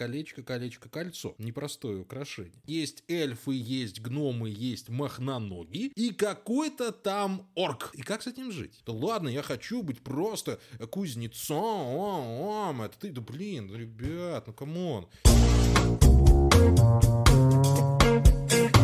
колечко, 0.00 0.42
колечко, 0.42 0.88
кольцо. 0.88 1.34
Непростое 1.36 2.00
украшение. 2.00 2.62
Есть 2.64 3.04
эльфы, 3.06 3.52
есть 3.52 4.00
гномы, 4.00 4.48
есть 4.48 4.88
мохноноги 4.88 5.92
и 5.94 6.14
какой-то 6.14 6.90
там 6.90 7.46
орк. 7.54 7.90
И 7.92 8.00
как 8.00 8.22
с 8.22 8.26
этим 8.26 8.50
жить? 8.50 8.80
Да 8.86 8.94
ладно, 8.94 9.28
я 9.28 9.42
хочу 9.42 9.82
быть 9.82 10.00
просто 10.00 10.58
кузнецом. 10.90 12.80
Это 12.80 12.98
ты, 12.98 13.10
да 13.10 13.20
блин, 13.20 13.70
ребят, 13.74 14.46
ну 14.46 14.54
come 14.54 14.84
on. 14.84 15.06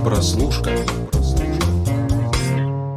Прослушка. 0.05 0.77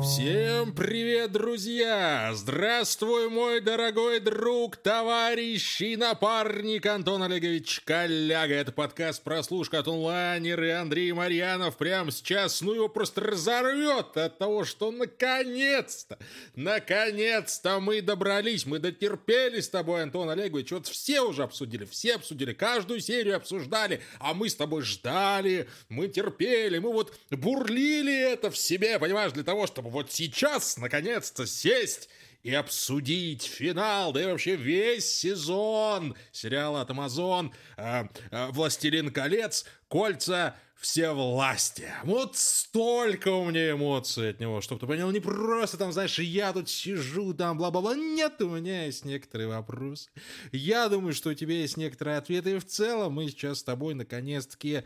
Всем 0.04 0.59
привет, 0.74 1.32
друзья! 1.32 2.32
Здравствуй, 2.34 3.30
мой 3.30 3.62
дорогой 3.62 4.20
друг, 4.20 4.78
товарищ 4.78 5.82
и 5.82 5.96
напарник 5.96 6.86
Антон 6.86 7.24
Олегович 7.24 7.82
Коляга. 7.86 8.54
Это 8.54 8.72
подкаст 8.72 9.24
«Прослушка» 9.24 9.80
от 9.80 9.88
онлайнера 9.88 10.68
и 10.68 10.72
Андрей 10.72 11.12
Марьянов 11.12 11.78
прямо 11.78 12.12
сейчас, 12.12 12.62
ну 12.62 12.74
его 12.74 12.90
просто 12.90 13.22
разорвет 13.22 14.18
от 14.18 14.38
того, 14.38 14.66
что 14.66 14.92
наконец-то, 14.92 16.18
наконец-то 16.56 17.80
мы 17.80 18.02
добрались, 18.02 18.66
мы 18.66 18.80
дотерпели 18.80 19.62
с 19.62 19.70
тобой, 19.70 20.04
Антон 20.04 20.30
Олегович. 20.30 20.72
Вот 20.72 20.88
все 20.88 21.22
уже 21.22 21.44
обсудили, 21.44 21.86
все 21.86 22.16
обсудили, 22.16 22.54
каждую 22.54 23.00
серию 23.00 23.38
обсуждали, 23.38 24.02
а 24.20 24.34
мы 24.34 24.50
с 24.50 24.56
тобой 24.56 24.82
ждали, 24.82 25.70
мы 25.90 26.08
терпели, 26.08 26.80
мы 26.80 26.92
вот 26.92 27.16
бурлили 27.32 28.16
это 28.16 28.52
в 28.52 28.58
себе, 28.58 29.00
понимаешь, 29.00 29.32
для 29.32 29.44
того, 29.44 29.68
чтобы 29.68 29.90
вот 29.90 30.12
сейчас, 30.12 30.59
наконец-то, 30.78 31.46
сесть 31.46 32.10
и 32.44 32.54
обсудить 32.54 33.44
финал, 33.44 34.14
да 34.14 34.22
и 34.22 34.26
вообще 34.26 34.56
весь 34.56 35.12
сезон 35.12 36.16
сериала 36.32 36.82
от 36.82 36.90
Амазон 36.90 37.54
э, 37.78 38.06
э, 38.32 38.48
«Властелин 38.52 39.12
колец», 39.12 39.66
«Кольца», 39.90 40.56
все 40.80 41.12
власти. 41.12 41.92
Вот 42.04 42.38
столько 42.38 43.30
у 43.30 43.50
меня 43.50 43.72
эмоций 43.72 44.30
от 44.30 44.40
него, 44.40 44.62
чтобы 44.62 44.80
ты 44.80 44.88
понял, 44.88 45.12
не 45.12 45.20
просто 45.20 45.78
там, 45.78 45.92
знаешь, 45.92 46.18
я 46.20 46.54
тут 46.54 46.70
сижу, 46.70 47.34
там, 47.34 47.58
бла-бла-бла. 47.58 47.96
Нет, 47.96 48.42
у 48.42 48.50
меня 48.50 48.86
есть 48.86 49.04
некоторые 49.04 49.50
вопросы. 49.50 50.10
Я 50.54 50.88
думаю, 50.88 51.14
что 51.14 51.32
у 51.32 51.34
тебя 51.34 51.56
есть 51.56 51.76
некоторые 51.76 52.18
ответы. 52.18 52.52
И 52.52 52.60
в 52.60 52.66
целом 52.66 53.14
мы 53.14 53.28
сейчас 53.28 53.60
с 53.60 53.64
тобой 53.64 53.94
наконец-таки 53.94 54.84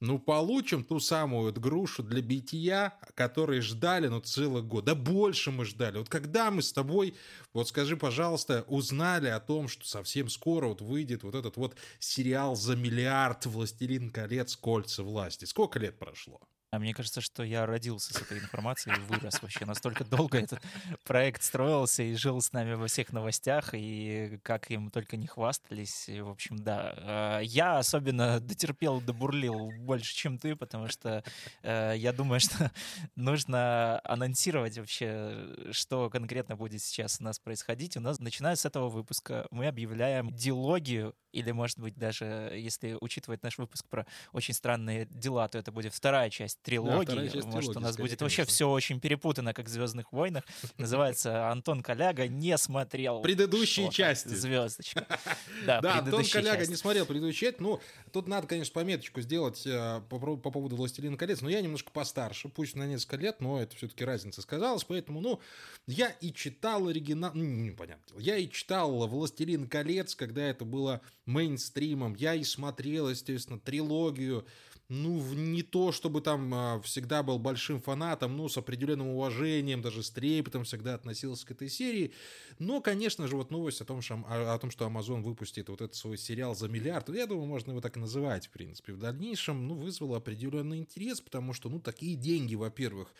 ну, 0.00 0.18
получим 0.18 0.84
ту 0.84 1.00
самую 1.00 1.44
вот 1.44 1.58
грушу 1.58 2.02
для 2.02 2.20
битья, 2.20 2.98
которой 3.14 3.60
ждали, 3.60 4.08
ну, 4.08 4.20
целый 4.20 4.62
год. 4.62 4.84
Да 4.84 4.94
больше 4.94 5.50
мы 5.50 5.64
ждали. 5.64 5.98
Вот 5.98 6.08
когда 6.08 6.50
мы 6.50 6.62
с 6.62 6.72
тобой, 6.72 7.14
вот 7.52 7.68
скажи, 7.68 7.96
пожалуйста, 7.96 8.64
узнали 8.68 9.28
о 9.28 9.40
том, 9.40 9.68
что 9.68 9.86
совсем 9.86 10.28
скоро 10.28 10.68
вот 10.68 10.80
выйдет 10.80 11.22
вот 11.22 11.34
этот 11.34 11.56
вот 11.56 11.76
сериал 11.98 12.56
за 12.56 12.76
миллиард 12.76 13.46
«Властелин 13.46 14.10
колец. 14.10 14.56
Кольца 14.56 15.02
власти». 15.02 15.44
Сколько 15.44 15.78
лет 15.78 15.98
прошло? 15.98 16.40
А 16.76 16.78
мне 16.78 16.92
кажется, 16.92 17.22
что 17.22 17.42
я 17.42 17.64
родился 17.64 18.12
с 18.12 18.20
этой 18.20 18.38
информацией, 18.38 18.96
вырос 19.08 19.40
вообще. 19.40 19.64
Настолько 19.64 20.04
долго 20.04 20.36
этот 20.38 20.60
проект 21.04 21.42
строился 21.42 22.02
и 22.02 22.14
жил 22.14 22.42
с 22.42 22.52
нами 22.52 22.74
во 22.74 22.86
всех 22.86 23.14
новостях, 23.14 23.70
и 23.72 24.38
как 24.42 24.70
им 24.70 24.90
только 24.90 25.16
не 25.16 25.26
хвастались. 25.26 26.06
И, 26.10 26.20
в 26.20 26.28
общем, 26.28 26.58
да. 26.58 26.92
А, 26.98 27.40
я 27.40 27.78
особенно 27.78 28.40
дотерпел, 28.40 29.00
добурлил 29.00 29.70
больше, 29.78 30.14
чем 30.14 30.36
ты, 30.36 30.54
потому 30.54 30.88
что 30.88 31.24
э, 31.62 31.94
я 31.96 32.12
думаю, 32.12 32.40
что 32.40 32.70
нужно 33.16 33.98
анонсировать 34.04 34.76
вообще, 34.76 35.56
что 35.70 36.10
конкретно 36.10 36.56
будет 36.56 36.82
сейчас 36.82 37.22
у 37.22 37.24
нас 37.24 37.38
происходить. 37.38 37.96
У 37.96 38.00
нас, 38.00 38.18
начиная 38.20 38.54
с 38.54 38.66
этого 38.66 38.90
выпуска, 38.90 39.46
мы 39.50 39.66
объявляем 39.66 40.30
дилогию, 40.30 41.14
или, 41.36 41.50
может 41.52 41.78
быть, 41.78 41.96
даже, 41.96 42.52
если 42.54 42.96
учитывать 43.00 43.42
наш 43.42 43.58
выпуск 43.58 43.84
про 43.90 44.06
очень 44.32 44.54
странные 44.54 45.06
дела, 45.10 45.46
то 45.48 45.58
это 45.58 45.70
будет 45.70 45.92
вторая 45.92 46.30
часть 46.30 46.62
трилогии. 46.62 47.14
Да, 47.14 47.28
часть 47.28 47.46
Может, 47.46 47.60
трилогии, 47.60 47.78
у 47.78 47.80
нас 47.80 47.92
скорее, 47.92 48.08
будет 48.08 48.22
вообще 48.22 48.44
все 48.44 48.70
очень 48.70 49.00
перепутано, 49.00 49.52
как 49.52 49.66
в 49.66 49.68
Звездных 49.68 50.12
войнах. 50.12 50.44
Называется 50.78 51.50
Антон 51.50 51.82
Коляга 51.82 52.26
не 52.26 52.56
смотрел. 52.56 53.20
Предыдущие 53.20 53.90
части. 53.90 54.28
Звездочка. 54.28 55.06
Да, 55.64 55.80
да 55.80 55.98
Антон 55.98 56.24
Коляга 56.24 56.66
не 56.66 56.76
смотрел 56.76 57.06
предыдущие 57.06 57.50
части. 57.50 57.62
Ну, 57.62 57.80
тут 58.12 58.28
надо, 58.28 58.46
конечно, 58.46 58.72
пометочку 58.72 59.20
сделать 59.20 59.66
э, 59.66 60.00
по, 60.08 60.18
по 60.18 60.50
поводу 60.50 60.76
Властелина 60.76 61.16
колец. 61.16 61.40
Но 61.40 61.48
я 61.48 61.60
немножко 61.60 61.90
постарше, 61.90 62.48
пусть 62.48 62.76
на 62.76 62.86
несколько 62.86 63.16
лет, 63.16 63.40
но 63.40 63.60
это 63.60 63.76
все-таки 63.76 64.04
разница 64.04 64.42
сказалась. 64.42 64.84
Поэтому, 64.84 65.20
ну, 65.20 65.40
я 65.86 66.08
и 66.08 66.32
читал 66.32 66.88
оригинал. 66.88 67.32
Ну, 67.34 67.44
непонятно. 67.44 68.18
Я 68.18 68.36
и 68.36 68.48
читал 68.48 69.06
Властелин 69.06 69.68
колец, 69.68 70.14
когда 70.14 70.42
это 70.42 70.64
было 70.64 71.00
мейнстримом. 71.26 72.14
Я 72.14 72.34
и 72.34 72.44
смотрел, 72.44 73.10
естественно, 73.10 73.58
трилогию 73.58 74.46
ну, 74.88 75.20
не 75.34 75.62
то, 75.62 75.90
чтобы 75.90 76.20
там 76.20 76.54
а, 76.54 76.80
всегда 76.82 77.22
был 77.22 77.38
большим 77.38 77.80
фанатом, 77.80 78.36
ну, 78.36 78.48
с 78.48 78.56
определенным 78.56 79.08
уважением, 79.08 79.82
даже 79.82 80.02
с 80.02 80.10
трепетом 80.10 80.64
всегда 80.64 80.94
относился 80.94 81.44
к 81.46 81.50
этой 81.50 81.68
серии. 81.68 82.12
Но, 82.58 82.80
конечно 82.80 83.26
же, 83.26 83.36
вот 83.36 83.50
новость 83.50 83.80
о 83.80 83.84
том, 83.84 84.00
что, 84.00 84.24
о, 84.28 84.54
о 84.54 84.58
том, 84.58 84.70
что 84.70 84.86
Amazon 84.86 85.22
выпустит 85.22 85.68
вот 85.68 85.80
этот 85.80 85.96
свой 85.96 86.16
сериал 86.16 86.54
за 86.54 86.68
миллиард, 86.68 87.08
я 87.08 87.26
думаю, 87.26 87.46
можно 87.46 87.72
его 87.72 87.80
так 87.80 87.96
и 87.96 88.00
называть, 88.00 88.46
в 88.46 88.50
принципе, 88.50 88.92
в 88.92 88.98
дальнейшем, 88.98 89.66
ну, 89.66 89.74
вызвало 89.74 90.18
определенный 90.18 90.78
интерес, 90.78 91.20
потому 91.20 91.52
что, 91.52 91.68
ну, 91.68 91.80
такие 91.80 92.14
деньги, 92.14 92.54
во-первых, 92.54 93.12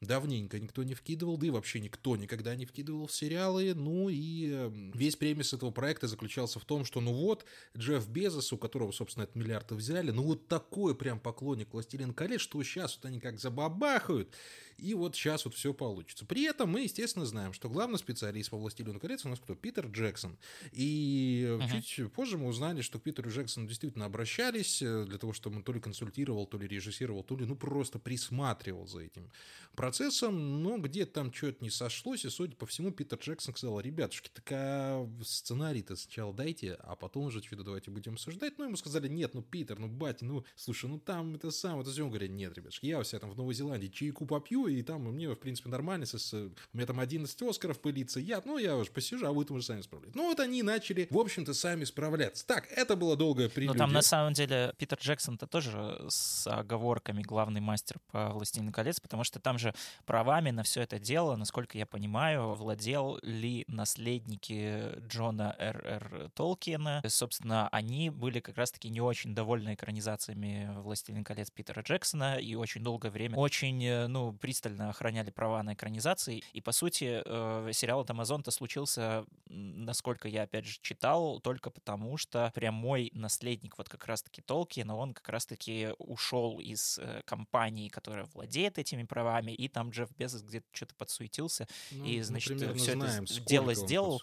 давненько 0.00 0.58
никто 0.58 0.82
не 0.82 0.94
вкидывал, 0.94 1.36
да 1.36 1.46
и 1.46 1.50
вообще 1.50 1.80
никто 1.80 2.16
никогда 2.16 2.54
не 2.54 2.66
вкидывал 2.66 3.06
в 3.06 3.12
сериалы. 3.12 3.74
Ну 3.74 4.08
и 4.08 4.50
эм, 4.50 4.92
весь 4.92 5.16
премис 5.16 5.52
этого 5.52 5.70
проекта 5.70 6.06
заключался 6.06 6.58
в 6.58 6.64
том, 6.64 6.84
что 6.84 7.00
ну 7.00 7.12
вот 7.12 7.44
Джефф 7.76 8.08
Безос, 8.08 8.52
у 8.52 8.58
которого, 8.58 8.92
собственно, 8.92 9.24
этот 9.24 9.36
миллиард 9.36 9.72
взяли, 9.72 10.10
ну 10.10 10.22
вот 10.22 10.48
такой 10.48 10.94
прям 10.94 11.18
поклонник 11.18 11.72
«Властелин 11.72 12.12
колец», 12.12 12.40
что 12.40 12.62
сейчас 12.62 12.96
вот 12.96 13.06
они 13.06 13.20
как 13.20 13.38
забабахают, 13.38 14.34
и 14.78 14.94
вот 14.94 15.14
сейчас 15.14 15.44
вот 15.44 15.54
все 15.54 15.72
получится. 15.72 16.24
При 16.24 16.44
этом 16.44 16.70
мы, 16.70 16.82
естественно, 16.82 17.26
знаем, 17.26 17.52
что 17.52 17.68
главный 17.68 17.98
специалист 17.98 18.50
по 18.50 18.56
«Властелину 18.56 19.00
колец» 19.00 19.24
у 19.24 19.28
нас 19.28 19.38
кто? 19.38 19.54
Питер 19.54 19.86
Джексон. 19.86 20.38
И 20.72 21.46
uh-huh. 21.48 21.82
чуть 21.82 22.12
позже 22.12 22.38
мы 22.38 22.48
узнали, 22.48 22.80
что 22.80 22.98
к 22.98 23.02
Питеру 23.02 23.30
Джексону 23.30 23.66
действительно 23.66 24.04
обращались 24.04 24.82
э, 24.82 25.04
для 25.04 25.18
того, 25.18 25.32
чтобы 25.32 25.56
он 25.56 25.62
то 25.62 25.72
ли 25.72 25.80
консультировал, 25.80 26.46
то 26.46 26.58
ли 26.58 26.66
режиссировал, 26.66 27.22
то 27.22 27.36
ли 27.36 27.44
ну 27.44 27.56
просто 27.56 27.98
присматривал 27.98 28.86
за 28.86 29.00
этим 29.00 29.30
процессом, 29.74 30.62
но 30.62 30.78
где-то 30.78 31.12
там 31.12 31.32
что-то 31.32 31.62
не 31.62 31.70
сошлось, 31.70 32.24
и, 32.24 32.30
судя 32.30 32.56
по 32.56 32.66
всему, 32.66 32.92
Питер 32.92 33.18
Джексон 33.18 33.54
сказал, 33.54 33.80
ребятушки, 33.80 34.30
так 34.32 34.44
а 34.52 35.08
сценарий-то 35.22 35.96
сначала 35.96 36.32
дайте, 36.32 36.74
а 36.80 36.96
потом 36.96 37.24
уже 37.24 37.42
что-то 37.42 37.64
давайте 37.64 37.90
будем 37.90 38.14
обсуждать. 38.14 38.58
Ну, 38.58 38.64
ему 38.64 38.76
сказали, 38.76 39.08
нет, 39.08 39.34
ну, 39.34 39.42
Питер, 39.42 39.78
ну, 39.78 39.88
батя, 39.88 40.24
ну, 40.24 40.44
слушай, 40.54 40.88
ну, 40.88 40.98
там 40.98 41.34
это 41.34 41.50
самое, 41.50 41.82
это 41.82 41.90
все. 41.90 42.04
Он 42.04 42.10
говорит, 42.10 42.30
нет, 42.30 42.56
ребятушки, 42.56 42.86
я 42.86 42.98
у 42.98 43.04
себя 43.04 43.20
там 43.20 43.30
в 43.30 43.36
Новой 43.36 43.54
Зеландии 43.54 43.88
чайку 43.88 44.26
попью, 44.26 44.63
и 44.66 44.82
там 44.82 45.02
мне, 45.02 45.28
в 45.28 45.36
принципе, 45.36 45.68
нормально, 45.68 46.06
у 46.32 46.76
меня 46.76 46.86
там 46.86 47.00
11 47.00 47.42
Оскаров 47.42 47.80
пылится, 47.80 48.20
я, 48.20 48.42
ну, 48.44 48.58
я 48.58 48.76
уже 48.76 48.90
посижу, 48.90 49.26
а 49.26 49.32
вы 49.32 49.44
там 49.44 49.56
уже 49.56 49.66
сами 49.66 49.82
справляетесь. 49.82 50.16
Ну, 50.16 50.28
вот 50.28 50.40
они 50.40 50.62
начали, 50.62 51.06
в 51.10 51.18
общем-то, 51.18 51.54
сами 51.54 51.84
справляться. 51.84 52.46
Так, 52.46 52.68
это 52.70 52.96
было 52.96 53.16
долгое 53.16 53.48
прелюдия. 53.48 53.74
Но 53.74 53.78
там, 53.78 53.92
на 53.92 54.02
самом 54.02 54.32
деле, 54.32 54.74
Питер 54.78 54.98
Джексон-то 54.98 55.46
тоже 55.46 56.04
с 56.08 56.46
оговорками 56.46 57.22
главный 57.22 57.60
мастер 57.60 57.96
по 58.10 58.30
«Властелину 58.30 58.72
колец», 58.72 59.00
потому 59.00 59.24
что 59.24 59.40
там 59.40 59.58
же 59.58 59.74
правами 60.04 60.50
на 60.50 60.62
все 60.62 60.82
это 60.82 60.98
дело, 60.98 61.36
насколько 61.36 61.78
я 61.78 61.86
понимаю, 61.86 62.54
владел 62.54 63.18
ли 63.22 63.64
наследники 63.68 64.98
Джона 65.06 65.54
Р.Р. 65.58 66.30
Толкиена. 66.34 67.02
Собственно, 67.06 67.68
они 67.68 68.10
были 68.10 68.40
как 68.40 68.56
раз-таки 68.56 68.88
не 68.88 69.00
очень 69.00 69.34
довольны 69.34 69.74
экранизациями 69.74 70.70
«Властелин 70.78 71.24
колец» 71.24 71.50
Питера 71.50 71.82
Джексона 71.82 72.38
и 72.38 72.54
очень 72.54 72.82
долгое 72.82 73.10
время 73.10 73.36
очень, 73.44 73.84
э, 73.84 74.06
ну, 74.06 74.32
пристально 74.54 74.90
охраняли 74.90 75.30
права 75.30 75.62
на 75.64 75.74
экранизации. 75.74 76.44
И, 76.52 76.60
по 76.60 76.70
сути, 76.70 77.22
э, 77.24 77.72
сериал 77.72 78.00
от 78.00 78.10
Амазон-то 78.10 78.52
случился, 78.52 79.24
насколько 79.48 80.28
я, 80.28 80.42
опять 80.42 80.64
же, 80.64 80.78
читал, 80.80 81.40
только 81.40 81.70
потому, 81.70 82.16
что 82.16 82.52
прямой 82.54 83.10
наследник 83.14 83.76
вот 83.78 83.88
как 83.88 84.06
раз-таки 84.06 84.42
Толкиена, 84.42 84.96
он 84.96 85.12
как 85.12 85.28
раз-таки 85.28 85.88
ушел 85.98 86.60
из 86.60 86.98
э, 86.98 87.22
компании, 87.24 87.88
которая 87.88 88.26
владеет 88.26 88.78
этими 88.78 89.02
правами, 89.02 89.50
и 89.50 89.68
там 89.68 89.90
Джефф 89.90 90.10
Безос 90.16 90.42
где-то 90.42 90.66
что-то 90.72 90.94
подсуетился, 90.94 91.66
ну, 91.90 92.04
и, 92.04 92.20
значит, 92.22 92.56
все 92.76 92.92
это 92.92 93.24
дело 93.44 93.74
сделал. 93.74 94.22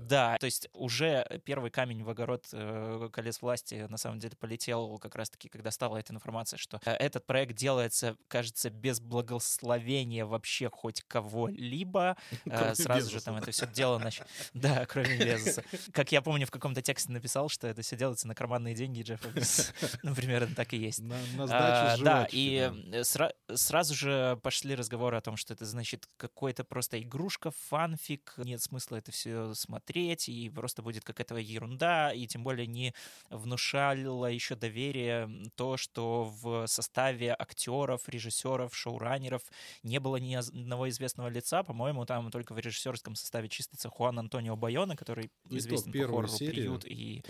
Да, 0.00 0.36
то 0.38 0.46
есть 0.46 0.68
уже 0.72 1.26
первый 1.44 1.70
камень 1.70 2.02
в 2.02 2.10
огород 2.10 2.46
э, 2.52 3.08
колес 3.12 3.40
власти 3.42 3.86
на 3.88 3.96
самом 3.96 4.18
деле 4.18 4.34
полетел 4.38 4.98
как 4.98 5.14
раз-таки, 5.14 5.48
когда 5.48 5.70
стала 5.70 5.98
эта 5.98 6.12
информация, 6.12 6.56
что 6.56 6.80
э, 6.84 6.92
этот 6.92 7.26
проект 7.26 7.54
делается, 7.54 8.16
кажется, 8.28 8.70
без 8.70 9.00
благословения 9.00 10.24
вообще 10.24 10.70
хоть 10.70 11.02
кого-либо. 11.02 12.16
Э, 12.46 12.74
сразу 12.74 13.10
же 13.10 13.20
там 13.20 13.36
это 13.36 13.50
все 13.50 13.66
дело 13.72 13.98
начало. 13.98 14.28
Да, 14.52 14.86
кроме 14.86 15.16
Безоса. 15.16 15.64
Как 15.92 16.12
я 16.12 16.22
помню, 16.22 16.46
в 16.46 16.50
каком-то 16.50 16.82
тексте 16.82 17.10
написал, 17.10 17.48
что 17.48 17.66
это 17.66 17.82
все 17.82 17.96
делается 17.96 18.28
на 18.28 18.34
карманные 18.34 18.74
деньги 18.74 19.02
Джеффа 19.02 19.28
Безоса. 19.28 19.72
Ну, 20.02 20.14
примерно 20.14 20.54
так 20.54 20.72
и 20.74 20.76
есть. 20.76 21.00
На, 21.00 21.16
на 21.36 21.44
а, 21.48 21.96
Да, 21.98 22.28
и 22.30 22.70
да. 22.86 23.00
Сра- 23.00 23.34
сразу 23.54 23.94
же 23.94 24.38
пошли 24.42 24.74
разговоры 24.74 25.16
о 25.16 25.20
том, 25.20 25.36
что 25.36 25.54
это 25.54 25.64
значит 25.64 26.06
какой-то 26.16 26.64
просто 26.64 27.00
игрушка, 27.00 27.50
фанфик, 27.68 28.34
нет 28.36 28.62
смысла 28.62 28.96
это 28.96 29.10
все 29.10 29.54
смотреть 29.54 29.83
смотреть, 29.84 30.28
и 30.28 30.50
просто 30.50 30.82
будет 30.82 31.04
какая-то 31.04 31.36
ерунда, 31.36 32.12
и 32.12 32.26
тем 32.26 32.42
более 32.42 32.66
не 32.66 32.94
внушало 33.30 34.26
еще 34.26 34.54
доверие 34.54 35.50
то, 35.56 35.76
что 35.76 36.24
в 36.24 36.66
составе 36.66 37.34
актеров, 37.38 38.08
режиссеров, 38.08 38.74
шоураннеров 38.74 39.42
не 39.82 40.00
было 40.00 40.16
ни 40.16 40.34
одного 40.34 40.88
известного 40.88 41.28
лица. 41.28 41.62
По-моему, 41.62 42.06
там 42.06 42.30
только 42.30 42.54
в 42.54 42.58
режиссерском 42.58 43.14
составе 43.14 43.48
чистится 43.48 43.88
Хуан 43.88 44.18
Антонио 44.18 44.56
Байона, 44.56 44.96
который 44.96 45.30
и 45.50 45.58
известен 45.58 45.92
по 45.92 45.98
хоррору 45.98 46.28
«Приют» 46.28 46.84
и, 46.86 47.22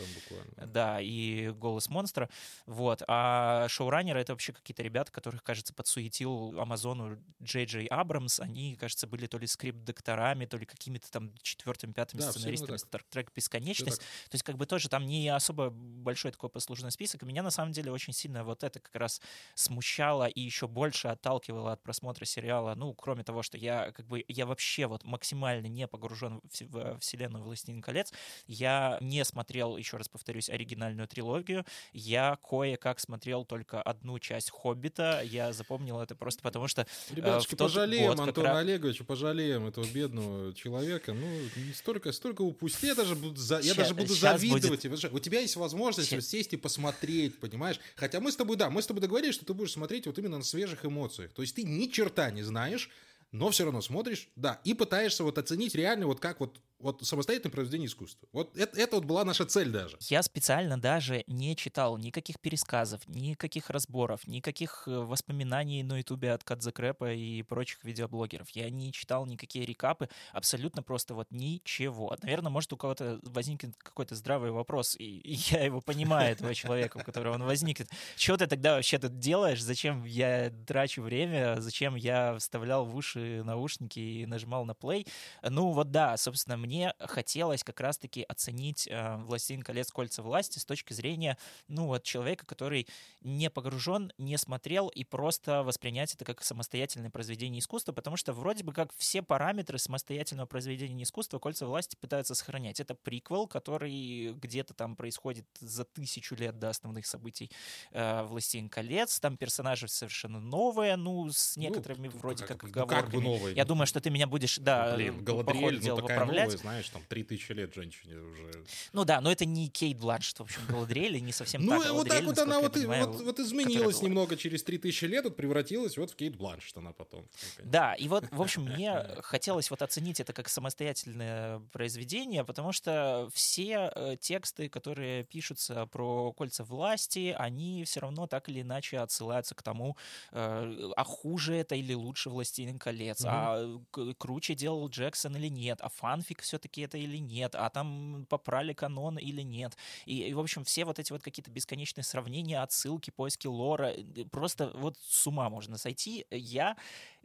да, 0.57 1.01
и 1.01 1.51
«Голос 1.51 1.89
монстра». 1.89 2.29
Вот. 2.67 3.03
А 3.09 3.67
шоураннеры— 3.69 4.21
это 4.21 4.33
вообще 4.33 4.53
какие-то 4.53 4.83
ребята, 4.83 5.11
которых, 5.11 5.43
кажется, 5.43 5.75
подсуетил 5.75 6.59
Амазону 6.59 7.19
Джей 7.43 7.65
Джей 7.65 7.87
Абрамс. 7.87 8.41
Они, 8.41 8.77
кажется, 8.77 9.07
были 9.07 9.27
то 9.27 9.39
ли 9.39 9.47
скрипт-докторами, 9.47 10.47
то 10.47 10.57
ли 10.57 10.67
какими-то 10.67 11.11
там 11.11 11.33
четвертым, 11.43 11.93
пятым 11.93 12.21
да, 12.21 12.31
сценаристами 12.31 12.44
Star 12.53 13.03
Trek 13.11 13.29
«Бесконечность». 13.35 14.01
То 14.01 14.35
есть 14.35 14.45
как 14.45 14.57
бы 14.57 14.67
тоже 14.67 14.89
там 14.89 15.07
не 15.07 15.29
особо 15.29 15.71
большой 15.71 16.33
такой 16.33 16.51
послужный 16.51 16.91
список. 16.91 17.23
Меня 17.23 17.43
на 17.43 17.51
самом 17.51 17.73
деле 17.73 17.91
очень 17.91 18.13
сильно 18.13 18.45
вот 18.45 18.63
это 18.63 18.81
как 18.81 18.95
раз 18.95 19.21
смущало 19.55 20.27
и 20.27 20.41
еще 20.41 20.67
больше 20.67 21.09
отталкивало 21.09 21.73
от 21.73 21.83
просмотра 21.83 22.25
сериала. 22.25 22.75
Ну, 22.75 22.95
кроме 22.95 23.25
того, 23.25 23.43
что 23.43 23.57
я 23.57 23.93
как 23.93 24.07
бы 24.07 24.25
я 24.29 24.47
вообще 24.47 24.87
вот 24.87 25.05
максимально 25.05 25.67
не 25.67 25.87
погружен 25.87 26.41
в, 26.61 26.99
вселенную 26.99 27.45
«Властелин 27.45 27.83
колец». 27.83 28.13
Я 28.47 28.99
не 29.01 29.25
смотрел, 29.25 29.77
еще 29.77 29.97
раз 29.97 30.09
повторюсь, 30.09 30.51
оригинальную 30.51 31.09
трилогию. 31.09 31.65
Я 31.93 32.39
кое-как 32.49 33.01
смотрел 33.01 33.45
только 33.45 33.81
одну 33.83 34.19
часть 34.19 34.51
«Хоббита». 34.51 35.23
Я 35.25 35.53
запомнил 35.53 36.01
это 36.01 36.15
просто 36.15 36.43
потому, 36.43 36.69
что... 36.69 36.83
Э, 36.83 37.15
Ребятушки, 37.15 37.55
пожалеем 37.55 38.11
год, 38.11 38.21
Антона 38.21 38.49
раз... 38.49 38.59
Олеговича, 38.59 39.05
пожалеем 39.05 39.67
этого 39.67 39.85
бедного 39.87 40.55
человека. 40.55 41.13
Ну, 41.13 41.29
столько, 41.75 42.13
столько 42.13 42.34
упусти. 42.43 42.87
Я 42.87 42.95
даже 42.95 43.15
буду, 43.15 43.37
за... 43.37 43.61
я 43.61 43.75
даже 43.75 43.95
буду 43.95 44.15
завидовать. 44.15 44.87
Будет... 44.87 45.13
У 45.13 45.19
тебя 45.19 45.41
есть 45.41 45.57
возможность 45.57 46.11
Сейчас. 46.11 46.27
сесть 46.27 46.53
и 46.53 46.57
посмотреть, 46.57 47.39
понимаешь? 47.39 47.79
Хотя 47.97 48.21
мы 48.21 48.33
с 48.33 48.37
тобой, 48.37 48.57
да, 48.57 48.71
мы 48.71 48.83
с 48.83 48.87
тобой 48.87 49.01
договорились, 49.01 49.35
что 49.35 49.45
ты 49.45 49.55
будешь 49.55 49.73
смотреть 49.73 50.07
вот 50.07 50.19
именно 50.19 50.39
на 50.39 50.45
свежих 50.45 50.85
эмоциях. 50.85 51.33
То 51.33 51.43
есть 51.43 51.55
ты 51.55 51.65
ни 51.65 51.87
черта 51.87 52.31
не 52.31 52.43
знаешь, 52.43 52.91
но 53.33 53.51
все 53.51 53.65
равно 53.65 53.83
смотришь, 53.83 54.29
да, 54.37 54.61
и 54.65 54.75
пытаешься 54.75 55.25
вот 55.25 55.39
оценить 55.39 55.75
реально 55.75 56.07
вот 56.07 56.21
как 56.21 56.41
вот 56.41 56.61
вот 56.85 57.03
самостоятельное 57.03 57.51
произведение 57.51 57.87
искусства. 57.87 58.29
Вот 58.31 58.55
это, 58.59 58.79
это 58.79 58.97
вот 58.97 59.07
была 59.07 59.25
наша 59.25 59.47
цель 59.47 59.71
даже. 59.71 59.97
Я 60.01 60.23
специально 60.23 60.79
даже 60.79 61.25
не 61.27 61.57
читал 61.57 61.97
никаких 61.97 62.39
пересказов, 62.39 63.01
никаких 63.09 63.71
разборов, 63.71 64.27
никаких 64.27 64.85
э, 64.87 64.91
воспоминаний 64.91 65.83
на 65.83 65.97
ютубе 65.97 66.33
от 66.33 66.45
Кадзакрэпа 66.45 67.15
и 67.15 67.43
прочих 67.43 67.83
видеоблогеров. 67.85 68.51
Я 68.51 68.69
не 68.69 68.93
читал 68.93 69.25
никакие 69.25 69.65
рекапы, 69.65 70.11
абсолютно 70.33 70.83
просто 70.83 71.15
вот 71.15 71.29
ничего. 71.31 72.15
Наверное, 72.23 72.51
может 72.51 72.71
у 72.75 72.77
кого-то 72.77 73.19
возникнет 73.23 73.75
какой-то 73.79 74.15
здравый 74.15 74.51
вопрос, 74.51 74.95
и, 74.99 75.21
и 75.21 75.33
я 75.55 75.65
его 75.65 75.81
понимаю, 75.81 76.33
этого 76.33 76.55
человека, 76.55 76.99
у 76.99 77.03
которого 77.03 77.33
он 77.35 77.45
возникнет. 77.45 77.89
Чего 78.17 78.37
ты 78.37 78.47
тогда 78.47 78.75
вообще 78.75 78.99
тут 78.99 79.19
делаешь? 79.19 79.63
Зачем 79.63 80.05
я 80.05 80.53
трачу 80.67 81.01
время? 81.01 81.57
Зачем 81.61 81.95
я 81.95 82.37
вставлял 82.37 82.85
в 82.85 82.95
уши 82.95 83.43
наушники 83.43 84.01
и 84.01 84.27
нажимал 84.27 84.67
на 84.67 84.73
play? 84.73 85.09
Ну 85.43 85.71
вот 85.71 85.91
да, 85.91 86.19
собственно, 86.19 86.59
мне 86.59 86.74
мне 86.75 86.93
хотелось 86.99 87.63
как 87.63 87.81
раз-таки 87.81 88.23
оценить 88.23 88.89
э, 88.89 89.17
«Властелин 89.19 89.63
колец. 89.63 89.93
Кольца 89.93 90.23
власти» 90.23 90.59
с 90.59 90.65
точки 90.65 90.93
зрения, 90.93 91.39
ну, 91.69 91.87
вот 91.87 92.03
человека, 92.03 92.47
который 92.47 92.89
не 93.21 93.49
погружен, 93.49 94.13
не 94.19 94.37
смотрел 94.39 94.89
и 94.89 95.05
просто 95.05 95.63
воспринять 95.63 96.15
это 96.15 96.25
как 96.25 96.43
самостоятельное 96.43 97.11
произведение 97.11 97.61
искусства, 97.61 97.93
потому 97.93 98.17
что 98.17 98.33
вроде 98.33 98.65
бы 98.65 98.73
как 98.73 98.93
все 98.97 99.23
параметры 99.23 99.79
самостоятельного 99.79 100.47
произведения 100.47 101.05
искусства 101.05 101.39
«Кольца 101.39 101.67
власти» 101.67 101.97
пытаются 101.97 102.35
сохранять. 102.35 102.81
Это 102.81 102.97
приквел, 102.97 103.47
который 103.47 104.33
где-то 104.33 104.75
там 104.75 104.97
происходит 104.97 105.47
за 105.61 105.85
тысячу 105.85 106.35
лет 106.35 106.59
до 106.59 106.71
основных 106.71 107.07
событий 107.07 107.53
э, 107.93 108.25
«Властелин 108.25 108.69
колец», 108.69 109.21
там 109.21 109.37
персонажи 109.37 109.87
совершенно 109.87 110.41
новые, 110.41 110.97
ну, 110.97 111.31
с 111.31 111.57
ну, 111.57 111.63
некоторыми 111.63 112.09
ну, 112.09 112.19
вроде 112.19 112.45
как, 112.45 112.59
как 112.59 112.71
оговорками. 112.71 113.01
Как 113.03 113.11
бы 113.11 113.21
новые. 113.21 113.55
Я 113.55 113.65
думаю, 113.65 113.87
что 113.87 114.01
ты 114.01 114.11
меня 114.11 114.27
будешь, 114.27 114.59
да, 114.59 114.95
Блин, 114.97 115.25
Галадриэль, 115.25 115.81
ну, 115.81 115.97
такая 115.97 116.25
новая, 116.25 116.54
знаешь, 116.57 116.89
там 116.89 117.03
3000 117.09 117.53
лет 117.53 117.75
женщине 117.75 118.19
уже. 118.19 118.65
Ну 118.93 119.05
да, 119.05 119.21
но 119.21 119.31
это 119.31 119.45
не 119.45 119.69
Кейт 119.69 119.99
Бланшет, 119.99 120.39
в 120.39 120.43
общем, 120.43 120.61
Галадриэль, 120.69 121.21
не 121.23 121.33
совсем 121.33 121.65
ну, 121.65 121.95
вот 121.95 122.09
так 122.09 122.25
вот 122.25 122.39
она 122.39 122.61
вот, 122.61 122.77
изменилась 122.77 124.03
немного 124.03 124.37
через 124.37 124.63
3000 124.63 125.05
лет, 125.07 125.25
вот 125.25 125.37
превратилась 125.37 125.97
вот 125.97 126.11
в 126.11 126.17
Кейт 126.17 126.37
Бланшет 126.37 126.77
она 126.77 126.93
потом. 126.93 127.29
Да, 127.63 127.95
и 127.95 128.09
вот, 128.09 128.25
в 128.31 128.41
общем, 128.41 128.63
мне 128.75 128.95
хотелось 129.23 129.71
вот 129.71 129.83
оценить 129.83 130.21
это 130.21 130.33
как 130.33 130.49
самостоятельное 130.49 131.61
произведение, 131.73 132.45
потому 132.45 132.73
что 132.73 133.29
все 133.33 133.91
э, 133.95 134.17
тексты, 134.21 134.69
которые 134.69 135.25
пишутся 135.25 135.87
про 135.87 136.33
кольца 136.33 136.65
власти, 136.65 137.35
они 137.39 137.85
все 137.85 138.01
равно 138.01 138.27
так 138.27 138.49
или 138.49 138.63
иначе 138.63 138.99
отсылаются 138.99 139.55
к 139.55 139.63
тому, 139.63 139.97
э, 140.33 140.91
а 140.97 141.05
хуже 141.05 141.55
это 141.57 141.75
или 141.75 141.95
лучше 141.95 142.31
«Властелин 142.31 142.79
колец», 142.79 143.23
а 143.25 143.79
круче 144.19 144.55
делал 144.55 144.89
Джексон 144.89 145.37
или 145.37 145.49
нет, 145.49 145.79
а 145.81 145.89
фанфик 145.89 146.43
все-таки 146.45 146.83
это 146.83 146.97
или 146.99 147.17
нет, 147.17 147.55
а 147.55 147.69
там 147.71 148.27
попрали 148.29 148.73
канон 148.73 149.19
или 149.19 149.43
нет. 149.43 149.77
И, 150.07 150.29
и 150.29 150.35
в 150.35 150.41
общем, 150.41 150.65
все 150.65 150.85
вот 150.85 150.99
эти 150.99 151.13
вот 151.13 151.23
какие-то 151.23 151.51
бесконечные 151.51 152.05
сравнения, 152.05 152.63
отсылки, 152.63 153.11
поиски 153.11 153.47
лора, 153.47 153.95
просто 154.31 154.71
вот 154.75 154.97
с 155.01 155.27
ума 155.27 155.51
можно 155.51 155.79
сойти. 155.79 156.27
Я 156.31 156.77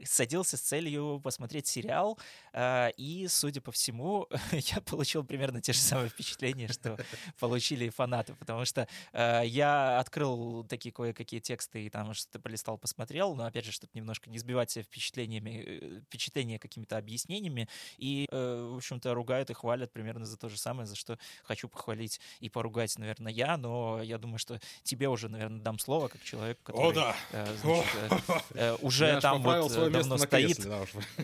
садился 0.04 0.58
с 0.58 0.62
целью 0.62 1.20
посмотреть 1.24 1.68
сериал, 1.68 2.18
э, 2.54 2.92
и, 2.98 3.28
судя 3.28 3.62
по 3.62 3.72
всему, 3.72 4.28
я 4.52 4.82
получил 4.82 5.24
примерно 5.24 5.62
те 5.62 5.74
же 5.74 5.80
самые 5.80 6.10
впечатления, 6.10 6.68
что 6.68 6.98
получили 7.40 7.90
фанаты, 7.90 8.36
потому 8.36 8.66
что 8.66 8.88
э, 9.14 9.42
я 9.46 10.00
открыл 10.00 10.64
такие 10.64 10.92
кое-какие 10.92 11.40
тексты 11.40 11.86
и 11.86 11.90
там 11.90 12.14
что-то 12.14 12.40
полистал, 12.40 12.78
посмотрел, 12.78 13.36
но, 13.36 13.46
опять 13.46 13.66
же, 13.66 13.72
чтобы 13.72 13.92
немножко 13.94 14.30
не 14.30 14.38
сбивать 14.38 14.72
себя 14.72 14.84
впечатлениями, 14.84 15.64
э, 15.66 16.02
впечатления 16.02 16.60
какими-то 16.60 16.98
объяснениями, 16.98 17.68
и, 17.98 18.28
в 18.32 18.78
общем-то, 18.78 19.09
ругают 19.14 19.50
и 19.50 19.54
хвалят 19.54 19.92
примерно 19.92 20.26
за 20.26 20.38
то 20.38 20.50
же 20.50 20.58
самое, 20.58 20.88
за 20.88 20.96
что 20.96 21.18
хочу 21.44 21.68
похвалить 21.68 22.20
и 22.40 22.50
поругать, 22.50 22.98
наверное, 22.98 23.32
я, 23.32 23.58
но 23.58 24.02
я 24.02 24.18
думаю, 24.18 24.40
что 24.40 24.60
тебе 24.84 25.10
уже, 25.10 25.30
наверное, 25.30 25.62
дам 25.62 25.80
слово, 25.80 26.08
как 26.08 26.24
человек, 26.24 26.60
который 26.64 26.90
О, 26.90 26.94
да. 26.94 27.16
значит, 27.62 28.82
уже 28.82 29.20
там 29.22 29.42
вот 29.42 29.72
давно 29.92 30.18
стоит 30.18 30.60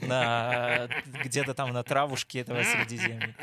на, 0.01 0.89
где-то 1.23 1.53
там 1.53 1.73
на 1.73 1.83
травушке 1.83 2.39
этого 2.39 2.63
Средиземья. 2.63 3.35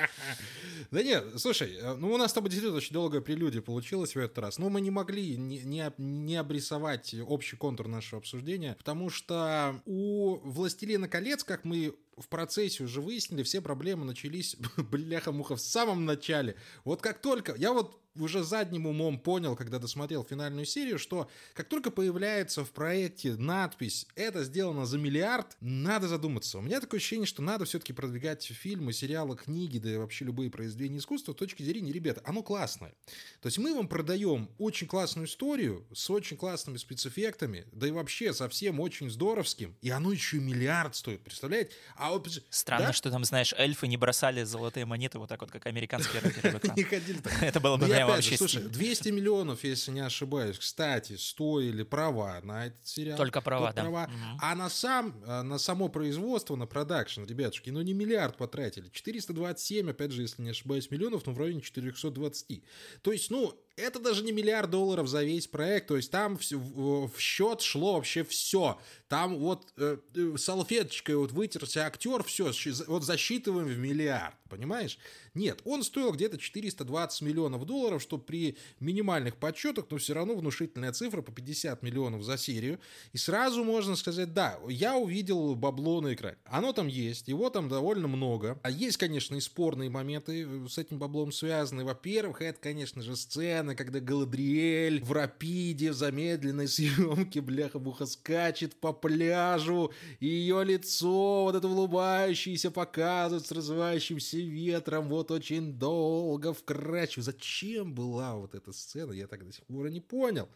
Да 0.93 1.03
нет, 1.03 1.25
слушай, 1.41 1.75
э, 1.75 1.95
ну 1.95 2.13
у 2.13 2.19
нас 2.19 2.33
с 2.33 2.35
тобой 2.35 2.51
действительно 2.51 2.77
очень 2.77 2.93
долгая 2.93 3.23
прелюдия 3.23 3.63
получилась 3.63 4.15
в 4.15 4.19
этот 4.19 4.37
раз, 4.39 4.59
но 4.59 4.69
мы 4.69 4.83
не 4.83 4.91
могли 4.91 5.39
не, 5.39 5.61
не, 5.61 5.91
не 5.97 6.37
обрисовать 6.37 7.15
общий 7.27 7.57
контур 7.57 7.89
нашего 7.89 8.19
обсуждения, 8.19 8.75
потому 8.75 9.09
что 9.09 9.81
у 9.87 10.37
«Властелина 10.45 11.09
колец», 11.09 11.45
как 11.45 11.65
мы 11.65 11.95
в 12.17 12.29
процессе 12.29 12.85
уже 12.85 13.01
выяснили, 13.01 13.43
все 13.43 13.61
проблемы 13.61 14.05
начались, 14.05 14.57
бляха-муха, 14.77 15.57
в 15.57 15.61
самом 15.61 16.05
начале. 16.05 16.57
Вот 16.85 17.01
как 17.01 17.21
только... 17.21 17.55
Я 17.57 17.73
вот 17.73 18.02
уже 18.17 18.43
задним 18.43 18.87
умом 18.87 19.19
понял, 19.19 19.57
когда 19.57 19.79
досмотрел 19.79 20.25
финальную 20.25 20.67
серию, 20.67 20.99
что 20.99 21.31
как 21.55 21.69
только 21.69 21.91
появляется 21.91 22.65
в 22.65 22.71
проекте 22.71 23.35
надпись 23.35 24.07
«Это 24.15 24.45
сделано 24.45 24.87
за 24.87 24.99
миллиард», 24.99 25.57
надо 25.61 26.09
задуматься. 26.09 26.59
У 26.59 26.61
меня 26.63 26.81
такое 26.81 26.99
ощущение, 26.99 27.27
что 27.27 27.43
надо 27.43 27.65
все-таки 27.65 27.93
продвигать 27.93 28.45
фильмы, 28.45 28.93
сериалы, 28.93 29.37
книги, 29.37 29.79
да 29.79 29.93
и 29.93 29.97
вообще 29.97 30.25
любые 30.25 30.51
произведения 30.51 30.99
искусства 30.99 31.33
с 31.33 31.37
точки 31.37 31.63
зрения, 31.63 31.93
ребята, 31.93 32.21
оно 32.25 32.43
классное. 32.43 32.95
То 33.41 33.47
есть 33.47 33.59
мы 33.59 33.75
вам 33.75 33.89
продаем 33.89 34.51
очень 34.59 34.87
классную 34.87 35.27
историю 35.27 35.87
с 35.93 36.11
очень 36.11 36.37
классными 36.37 36.77
спецэффектами, 36.77 37.67
да 37.73 37.87
и 37.87 37.91
вообще 37.91 38.33
совсем 38.35 38.81
очень 38.81 39.11
здоровским, 39.11 39.77
и 39.81 39.91
оно 39.91 40.13
еще 40.13 40.37
и 40.37 40.41
миллиард 40.41 40.95
стоит, 40.95 41.23
представляете? 41.23 41.73
А 41.97 42.11
вот, 42.11 42.29
Странно, 42.51 42.87
да? 42.89 42.93
что 42.93 43.11
там, 43.11 43.25
знаешь, 43.25 43.55
эльфы 43.57 43.89
не 43.89 43.97
бросали 43.97 44.43
золотые 44.43 44.87
монеты 44.87 45.19
вот 45.19 45.29
так 45.29 45.41
вот, 45.41 45.51
как 45.51 45.67
американские 45.67 46.21
рэперы. 46.23 46.61
Не 46.77 46.85
ходили 46.85 47.21
Это 47.43 47.61
было 47.61 47.77
бы 47.77 47.87
опять 48.03 48.25
же, 48.25 48.37
слушай, 48.37 48.63
200 48.63 49.09
миллионов, 49.11 49.65
если 49.65 49.91
не 49.91 50.01
ошибаюсь, 50.01 50.59
кстати, 50.59 51.17
стоили 51.17 51.83
права 51.83 52.41
на 52.43 52.67
этот 52.67 52.87
сериал. 52.87 53.17
Только 53.17 53.41
права, 53.41 53.73
да. 53.73 53.83
Права. 53.83 54.05
Угу. 54.05 54.39
А 54.41 54.55
на, 54.55 54.69
сам, 54.69 55.23
э, 55.25 55.43
на 55.43 55.59
само 55.59 55.89
производство, 55.89 56.57
на 56.57 56.67
продакшн, 56.67 57.25
ребятушки, 57.25 57.71
ну 57.71 57.83
не 57.83 57.93
миллиард 57.93 58.37
потратили. 58.37 58.89
427, 58.89 59.91
опять 59.91 60.13
же, 60.13 60.23
если 60.23 60.43
не 60.43 60.51
ошибаюсь, 60.51 60.91
миллионов, 60.91 61.27
но 61.27 61.33
в 61.33 61.39
районе 61.39 61.61
420. 61.61 62.63
То 63.03 63.13
есть, 63.13 63.31
ну, 63.31 63.55
это 63.77 63.99
даже 63.99 64.23
не 64.23 64.33
миллиард 64.33 64.71
долларов 64.71 65.09
за 65.09 65.23
весь 65.23 65.47
проект, 65.47 65.89
то 65.89 65.97
есть 65.97 66.11
там 66.11 66.39
в, 66.39 67.07
в, 67.07 67.19
счет 67.19 67.61
шло 67.61 67.95
вообще 67.95 68.25
все. 68.25 68.79
Там 69.09 69.37
вот 69.37 69.73
э, 69.77 69.99
э 70.15 70.35
салфеточкой 70.37 71.17
вот 71.17 71.33
вытерся 71.33 71.87
актер, 71.87 72.23
все, 72.23 72.53
вот 72.87 73.05
засчитываем 73.05 73.67
в 73.69 73.79
миллиард, 73.79 74.35
понимаешь? 74.49 74.99
Нет, 75.35 75.63
он 75.65 75.83
стоил 75.83 76.13
где-то 76.13 76.37
420 76.39 77.23
миллионов 77.23 77.65
долларов, 77.65 78.03
что 78.03 78.19
при 78.19 78.59
минимальных 78.81 79.37
подсчетах, 79.37 79.87
но 79.91 79.97
все 79.97 80.13
равно 80.13 80.35
внушительная 80.35 80.93
цифра 80.93 81.23
по 81.23 81.33
50 81.33 81.83
миллионов 81.83 82.23
за 82.23 82.37
серию. 82.37 82.79
И 83.13 83.19
сразу 83.19 83.65
можно 83.65 83.97
сказать, 83.97 84.35
да, 84.35 84.59
я 84.69 84.97
увидел 84.97 85.55
бабло 85.55 86.01
на 86.01 86.13
экране. 86.13 86.37
Оно 86.45 86.73
там 86.73 86.87
есть, 86.87 87.29
его 87.29 87.49
там 87.49 87.69
довольно 87.69 88.09
много. 88.09 88.59
А 88.63 88.71
есть, 88.71 88.99
конечно, 88.99 89.35
и 89.37 89.41
спорные 89.41 89.89
моменты 89.89 90.45
э, 90.45 90.69
с 90.69 90.77
этим 90.77 90.99
баблом 90.99 91.33
связаны. 91.33 91.85
Во-первых, 91.85 92.43
это, 92.43 92.61
конечно 92.61 93.01
же, 93.01 93.17
сцена, 93.17 93.62
когда 93.77 94.01
Галадриэль 94.01 95.03
в 95.03 95.13
рапиде, 95.13 95.93
в 95.93 95.95
замедленной 95.95 96.69
съемке, 96.69 97.41
бляха-буха, 97.41 98.07
скачет 98.07 98.75
по 98.77 98.93
пляжу, 98.93 99.93
и 100.21 100.27
ее 100.27 100.65
лицо, 100.65 101.45
вот 101.45 101.55
это 101.55 101.69
улыбающееся, 101.69 102.71
показывает 102.71 103.47
с 103.47 103.53
развивающимся 103.53 104.39
ветром, 104.39 105.09
вот 105.09 105.31
очень 105.31 105.73
долго, 105.75 106.53
вкрадчиво. 106.53 107.23
Зачем 107.23 107.95
была 107.95 108.37
вот 108.37 108.55
эта 108.55 108.73
сцена, 108.73 109.13
я 109.13 109.27
так 109.27 109.47
до 109.47 109.53
сих 109.53 109.65
пор 109.65 109.89
не 109.91 110.01
понял. 110.01 110.49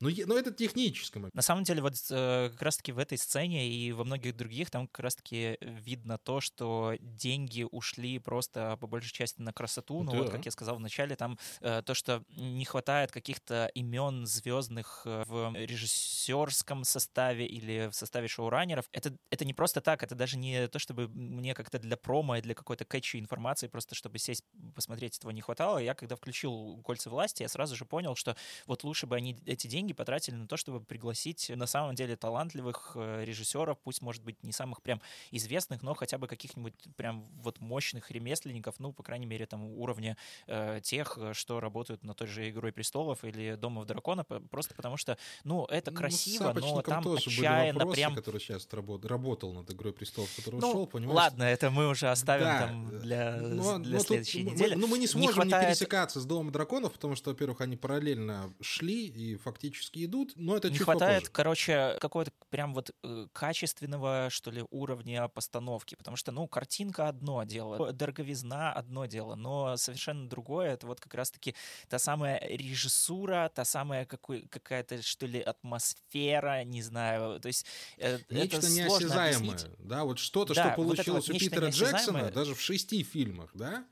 Но, 0.00 0.10
но 0.26 0.38
это 0.38 0.52
техническое. 0.52 1.28
На 1.32 1.42
самом 1.42 1.64
деле, 1.64 1.82
вот 1.82 1.94
э, 2.10 2.50
как 2.52 2.62
раз-таки 2.62 2.92
в 2.92 2.98
этой 2.98 3.18
сцене 3.18 3.68
и 3.68 3.92
во 3.92 4.04
многих 4.04 4.36
других 4.36 4.70
там 4.70 4.86
как 4.86 5.00
раз-таки 5.00 5.58
видно 5.60 6.18
то, 6.18 6.40
что 6.40 6.94
деньги 7.00 7.66
ушли 7.68 8.18
просто 8.18 8.76
по 8.80 8.86
большей 8.86 9.12
части 9.12 9.40
на 9.40 9.52
красоту. 9.52 10.02
Ну, 10.02 10.12
да. 10.12 10.18
вот, 10.18 10.30
как 10.30 10.44
я 10.44 10.50
сказал 10.50 10.76
вначале, 10.76 11.16
там 11.16 11.38
э, 11.60 11.82
то, 11.84 11.94
что 11.94 12.22
не 12.28 12.64
хватает 12.64 13.10
каких-то 13.10 13.70
имен 13.74 14.26
звездных 14.26 15.02
э, 15.04 15.24
в 15.26 15.54
режиссерском 15.54 16.84
составе 16.84 17.46
или 17.46 17.88
в 17.90 17.94
составе 17.94 18.28
шоураннеров. 18.28 18.88
Это, 18.92 19.16
это 19.30 19.44
не 19.44 19.54
просто 19.54 19.80
так, 19.80 20.02
это 20.02 20.14
даже 20.14 20.38
не 20.38 20.68
то, 20.68 20.78
чтобы 20.78 21.08
мне 21.08 21.54
как-то 21.54 21.78
для 21.78 21.96
промо 21.96 22.36
и 22.36 22.40
для 22.40 22.54
какой-то 22.54 22.84
кэтчи 22.84 23.18
информации, 23.18 23.66
просто 23.66 23.94
чтобы 23.94 24.18
сесть 24.18 24.44
посмотреть, 24.74 25.18
этого 25.18 25.32
не 25.32 25.40
хватало. 25.40 25.78
Я 25.78 25.94
когда 25.94 26.16
включил 26.16 26.80
«Кольца 26.84 27.10
власти», 27.10 27.42
я 27.42 27.48
сразу 27.48 27.74
же 27.74 27.84
понял, 27.84 28.14
что 28.14 28.36
вот 28.66 28.84
лучше 28.84 29.06
бы 29.06 29.16
они 29.16 29.36
эти 29.44 29.66
деньги 29.66 29.87
деньги 29.88 29.92
потратили 29.92 30.34
на 30.34 30.46
то, 30.46 30.56
чтобы 30.56 30.80
пригласить 30.80 31.50
на 31.54 31.66
самом 31.66 31.94
деле 31.94 32.16
талантливых 32.16 32.92
э, 32.94 33.24
режиссеров, 33.24 33.78
пусть, 33.78 34.02
может 34.02 34.22
быть, 34.22 34.42
не 34.42 34.52
самых 34.52 34.82
прям 34.82 35.00
известных, 35.30 35.82
но 35.82 35.94
хотя 35.94 36.18
бы 36.18 36.26
каких-нибудь 36.26 36.74
прям 36.96 37.26
вот 37.42 37.60
мощных 37.60 38.10
ремесленников, 38.10 38.74
ну, 38.78 38.92
по 38.92 39.02
крайней 39.02 39.26
мере, 39.26 39.46
там 39.46 39.64
уровня 39.64 40.16
э, 40.46 40.80
тех, 40.82 41.18
что 41.32 41.60
работают 41.60 42.04
на 42.04 42.14
той 42.14 42.26
же 42.28 42.50
«Игрой 42.50 42.72
престолов» 42.72 43.24
или 43.24 43.54
«Домов 43.54 43.86
дракона», 43.86 44.24
просто 44.24 44.74
потому 44.74 44.96
что, 44.96 45.16
ну, 45.44 45.64
это 45.66 45.90
ну, 45.90 45.96
красиво, 45.96 46.52
ну, 46.54 46.74
но 46.76 46.82
там 46.82 47.02
тоже 47.02 47.30
отчаянно 47.30 47.72
были 47.72 47.78
вопросы, 47.78 47.96
прям... 47.96 48.14
который 48.14 48.40
сейчас 48.40 48.68
работал, 48.72 49.08
работал 49.08 49.52
над 49.54 49.70
«Игрой 49.70 49.92
престолов», 49.92 50.30
который 50.36 50.60
ну, 50.60 50.68
ушел, 50.68 50.86
понимаешь? 50.86 51.16
ладно, 51.16 51.44
это 51.44 51.70
мы 51.70 51.88
уже 51.88 52.10
оставим 52.10 52.44
да. 52.44 52.58
там 52.60 52.98
для, 53.00 53.36
но, 53.36 53.78
для 53.78 53.98
но 53.98 54.04
следующей 54.04 54.44
тут, 54.44 54.52
недели. 54.52 54.74
Мы, 54.74 54.80
ну, 54.80 54.86
мы 54.88 54.98
не 54.98 55.06
сможем 55.06 55.28
не, 55.28 55.34
хватает... 55.34 55.68
не 55.68 55.74
пересекаться 55.74 56.20
с 56.20 56.26
«Домом 56.26 56.52
драконов», 56.52 56.92
потому 56.92 57.16
что, 57.16 57.30
во-первых, 57.30 57.60
они 57.60 57.76
параллельно 57.76 58.52
шли 58.60 59.06
и 59.06 59.36
фактически 59.36 59.77
практически 59.78 60.04
идут, 60.04 60.32
но 60.36 60.56
это 60.56 60.68
Не 60.68 60.76
чуть 60.76 60.84
хватает, 60.84 61.22
попозже. 61.22 61.32
короче, 61.32 61.98
какого-то 62.00 62.32
прям 62.50 62.74
вот 62.74 62.90
э, 63.02 63.26
качественного, 63.32 64.28
что 64.30 64.50
ли, 64.50 64.64
уровня 64.70 65.28
постановки, 65.28 65.94
потому 65.94 66.16
что, 66.16 66.32
ну, 66.32 66.46
картинка 66.48 67.08
одно 67.08 67.44
дело, 67.44 67.92
дороговизна 67.92 68.72
одно 68.72 69.06
дело, 69.06 69.34
но 69.34 69.76
совершенно 69.76 70.28
другое, 70.28 70.72
это 70.72 70.86
вот 70.86 71.00
как 71.00 71.14
раз-таки 71.14 71.54
та 71.88 71.98
самая 71.98 72.40
режиссура, 72.40 73.50
та 73.54 73.64
самая 73.64 74.04
какой, 74.04 74.42
какая-то, 74.48 75.02
что 75.02 75.26
ли, 75.26 75.40
атмосфера, 75.40 76.64
не 76.64 76.82
знаю, 76.82 77.40
то 77.40 77.48
есть 77.48 77.66
э, 77.98 78.18
Нечто 78.30 78.58
это 78.58 78.70
неосязаемое, 78.70 79.58
да, 79.78 80.04
вот 80.04 80.18
что-то, 80.18 80.54
да, 80.54 80.66
что 80.66 80.76
получилось 80.76 81.28
вот 81.28 81.36
у 81.36 81.38
Питера 81.38 81.68
Джексона 81.70 82.30
даже 82.30 82.54
в 82.54 82.60
шести 82.60 83.02
фильмах, 83.02 83.50
да, 83.54 83.84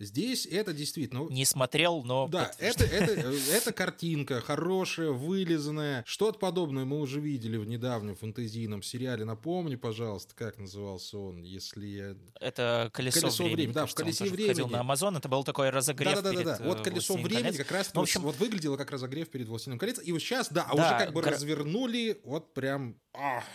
Здесь 0.00 0.46
это 0.46 0.72
действительно... 0.72 1.28
Не 1.28 1.44
смотрел, 1.44 2.04
но... 2.04 2.28
Да, 2.28 2.52
это, 2.58 2.84
это, 2.84 3.12
это 3.52 3.72
картинка 3.72 4.40
хорошая, 4.40 5.10
вылизанная. 5.10 6.04
Что-то 6.06 6.38
подобное 6.38 6.84
мы 6.84 7.00
уже 7.00 7.20
видели 7.20 7.56
в 7.56 7.66
недавнем 7.66 8.14
фэнтезийном 8.14 8.82
сериале. 8.82 9.24
Напомни, 9.24 9.74
пожалуйста, 9.74 10.36
как 10.36 10.58
назывался 10.58 11.18
он, 11.18 11.42
если 11.42 11.86
я... 11.86 12.16
Это 12.40 12.90
«Колесо, 12.92 13.22
колесо 13.22 13.42
времени». 13.42 13.54
времени. 13.56 13.74
Да, 13.74 13.86
в 13.86 13.94
«Колесе 13.94 14.24
времени». 14.24 14.46
ходил 14.46 14.68
на 14.68 14.80
Амазон, 14.80 15.16
это 15.16 15.28
был 15.28 15.42
такой 15.42 15.70
разогрев 15.70 16.14
да, 16.14 16.22
да, 16.22 16.32
да, 16.32 16.44
да, 16.44 16.58
да. 16.58 16.64
Вот 16.64 16.80
«Колесо 16.82 17.14
времени» 17.14 17.42
колец. 17.42 17.56
как 17.56 17.72
раз 17.72 17.92
ну, 17.92 18.00
в 18.00 18.02
общем... 18.04 18.22
вот 18.22 18.36
выглядело 18.36 18.76
как 18.76 18.92
разогрев 18.92 19.28
перед 19.30 19.48
«Властелином 19.48 19.80
колец». 19.80 20.00
И 20.00 20.12
вот 20.12 20.20
сейчас, 20.20 20.48
да, 20.52 20.62
а 20.62 20.76
да, 20.76 20.86
уже 20.86 20.98
как 21.06 21.12
бы 21.12 21.22
гра... 21.22 21.32
развернули 21.32 22.20
вот 22.22 22.54
прям. 22.54 22.96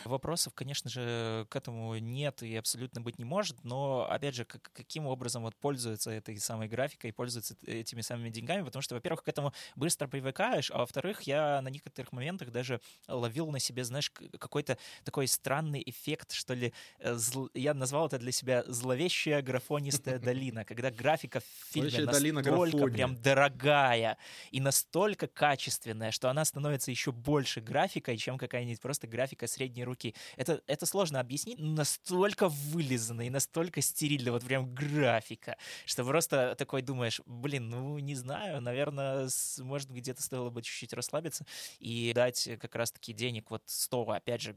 Вопросов, 0.04 0.54
конечно 0.54 0.90
же, 0.90 1.48
к 1.50 1.56
этому 1.56 1.98
нет 1.98 2.44
и 2.44 2.54
абсолютно 2.58 3.00
быть 3.00 3.18
не 3.18 3.24
может, 3.24 3.64
но, 3.64 4.06
опять 4.10 4.36
же, 4.36 4.44
как, 4.44 4.72
каким 4.74 5.08
образом 5.08 5.44
вот 5.44 5.56
пользуется 5.56 6.12
этой 6.12 6.33
самой 6.40 6.68
графикой, 6.68 7.14
пользуется 7.14 7.56
этими 7.66 8.02
самыми 8.02 8.30
деньгами, 8.30 8.64
потому 8.64 8.82
что, 8.82 8.96
во-первых, 8.96 9.24
к 9.24 9.28
этому 9.28 9.54
быстро 9.76 10.08
привыкаешь, 10.08 10.72
а 10.72 10.80
во-вторых, 10.80 11.22
я 11.24 11.62
на 11.62 11.70
некоторых 11.70 12.12
моментах 12.12 12.52
даже 12.52 12.82
ловил 13.08 13.52
на 13.52 13.60
себе, 13.60 13.84
знаешь, 13.84 14.12
какой-то 14.12 14.78
такой 15.04 15.28
странный 15.28 15.84
эффект, 15.86 16.34
что 16.34 16.54
ли, 16.54 16.74
э, 17.00 17.14
зл... 17.16 17.50
я 17.54 17.74
назвал 17.74 18.08
это 18.08 18.18
для 18.20 18.32
себя 18.32 18.64
зловещая 18.68 19.42
графонистая 19.42 20.20
долина, 20.20 20.66
когда 20.66 20.92
графика 20.92 21.40
в 21.40 21.72
фильме 21.72 22.06
настолько 22.06 22.88
прям 22.88 23.16
дорогая 23.22 24.18
и 24.52 24.60
настолько 24.60 25.28
качественная, 25.28 26.12
что 26.12 26.30
она 26.30 26.46
становится 26.46 26.92
еще 26.92 27.12
больше 27.12 27.62
графикой, 27.62 28.18
чем 28.18 28.38
какая-нибудь 28.38 28.82
просто 28.82 29.08
графика 29.08 29.48
средней 29.48 29.84
руки. 29.84 30.16
Это, 30.38 30.62
это 30.68 30.86
сложно 30.86 31.20
объяснить, 31.20 31.60
но 31.60 31.74
настолько 31.74 32.50
вылизанно 32.50 33.22
и 33.22 33.30
настолько 33.30 33.82
стерильно, 33.82 34.32
вот 34.32 34.44
прям 34.44 34.74
графика, 34.74 35.58
что 35.86 36.04
просто 36.04 36.23
такой 36.28 36.82
думаешь, 36.82 37.22
блин, 37.26 37.70
ну 37.70 38.00
не 38.00 38.16
знаю, 38.16 38.62
наверное, 38.62 39.30
может 39.60 39.90
где-то 39.92 40.22
стоило 40.22 40.50
бы 40.50 40.62
чуть-чуть 40.62 40.94
расслабиться 40.94 41.46
и 41.80 42.12
дать 42.14 42.50
как 42.60 42.76
раз-таки 42.76 43.14
денег 43.14 43.52
вот 43.52 43.64
100, 43.66 44.12
опять 44.12 44.42
же, 44.42 44.56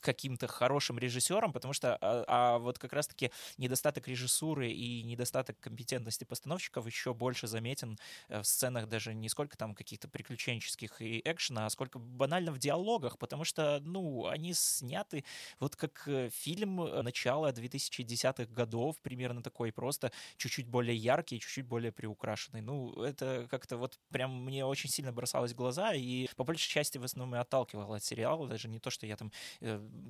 каким-то 0.00 0.46
хорошим 0.46 0.98
режиссером, 0.98 1.52
потому 1.52 1.74
что 1.74 1.96
а, 2.00 2.24
а 2.28 2.58
вот 2.58 2.78
как 2.78 2.92
раз-таки 2.92 3.32
недостаток 3.58 4.06
режиссуры 4.06 4.70
и 4.70 5.02
недостаток 5.02 5.58
компетентности 5.58 6.22
постановщиков 6.22 6.86
еще 6.86 7.12
больше 7.12 7.48
заметен 7.48 7.98
э, 8.28 8.40
в 8.40 8.44
сценах 8.44 8.88
даже 8.88 9.14
не 9.14 9.28
сколько 9.28 9.56
там 9.56 9.74
каких-то 9.74 10.08
приключенческих 10.08 11.02
и 11.02 11.20
экшена, 11.24 11.66
а 11.66 11.70
сколько 11.70 11.98
банально 11.98 12.52
в 12.52 12.58
диалогах, 12.58 13.18
потому 13.18 13.44
что, 13.44 13.80
ну, 13.80 14.26
они 14.26 14.54
сняты 14.54 15.24
вот 15.58 15.74
как 15.74 16.06
э, 16.06 16.30
фильм 16.30 16.80
э, 16.82 17.02
начала 17.02 17.50
2010-х 17.50 18.52
годов, 18.52 19.00
примерно 19.02 19.42
такой, 19.42 19.72
просто 19.72 20.12
чуть-чуть 20.36 20.68
более 20.68 20.95
яркий, 20.96 21.40
чуть-чуть 21.40 21.66
более 21.66 21.92
приукрашенный. 21.92 22.60
Ну, 22.60 22.92
это 23.02 23.46
как-то 23.50 23.76
вот 23.76 23.98
прям 24.10 24.44
мне 24.44 24.64
очень 24.64 24.90
сильно 24.90 25.12
бросалось 25.12 25.52
в 25.52 25.56
глаза, 25.56 25.94
и 25.94 26.28
по 26.36 26.44
большей 26.44 26.68
части 26.68 26.98
в 26.98 27.04
основном 27.04 27.34
и 27.36 27.38
отталкивал 27.38 27.92
от 27.94 28.04
сериала, 28.04 28.46
даже 28.48 28.68
не 28.68 28.78
то, 28.78 28.90
что 28.90 29.06
я 29.06 29.16
там 29.16 29.32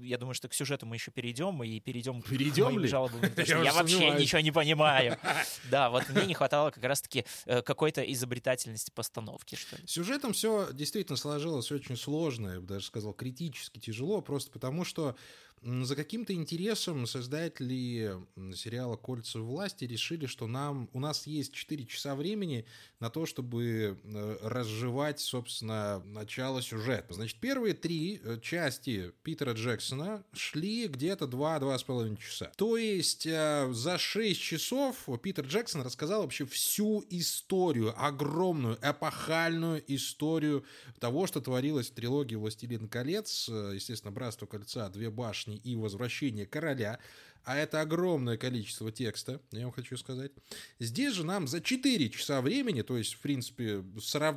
я 0.01 0.19
думаю, 0.19 0.35
что 0.35 0.49
к 0.49 0.55
сюжету 0.55 0.87
мы 0.87 0.97
еще 0.97 1.11
перейдем, 1.11 1.63
и 1.63 1.81
перейдем, 1.81 2.23
перейдем 2.23 2.65
к 2.65 2.69
моим 2.69 2.81
ли? 2.81 2.89
жалобам, 2.89 3.21
потому 3.21 3.47
что 3.47 3.63
я, 3.63 3.73
вообще 3.73 4.11
ничего 4.11 4.41
не 4.41 4.53
понимаю. 4.53 5.19
Да, 5.71 5.91
вот 5.91 6.09
мне 6.11 6.27
не 6.27 6.35
хватало 6.35 6.71
как 6.71 6.85
раз-таки 6.85 7.25
э, 7.47 7.63
какой-то 7.63 8.01
изобретательности 8.03 8.91
постановки, 8.91 9.55
что 9.55 9.77
ли. 9.77 9.83
Сюжетом 9.87 10.33
все 10.33 10.69
действительно 10.73 11.17
сложилось 11.17 11.71
очень 11.73 11.97
сложно, 11.97 12.51
я 12.51 12.61
бы 12.61 12.67
даже 12.67 12.87
сказал, 12.87 13.13
критически 13.13 13.79
тяжело, 13.79 14.21
просто 14.21 14.51
потому 14.51 14.85
что 14.85 15.17
за 15.63 15.97
каким-то 15.97 16.33
интересом 16.33 17.07
создатели 17.07 18.15
сериала 18.55 18.97
«Кольца 18.97 19.41
власти» 19.41 19.85
решили, 19.85 20.27
что 20.27 20.47
нам, 20.47 20.89
у 20.93 21.01
нас 21.01 21.27
есть 21.27 21.53
4 21.53 21.87
часа 21.87 22.15
времени 22.15 22.67
на 23.01 23.11
то, 23.11 23.27
чтобы 23.27 23.99
э, 24.03 24.39
разжевать, 24.43 25.19
собственно, 25.21 26.03
начало 26.05 26.63
сюжета. 26.63 27.15
Значит, 27.15 27.39
первые 27.41 27.75
три 27.75 28.21
э, 28.23 28.39
части 28.41 29.13
Питера 29.23 29.53
Джексона 29.53 30.25
шли 30.33 30.89
где-то 30.89 31.25
2-2,5 31.25 32.17
часа. 32.19 32.53
То 32.57 32.77
есть 32.77 33.27
э, 33.27 33.69
за 33.73 33.99
6 33.99 34.41
часов 34.41 35.09
Питер 35.23 35.47
Джексон 35.47 35.83
рассказал 35.83 36.23
вообще 36.23 36.47
всю 36.47 37.05
историю, 37.11 37.95
огромную, 37.97 38.79
эпохальную 38.83 39.83
историю 39.93 40.65
того, 41.01 41.27
что 41.27 41.41
творилось 41.41 41.91
в 41.91 41.95
трилогии 41.95 42.37
«Властелин 42.37 42.89
колец», 42.89 43.49
естественно, 43.49 44.13
«Братство 44.13 44.47
кольца», 44.47 44.89
«Две 44.91 45.11
башни» 45.11 45.46
и 45.55 45.77
«Возвращение 45.77 46.47
короля». 46.47 46.99
А 47.47 47.57
это 47.57 47.81
огромное 47.81 48.37
количество 48.37 48.91
текста, 48.91 49.41
я 49.53 49.63
вам 49.63 49.73
хочу 49.73 49.97
сказать. 49.97 50.33
Здесь 50.81 51.15
же 51.15 51.25
нам 51.25 51.47
за 51.47 51.61
4 51.61 52.11
часа 52.11 52.43
времени, 52.43 52.83
то 52.83 52.99
есть, 52.99 53.15
в 53.15 53.21
принципе, 53.21 53.85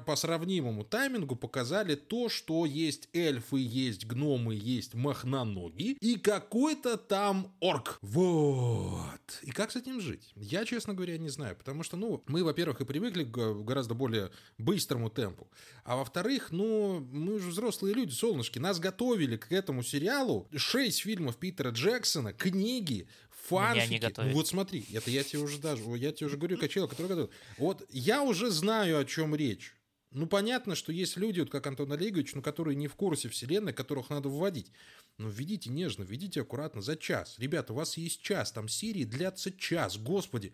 по 0.06 0.16
сравнимому 0.16 0.84
таймингу 0.84 1.36
показали 1.36 1.96
то, 1.96 2.30
что 2.30 2.68
есть 2.68 3.10
эльфы, 3.14 3.58
есть 3.60 4.06
гномы, 4.06 4.54
есть 4.54 4.94
махноноги 4.94 5.98
и 6.00 6.18
какой-то 6.18 6.98
там 6.98 7.52
орк. 7.60 7.98
Вот. 8.04 9.40
И 9.42 9.50
как 9.50 9.72
с 9.72 9.76
этим 9.76 10.00
жить? 10.00 10.32
Я, 10.36 10.64
честно 10.64 10.94
говоря, 10.94 11.18
не 11.18 11.30
знаю, 11.30 11.56
потому 11.56 11.82
что, 11.82 11.98
ну, 11.98 12.24
мы, 12.28 12.44
во-первых, 12.44 12.82
и 12.82 12.86
привыкли 12.86 13.24
к 13.24 13.64
гораздо 13.64 13.96
более 13.96 14.30
быстрому 14.60 15.10
темпу, 15.10 15.48
а 15.84 15.96
во-вторых, 15.96 16.52
ну, 16.52 17.00
мы 17.12 17.40
же 17.40 17.50
взрослые 17.50 17.96
люди, 17.96 18.12
солнышки, 18.12 18.60
нас 18.60 18.80
готовили 18.80 19.36
к 19.38 19.52
этому 19.52 19.82
сериалу 19.82 20.48
6 20.56 21.00
фильмов 21.00 21.38
Питера 21.38 21.72
Джексона, 21.72 22.34
книги, 22.34 22.99
фанфики. 23.30 24.14
Ну 24.18 24.34
вот 24.34 24.48
смотри, 24.48 24.86
это 24.94 25.10
я 25.12 25.24
тебе 25.24 25.40
уже 25.40 25.60
даже, 25.60 25.84
я 25.98 26.12
тебе 26.12 26.28
уже 26.28 26.38
говорю, 26.38 26.58
как 26.58 26.70
человек, 26.70 26.92
который 26.92 27.08
готов. 27.08 27.30
Вот 27.58 27.86
я 27.90 28.24
уже 28.24 28.50
знаю, 28.50 29.00
о 29.00 29.06
чем 29.06 29.36
речь. 29.36 29.76
Ну, 30.12 30.26
понятно, 30.26 30.74
что 30.74 30.92
есть 30.92 31.18
люди, 31.18 31.40
вот 31.40 31.52
как 31.52 31.68
Антон 31.68 31.92
Олегович, 31.92 32.34
ну, 32.34 32.42
которые 32.42 32.76
не 32.76 32.88
в 32.88 32.96
курсе 32.96 33.30
вселенной, 33.30 33.74
которых 33.74 34.10
надо 34.10 34.28
вводить. 34.28 34.72
Но 35.18 35.30
введите 35.30 35.70
нежно, 35.70 36.04
введите 36.04 36.42
аккуратно 36.42 36.82
за 36.82 36.96
час. 36.98 37.36
Ребята, 37.38 37.74
у 37.74 37.76
вас 37.76 37.96
есть 37.98 38.22
час, 38.22 38.52
там 38.52 38.68
серии 38.68 39.04
длятся 39.04 39.52
час, 39.52 39.98
господи 39.98 40.54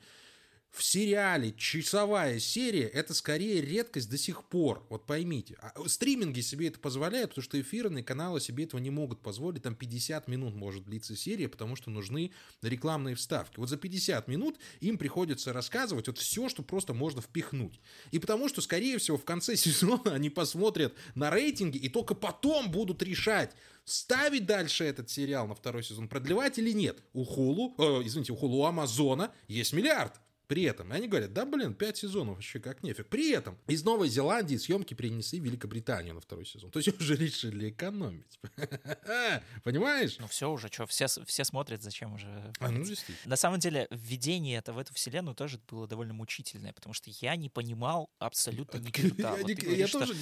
в 0.75 0.84
сериале 0.84 1.53
часовая 1.53 2.38
серия– 2.39 2.88
это 2.94 3.13
скорее 3.13 3.62
редкость 3.62 4.10
до 4.10 4.17
сих 4.17 4.44
пор. 4.44 4.86
Вот 4.89 5.05
поймите. 5.05 5.55
А 5.62 5.74
стриминги 5.88 6.41
себе 6.41 6.67
это 6.67 6.79
позволяют, 6.79 7.29
потому 7.29 7.44
что 7.44 7.60
эфирные 7.60 8.03
каналы 8.03 8.41
себе 8.41 8.65
этого 8.65 8.82
не 8.82 8.89
могут 8.89 9.22
позволить. 9.22 9.63
Там 9.63 9.74
50 9.74 10.27
минут 10.27 10.53
может 10.53 10.84
длиться 10.84 11.15
серия, 11.15 11.48
потому 11.48 11.77
что 11.77 11.89
нужны 11.89 12.34
рекламные 12.62 13.15
вставки. 13.15 13.58
Вот 13.58 13.70
за 13.70 13.77
50 13.77 14.27
минут 14.27 14.58
им 14.82 14.98
приходится 14.98 15.53
рассказывать 15.53 16.08
вот 16.08 16.17
все, 16.17 16.50
что 16.50 16.62
просто 16.62 16.94
можно 16.94 17.22
впихнуть. 17.22 17.79
И 18.12 18.20
потому 18.20 18.50
что, 18.50 18.60
скорее 18.60 18.98
всего, 18.98 19.17
в 19.17 19.24
конце 19.24 19.55
сезона 19.55 20.13
они 20.13 20.29
посмотрят 20.29 20.94
на 21.15 21.29
рейтинги 21.29 21.77
и 21.77 21.88
только 21.88 22.15
потом 22.15 22.70
будут 22.70 23.01
решать, 23.01 23.51
ставить 23.86 24.46
дальше 24.46 24.84
этот 24.84 25.10
сериал 25.10 25.48
на 25.48 25.55
второй 25.55 25.84
сезон, 25.84 26.10
продлевать 26.10 26.60
или 26.60 26.72
нет. 26.72 27.01
У 27.13 27.24
Хулу, 27.24 27.75
э, 27.77 28.01
извините, 28.05 28.34
у 28.34 28.36
Хулу 28.36 28.65
Амазона 28.65 29.32
есть 29.48 29.72
миллиард. 29.72 30.20
При 30.48 30.64
этом, 30.64 30.92
они 30.92 31.08
говорят, 31.08 31.34
да 31.34 31.46
блин, 31.46 31.74
пять 31.74 31.98
сезонов 31.98 32.36
вообще 32.36 32.60
как 32.60 32.84
нефиг. 32.84 33.08
При 33.08 33.32
этом 33.32 33.58
из 33.68 33.84
Новой 33.84 34.10
Зеландии 34.10 34.58
съемки 34.58 34.94
перенесли 34.94 35.40
в 35.40 35.44
Великобританию 35.44 36.14
на 36.14 36.22
второй 36.22 36.46
сезон. 36.46 36.72
То 36.72 36.80
есть 36.80 36.90
уже 37.02 37.16
решили 37.16 37.70
экономить. 37.70 38.40
Понимаешь? 39.64 40.18
Ну 40.20 40.28
все 40.28 40.50
уже, 40.50 40.68
что, 40.68 40.86
все, 40.86 41.08
все 41.08 41.44
смотрят, 41.44 41.82
зачем 41.82 42.14
уже... 42.14 42.54
А, 42.60 42.70
ну, 42.70 42.86
на 43.25 43.36
самом 43.36 43.60
деле, 43.60 43.88
введение 43.90 44.58
это 44.58 44.74
в 44.74 44.78
эту 44.78 44.94
вселенную 44.94 45.36
тоже 45.36 45.60
было 45.70 45.88
довольно 45.88 46.14
мучительное, 46.14 46.74
потому 46.74 46.94
что 46.94 47.10
я 47.22 47.36
не 47.36 47.50
понимал 47.50 48.10
абсолютно 48.20 48.78
ни 48.78 48.92
черта. 48.92 49.38
Я 49.38 49.88
тоже 49.88 50.14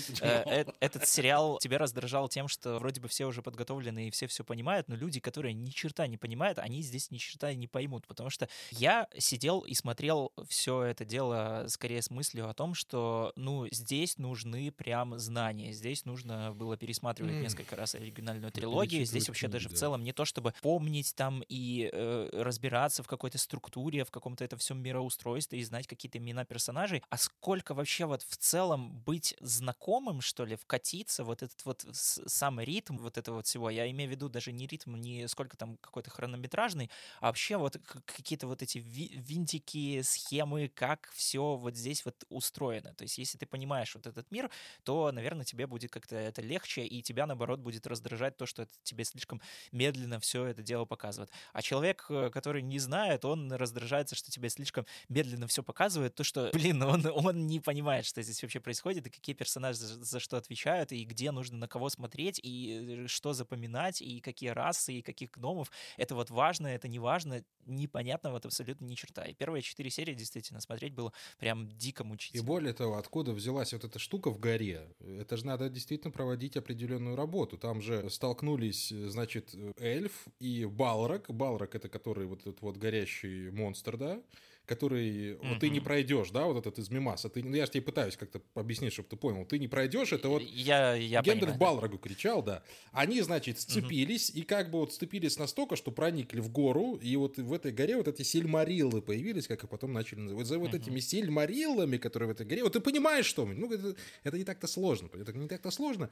этот 0.80 1.08
сериал 1.08 1.60
тебя 1.60 1.78
раздражал 1.78 2.30
тем, 2.30 2.48
что 2.48 2.80
вроде 2.80 3.02
бы 3.02 3.08
все 3.08 3.26
уже 3.26 3.42
подготовлены 3.42 4.08
и 4.08 4.12
все 4.12 4.28
все 4.28 4.44
понимают, 4.44 4.88
но 4.88 4.96
люди, 4.96 5.20
которые 5.20 5.54
ни 5.54 5.70
черта 5.70 6.08
не 6.08 6.18
понимают, 6.18 6.60
они 6.60 6.82
здесь 6.82 7.12
ни 7.12 7.18
черта 7.18 7.54
не 7.54 7.68
поймут, 7.68 8.08
потому 8.08 8.30
что 8.30 8.48
я 8.72 9.08
сидел 9.18 9.62
и 9.62 9.74
смотрел 9.74 10.13
смотрел 10.14 10.32
все 10.48 10.84
это 10.84 11.06
дело 11.06 11.66
скорее 11.68 12.02
с 12.02 12.10
мыслью 12.10 12.50
о 12.50 12.54
том, 12.54 12.74
что, 12.74 13.34
ну, 13.36 13.68
здесь 13.72 14.18
нужны 14.18 14.72
прям 14.72 15.18
знания, 15.18 15.74
здесь 15.74 16.06
нужно 16.06 16.54
было 16.54 16.78
пересматривать 16.78 17.34
mm. 17.34 17.42
несколько 17.42 17.76
раз 17.76 17.96
оригинальную 17.96 18.52
трилогию, 18.52 19.06
здесь 19.06 19.28
вообще 19.28 19.48
даже 19.48 19.70
да. 19.70 19.76
в 19.76 19.78
целом 19.78 20.04
не 20.04 20.14
то, 20.14 20.26
чтобы 20.26 20.54
помнить 20.62 21.16
там 21.16 21.44
и 21.48 21.90
э, 21.92 22.30
разбираться 22.34 23.04
в 23.04 23.08
какой-то 23.08 23.38
структуре, 23.38 24.06
в 24.06 24.12
каком-то 24.12 24.44
это 24.44 24.58
всем 24.58 24.82
мироустройстве 24.82 25.60
и 25.60 25.64
знать 25.64 25.88
какие-то 25.88 26.18
имена 26.18 26.46
персонажей, 26.46 27.02
а 27.10 27.18
сколько 27.18 27.74
вообще 27.74 28.06
вот 28.06 28.24
в 28.24 28.38
целом 28.38 28.92
быть 29.06 29.36
знакомым, 29.40 30.22
что 30.22 30.46
ли, 30.46 30.56
вкатиться, 30.56 31.24
вот 31.24 31.44
этот 31.44 31.66
вот 31.66 31.86
самый 31.92 32.66
ритм 32.66 32.98
вот 32.98 33.18
этого 33.18 33.38
вот 33.38 33.48
всего, 33.48 33.70
я 33.70 33.90
имею 33.90 34.10
в 34.10 34.12
виду 34.12 34.30
даже 34.30 34.52
не 34.52 34.68
ритм, 34.68 34.96
не 34.96 35.28
сколько 35.28 35.58
там 35.58 35.78
какой-то 35.78 36.10
хронометражный, 36.10 36.90
а 37.20 37.28
вообще 37.28 37.58
вот 37.58 37.78
какие-то 38.06 38.48
вот 38.48 38.62
эти 38.62 38.78
винтики, 38.78 40.03
схемы, 40.04 40.70
как 40.70 41.10
все 41.14 41.56
вот 41.56 41.76
здесь 41.76 42.06
вот 42.06 42.24
устроено. 42.30 42.94
То 42.94 43.04
есть, 43.04 43.18
если 43.18 43.38
ты 43.38 43.46
понимаешь 43.46 43.94
вот 43.96 44.08
этот 44.08 44.30
мир, 44.32 44.50
то, 44.84 45.12
наверное, 45.12 45.46
тебе 45.46 45.68
будет 45.68 45.92
как-то 45.92 46.16
это 46.16 46.42
легче, 46.42 46.86
и 46.86 47.02
тебя, 47.02 47.26
наоборот, 47.26 47.60
будет 47.60 47.88
раздражать 47.88 48.38
то, 48.38 48.46
что 48.46 48.64
это 48.64 48.74
тебе 48.84 49.04
слишком 49.04 49.42
медленно 49.72 50.20
все 50.20 50.46
это 50.46 50.62
дело 50.64 50.86
показывает. 50.86 51.32
А 51.54 51.62
человек, 51.62 52.06
э, 52.10 52.30
который 52.32 52.62
не 52.62 52.80
знает, 52.80 53.26
он 53.26 53.52
раздражается, 53.52 54.16
что 54.16 54.32
тебе 54.32 54.50
слишком 54.50 54.86
медленно 55.10 55.48
все 55.48 55.64
показывает, 55.64 56.16
то, 56.16 56.24
что, 56.24 56.50
блин, 56.54 56.82
он, 56.84 57.06
он 57.06 57.48
не 57.48 57.60
понимает, 57.60 58.06
что 58.06 58.22
здесь 58.22 58.42
вообще 58.42 58.60
происходит, 58.60 59.08
и 59.08 59.10
какие 59.10 59.36
персонажи 59.36 59.80
за, 59.80 60.04
за 60.04 60.20
что 60.20 60.38
отвечают, 60.38 60.92
и 60.92 61.04
где 61.06 61.32
нужно 61.32 61.58
на 61.58 61.68
кого 61.68 61.90
смотреть, 61.90 62.40
и 62.44 63.04
э, 63.04 63.08
что 63.08 63.34
запоминать, 63.34 64.02
и 64.02 64.20
какие 64.20 64.50
расы, 64.50 64.94
и 64.94 65.02
каких 65.02 65.32
гномов. 65.32 65.72
Это 65.98 66.16
вот 66.16 66.30
важно, 66.30 66.68
это 66.68 66.88
не 66.88 67.00
важно, 67.00 67.44
непонятно 67.66 68.32
вот 68.32 68.46
абсолютно 68.46 68.86
ни 68.86 68.96
черта. 68.96 69.24
И 69.26 69.34
первые 69.34 69.62
четыре 69.62 69.90
серии 69.94 70.14
действительно 70.14 70.60
смотреть 70.60 70.94
было 70.94 71.14
прям 71.40 71.70
дико 71.78 72.04
мучительно. 72.04 72.42
И 72.42 72.46
более 72.46 72.74
того, 72.74 72.98
откуда 72.98 73.32
взялась 73.32 73.74
вот 73.74 73.84
эта 73.84 74.00
штука 74.00 74.32
в 74.32 74.40
горе? 74.40 74.88
Это 75.00 75.38
же 75.38 75.46
надо 75.46 75.70
действительно 75.70 76.12
проводить 76.12 76.58
определенную 76.58 77.16
работу. 77.16 77.58
Там 77.58 77.82
же 77.82 78.10
столкнулись, 78.10 78.90
значит, 78.90 79.56
эльф 79.78 80.28
и 80.40 80.66
Балрак. 80.66 81.30
Балрак— 81.30 81.76
это 81.76 81.90
который 81.90 82.26
вот 82.26 82.42
этот 82.42 82.62
вот 82.62 82.78
горящий 82.78 83.50
монстр, 83.52 83.98
да? 83.98 84.22
Который 84.66 85.34
mm-hmm. 85.34 85.50
вот 85.50 85.60
ты 85.60 85.70
не 85.70 85.80
пройдешь, 85.80 86.30
да, 86.32 86.46
вот 86.46 86.58
этот 86.58 86.80
из 86.80 86.90
Мимаса. 86.90 87.30
Ты, 87.30 87.44
ну, 87.44 87.56
я 87.56 87.66
же 87.66 87.72
тебе 87.72 87.84
пытаюсь 87.84 88.16
как-то 88.16 88.42
объяснить, 88.56 88.94
чтобы 88.94 89.10
ты 89.10 89.18
понял. 89.18 89.46
Ты 89.46 89.60
не 89.60 89.68
пройдешь, 89.68 90.14
это 90.14 90.30
вот 90.30 90.42
я, 90.42 90.94
я 90.96 91.22
Гендальф 91.22 91.58
Балрогу 91.58 91.98
кричал, 91.98 92.42
да. 92.42 92.64
Они, 92.92 93.22
значит, 93.22 93.60
сцепились, 93.60 94.30
mm-hmm. 94.30 94.40
и 94.40 94.44
как 94.44 94.72
бы 94.72 94.80
вот 94.80 94.94
сцепились 94.94 95.38
настолько, 95.38 95.76
что 95.76 95.92
проникли 95.92 96.40
в 96.40 96.50
гору, 96.50 96.96
и 96.96 97.16
вот 97.16 97.38
в 97.38 97.52
этой 97.52 97.72
горе 97.72 97.98
вот 97.98 98.08
эти 98.08 98.22
сильмариллы 98.22 99.02
появились, 99.02 99.48
как 99.48 99.64
и 99.64 99.68
потом 99.68 99.92
начали 99.92 100.20
называть. 100.20 100.48
За 100.48 100.58
вот 100.58 100.74
mm-hmm. 100.74 100.78
этими 100.78 101.00
сильмариллами, 101.00 101.98
которые 101.98 102.30
в 102.30 102.32
этой 102.32 102.46
горе, 102.46 102.64
вот 102.64 102.74
ты 102.74 102.80
понимаешь, 102.80 103.26
что 103.26 103.46
ну, 103.46 103.72
это, 103.72 103.96
это 104.24 104.38
не 104.38 104.46
так-то 104.46 104.68
сложно. 104.68 105.10
Это 105.14 105.34
не 105.34 105.48
так-то 105.48 105.72
сложно. 105.72 106.10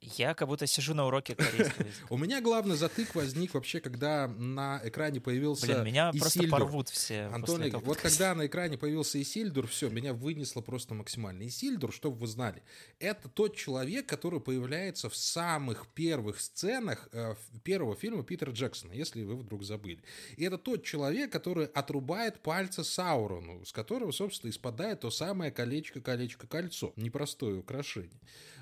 Я 0.00 0.34
как 0.34 0.46
будто 0.46 0.66
сижу 0.66 0.94
на 0.94 1.06
уроке 1.06 1.34
корейского 1.34 1.86
У 2.10 2.16
меня 2.16 2.40
главный 2.40 2.76
затык 2.76 3.14
возник 3.14 3.54
вообще, 3.54 3.80
когда 3.80 4.28
на 4.28 4.80
экране 4.84 5.20
появился 5.20 5.66
Блин, 5.66 5.84
меня 5.84 6.12
просто 6.12 6.46
порвут 6.48 6.88
все 6.88 7.22
Антон, 7.32 7.62
вот 7.88 7.98
когда 7.98 8.34
на 8.34 8.46
экране 8.46 8.76
появился 8.76 9.20
Исильдур, 9.20 9.66
все, 9.66 9.88
меня 9.88 10.12
вынесло 10.12 10.60
просто 10.60 10.94
максимально. 10.94 11.46
Исильдур, 11.46 11.92
чтобы 11.92 12.18
вы 12.18 12.26
знали, 12.26 12.62
это 12.98 13.28
тот 13.28 13.56
человек, 13.56 14.06
который 14.06 14.40
появляется 14.40 15.08
в 15.08 15.16
самых 15.16 15.86
первых 15.94 16.40
сценах 16.40 17.08
э, 17.12 17.34
первого 17.64 17.96
фильма 17.96 18.22
Питера 18.22 18.52
Джексона, 18.52 18.92
если 18.92 19.22
вы 19.22 19.36
вдруг 19.36 19.64
забыли. 19.64 20.02
И 20.36 20.44
это 20.44 20.58
тот 20.58 20.84
человек, 20.84 21.32
который 21.32 21.66
отрубает 21.66 22.40
пальцы 22.42 22.84
Саурону, 22.84 23.64
с 23.64 23.72
которого, 23.72 24.12
собственно, 24.12 24.50
испадает 24.50 25.00
то 25.00 25.10
самое 25.10 25.50
колечко-колечко-кольцо. 25.50 26.92
Непростое 26.96 27.58
украшение. 27.58 28.20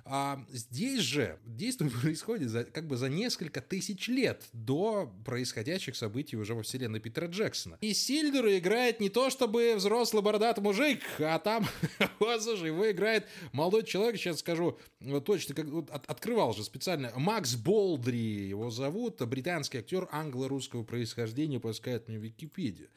А 0.08 0.40
здесь 0.52 1.00
же 1.00 1.36
действие 1.44 1.90
происходит 2.02 2.48
за, 2.48 2.64
как 2.64 2.86
бы 2.86 2.96
за 2.96 3.08
несколько 3.08 3.60
тысяч 3.60 4.06
лет 4.06 4.44
до 4.52 5.12
происходящих 5.24 5.96
событий 5.96 6.36
уже 6.36 6.54
во 6.54 6.62
вселенной 6.62 7.00
Питера 7.00 7.26
Джексона. 7.26 7.76
И 7.80 7.92
Сильдера 7.92 8.56
играет 8.56 9.00
не 9.00 9.10
то 9.16 9.30
чтобы 9.30 9.76
взрослый 9.76 10.22
бородатый 10.22 10.60
мужик, 10.60 11.02
а 11.20 11.38
там, 11.38 11.64
вот, 12.18 12.42
слушай, 12.42 12.66
его 12.66 12.90
играет 12.90 13.26
молодой 13.50 13.82
человек, 13.82 14.18
сейчас 14.18 14.40
скажу 14.40 14.78
точно, 15.24 15.54
как, 15.54 15.64
вот, 15.68 15.88
от, 15.88 16.04
открывал 16.04 16.52
же 16.52 16.62
специально, 16.62 17.10
Макс 17.16 17.54
Болдри 17.54 18.46
его 18.46 18.68
зовут, 18.68 19.22
британский 19.22 19.78
актер 19.78 20.06
англо-русского 20.12 20.84
происхождения, 20.84 21.58
пускает 21.58 22.08
мне 22.08 22.18
Википедия. 22.18 22.88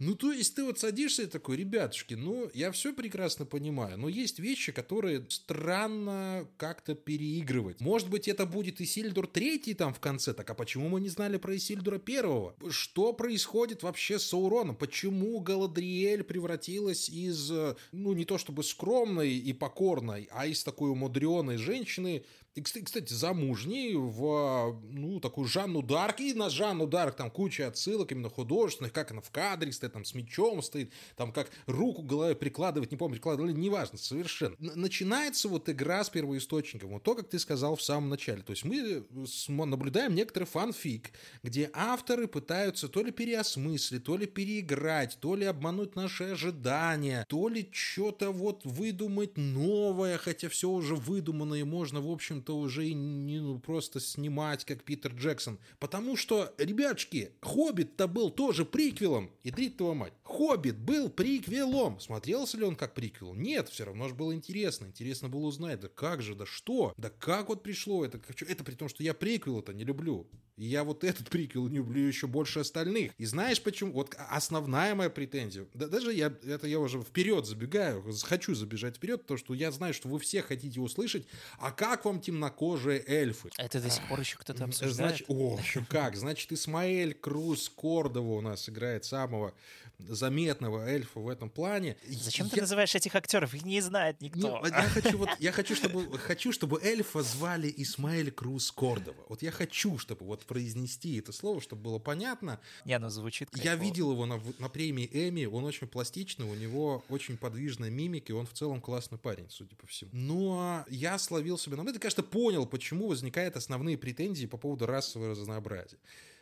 Ну, 0.00 0.16
то 0.16 0.32
есть 0.32 0.56
ты 0.56 0.64
вот 0.64 0.78
садишься 0.78 1.22
и 1.22 1.26
такой, 1.26 1.56
ребятушки, 1.56 2.14
ну, 2.14 2.50
я 2.52 2.72
все 2.72 2.92
прекрасно 2.92 3.46
понимаю, 3.46 3.96
но 3.96 4.08
есть 4.08 4.40
вещи, 4.40 4.72
которые 4.72 5.24
странно 5.28 6.48
как-то 6.56 6.94
переигрывать. 6.94 7.80
Может 7.80 8.10
быть, 8.10 8.26
это 8.26 8.44
будет 8.44 8.80
Исильдур 8.80 9.28
третий 9.28 9.74
там 9.74 9.94
в 9.94 10.00
конце, 10.00 10.34
так 10.34 10.50
а 10.50 10.54
почему 10.54 10.88
мы 10.88 11.00
не 11.00 11.08
знали 11.08 11.36
про 11.36 11.56
Исильдура 11.56 11.98
первого? 11.98 12.56
Что 12.70 13.12
происходит 13.12 13.82
вообще 13.82 14.18
с 14.18 14.24
Сауроном? 14.24 14.74
Почему 14.76 15.38
Галадриэль 15.40 16.24
превратилась 16.24 17.08
из, 17.08 17.50
ну, 17.92 18.12
не 18.14 18.24
то 18.24 18.36
чтобы 18.36 18.64
скромной 18.64 19.32
и 19.34 19.52
покорной, 19.52 20.28
а 20.32 20.46
из 20.46 20.64
такой 20.64 20.90
умудренной 20.90 21.56
женщины 21.56 22.24
и, 22.54 22.60
кстати, 22.60 23.12
замужней 23.12 23.94
в, 23.96 24.80
ну, 24.90 25.18
такую 25.18 25.48
Жанну 25.48 25.82
Дарк. 25.82 26.20
И 26.20 26.34
на 26.34 26.50
Жанну 26.50 26.86
Дарк 26.86 27.16
там 27.16 27.30
куча 27.30 27.66
отсылок 27.66 28.12
именно 28.12 28.30
художественных, 28.30 28.92
как 28.92 29.10
она 29.10 29.20
в 29.20 29.30
кадре, 29.30 29.72
стоит, 29.72 29.92
там 29.92 30.04
с 30.04 30.14
мечом 30.14 30.62
стоит, 30.62 30.92
там 31.16 31.32
как 31.32 31.50
руку 31.66 32.02
к 32.02 32.06
голове 32.06 32.36
прикладывать, 32.36 32.92
не 32.92 32.96
помню, 32.96 33.16
прикладывали, 33.16 33.52
неважно, 33.52 33.98
совершенно. 33.98 34.54
Начинается 34.58 35.48
вот 35.48 35.68
игра 35.68 36.04
с 36.04 36.10
первоисточником, 36.10 36.90
вот 36.90 37.02
то, 37.02 37.14
как 37.14 37.28
ты 37.28 37.38
сказал 37.40 37.74
в 37.74 37.82
самом 37.82 38.08
начале. 38.08 38.42
То 38.42 38.52
есть 38.52 38.64
мы 38.64 39.66
наблюдаем 39.66 40.14
некоторый 40.14 40.44
фанфик, 40.44 41.10
где 41.42 41.70
авторы 41.72 42.28
пытаются 42.28 42.88
то 42.88 43.02
ли 43.02 43.10
переосмыслить, 43.10 44.04
то 44.04 44.16
ли 44.16 44.26
переиграть, 44.26 45.18
то 45.20 45.34
ли 45.34 45.44
обмануть 45.44 45.96
наши 45.96 46.24
ожидания, 46.24 47.26
то 47.28 47.48
ли 47.48 47.68
что-то 47.72 48.30
вот 48.30 48.60
выдумать 48.64 49.36
новое, 49.36 50.18
хотя 50.18 50.48
все 50.48 50.70
уже 50.70 50.94
выдумано 50.94 51.54
и 51.54 51.64
можно, 51.64 52.00
в 52.00 52.08
общем-то, 52.44 52.58
уже 52.58 52.88
и 52.88 52.94
не 52.94 53.40
ну, 53.40 53.58
просто 53.58 54.00
снимать, 54.00 54.64
как 54.64 54.82
Питер 54.82 55.12
Джексон. 55.14 55.58
Потому 55.78 56.16
что, 56.16 56.54
ребятушки, 56.58 57.32
«Хоббит»-то 57.40 58.06
был 58.06 58.30
тоже 58.30 58.64
приквелом. 58.64 59.30
И 59.42 59.50
дрить 59.50 59.76
твою 59.76 59.94
мать. 59.94 60.12
«Хоббит» 60.22 60.78
был 60.78 61.08
приквелом. 61.08 62.00
Смотрелся 62.00 62.58
ли 62.58 62.64
он 62.64 62.76
как 62.76 62.94
приквел? 62.94 63.34
Нет, 63.34 63.68
все 63.68 63.84
равно 63.84 64.08
же 64.08 64.14
было 64.14 64.34
интересно. 64.34 64.86
Интересно 64.86 65.28
было 65.28 65.46
узнать, 65.46 65.80
да 65.80 65.88
как 65.88 66.22
же, 66.22 66.34
да 66.34 66.46
что? 66.46 66.92
Да 66.96 67.10
как 67.10 67.48
вот 67.48 67.62
пришло 67.62 68.04
это? 68.04 68.20
Это 68.46 68.64
при 68.64 68.74
том, 68.74 68.88
что 68.88 69.02
я 69.02 69.14
приквел 69.14 69.60
это 69.60 69.72
не 69.72 69.84
люблю. 69.84 70.26
И 70.56 70.66
я 70.66 70.84
вот 70.84 71.04
этот 71.04 71.28
приквел 71.30 71.68
не 71.68 71.76
люблю 71.76 72.06
еще 72.06 72.26
больше 72.26 72.60
остальных. 72.60 73.12
И 73.18 73.24
знаешь 73.24 73.62
почему? 73.62 73.92
Вот 73.92 74.14
основная 74.30 74.94
моя 74.94 75.10
претензия, 75.10 75.66
да, 75.74 75.88
даже 75.88 76.12
я, 76.12 76.32
это 76.44 76.66
я 76.66 76.78
уже 76.78 77.00
вперед 77.02 77.46
забегаю, 77.46 78.04
хочу 78.22 78.54
забежать 78.54 78.96
вперед, 78.96 79.22
потому 79.22 79.38
что 79.38 79.54
я 79.54 79.70
знаю, 79.70 79.94
что 79.94 80.08
вы 80.08 80.18
все 80.18 80.42
хотите 80.42 80.80
услышать, 80.80 81.26
а 81.58 81.70
как 81.70 82.04
вам 82.04 82.20
темнокожие 82.20 83.02
эльфы? 83.06 83.50
Это 83.58 83.80
до 83.80 83.90
сих 83.90 84.06
пор 84.08 84.20
еще 84.20 84.36
кто-то 84.38 84.64
обсуждает? 84.64 84.94
Значит, 84.94 85.26
о, 85.28 85.58
еще 85.62 85.84
как. 85.88 86.16
Значит, 86.16 86.52
Исмаэль 86.52 87.14
Круз 87.14 87.68
Кордова 87.68 88.34
у 88.34 88.40
нас 88.40 88.68
играет 88.68 89.04
самого 89.04 89.54
заметного 89.98 90.86
эльфа 90.86 91.20
в 91.20 91.28
этом 91.28 91.50
плане. 91.50 91.96
Зачем 92.08 92.46
я... 92.46 92.52
ты 92.52 92.60
называешь 92.60 92.94
этих 92.94 93.14
актеров? 93.14 93.54
Их 93.54 93.64
не 93.64 93.80
знает 93.80 94.20
никто. 94.20 94.60
Не, 94.64 94.68
я 94.68 94.82
хочу, 94.82 95.18
вот, 95.18 95.28
я 95.38 95.52
хочу, 95.52 95.74
чтобы, 95.74 96.18
хочу, 96.18 96.52
чтобы 96.52 96.80
эльфа 96.82 97.22
звали 97.22 97.72
Исмаэль 97.76 98.30
Круз 98.30 98.70
Кордова. 98.72 99.24
Вот 99.28 99.42
я 99.42 99.50
хочу, 99.50 99.98
чтобы 99.98 100.26
вот 100.26 100.44
произнести 100.44 101.18
это 101.18 101.32
слово, 101.32 101.60
чтобы 101.60 101.82
было 101.82 101.98
понятно. 101.98 102.60
Не, 102.84 102.94
оно 102.94 103.10
звучит 103.10 103.50
кайфово. 103.50 103.72
Я 103.72 103.76
видел 103.76 104.12
его 104.12 104.26
на, 104.26 104.40
на 104.58 104.68
премии 104.68 105.08
Эми, 105.12 105.44
он 105.46 105.64
очень 105.64 105.86
пластичный, 105.86 106.46
у 106.46 106.54
него 106.54 107.04
очень 107.08 107.36
подвижная 107.36 107.90
мимика, 107.90 108.32
и 108.32 108.34
он 108.34 108.46
в 108.46 108.52
целом 108.52 108.80
классный 108.80 109.18
парень, 109.18 109.46
судя 109.50 109.74
по 109.76 109.86
всему. 109.86 110.10
Но 110.12 110.84
я 110.88 111.18
словил 111.18 111.58
себя 111.58 111.76
на 111.76 111.88
это, 111.88 111.98
конечно, 111.98 112.22
понял, 112.22 112.66
почему 112.66 113.08
возникают 113.08 113.56
основные 113.56 113.96
претензии 113.96 114.46
по 114.46 114.56
поводу 114.56 114.86
расового 114.86 115.30
разнообразия. 115.30 115.98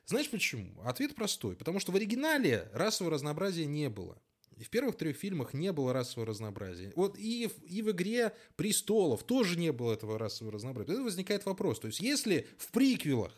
Знаешь 0.06 0.30
почему? 0.30 0.82
Ответ 0.82 1.14
простой. 1.14 1.56
Потому 1.56 1.80
что 1.80 1.92
в 1.92 1.96
оригинале 1.96 2.68
расового 2.72 3.14
разнообразия 3.14 3.66
не 3.66 3.88
было. 3.88 4.20
И 4.56 4.64
в 4.64 4.70
первых 4.70 4.96
трех 4.96 5.16
фильмах 5.16 5.54
не 5.54 5.72
было 5.72 5.92
расового 5.92 6.26
разнообразия. 6.26 6.92
Вот 6.94 7.18
и, 7.18 7.50
и 7.66 7.82
в 7.82 7.90
«Игре 7.90 8.32
престолов» 8.56 9.24
тоже 9.24 9.58
не 9.58 9.72
было 9.72 9.92
этого 9.92 10.18
расового 10.18 10.54
разнообразия. 10.54 10.92
Это 10.92 11.02
возникает 11.02 11.46
вопрос. 11.46 11.80
То 11.80 11.88
есть, 11.88 12.00
если 12.00 12.46
в 12.58 12.70
приквелах 12.70 13.32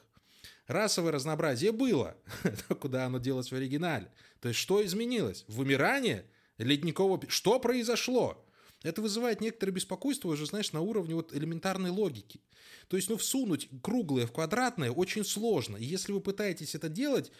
расовое 0.66 1.12
разнообразие 1.12 1.72
было, 1.72 2.16
то 2.68 2.74
куда 2.74 3.06
оно 3.06 3.18
делось 3.18 3.52
в 3.52 3.54
оригинале? 3.54 4.10
То 4.40 4.48
есть, 4.48 4.60
что 4.60 4.84
изменилось? 4.84 5.44
Вымирание 5.48 6.26
ледникового... 6.58 7.20
Что 7.28 7.60
произошло? 7.60 8.44
Это 8.84 9.02
вызывает 9.02 9.40
некоторое 9.40 9.72
беспокойство 9.72 10.28
уже, 10.28 10.46
знаешь, 10.46 10.72
на 10.72 10.80
уровне 10.80 11.14
вот 11.14 11.34
элементарной 11.34 11.90
логики. 11.90 12.40
То 12.88 12.96
есть, 12.96 13.08
ну, 13.08 13.16
всунуть 13.16 13.68
круглое 13.82 14.26
в 14.26 14.32
квадратное 14.32 14.92
очень 14.92 15.24
сложно. 15.24 15.76
И 15.76 15.84
если 15.84 16.12
вы 16.12 16.20
пытаетесь 16.20 16.74
это 16.74 16.88
делать, 16.88 17.32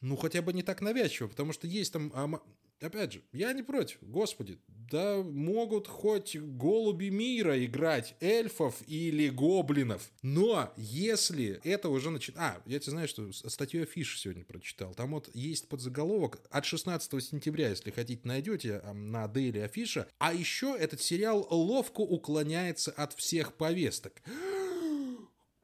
ну, 0.00 0.16
хотя 0.16 0.40
бы 0.40 0.52
не 0.52 0.62
так 0.62 0.80
навязчиво, 0.80 1.28
потому 1.28 1.52
что 1.52 1.66
есть 1.66 1.92
там 1.92 2.40
Опять 2.84 3.14
же, 3.14 3.22
я 3.32 3.52
не 3.54 3.62
против, 3.62 3.96
господи, 4.02 4.58
да 4.68 5.22
могут 5.22 5.88
хоть 5.88 6.36
голуби 6.36 7.08
мира 7.08 7.64
играть 7.64 8.14
эльфов 8.20 8.82
или 8.86 9.30
гоблинов. 9.30 10.10
Но 10.20 10.70
если 10.76 11.60
это 11.64 11.88
уже 11.88 12.10
начинает... 12.10 12.58
А, 12.58 12.62
я 12.66 12.78
тебе 12.78 12.90
знаю, 12.90 13.08
что 13.08 13.32
статью 13.32 13.84
Афиш 13.84 14.20
сегодня 14.20 14.44
прочитал. 14.44 14.94
Там 14.94 15.12
вот 15.12 15.30
есть 15.32 15.66
подзаголовок 15.68 16.40
от 16.50 16.66
16 16.66 17.24
сентября, 17.24 17.70
если 17.70 17.90
хотите, 17.90 18.20
найдете 18.24 18.82
на 18.92 19.24
Daily 19.24 19.62
Афиша. 19.64 20.06
А 20.18 20.34
еще 20.34 20.76
этот 20.78 21.00
сериал 21.00 21.46
ловко 21.50 22.00
уклоняется 22.00 22.90
от 22.92 23.14
всех 23.14 23.54
повесток. 23.54 24.20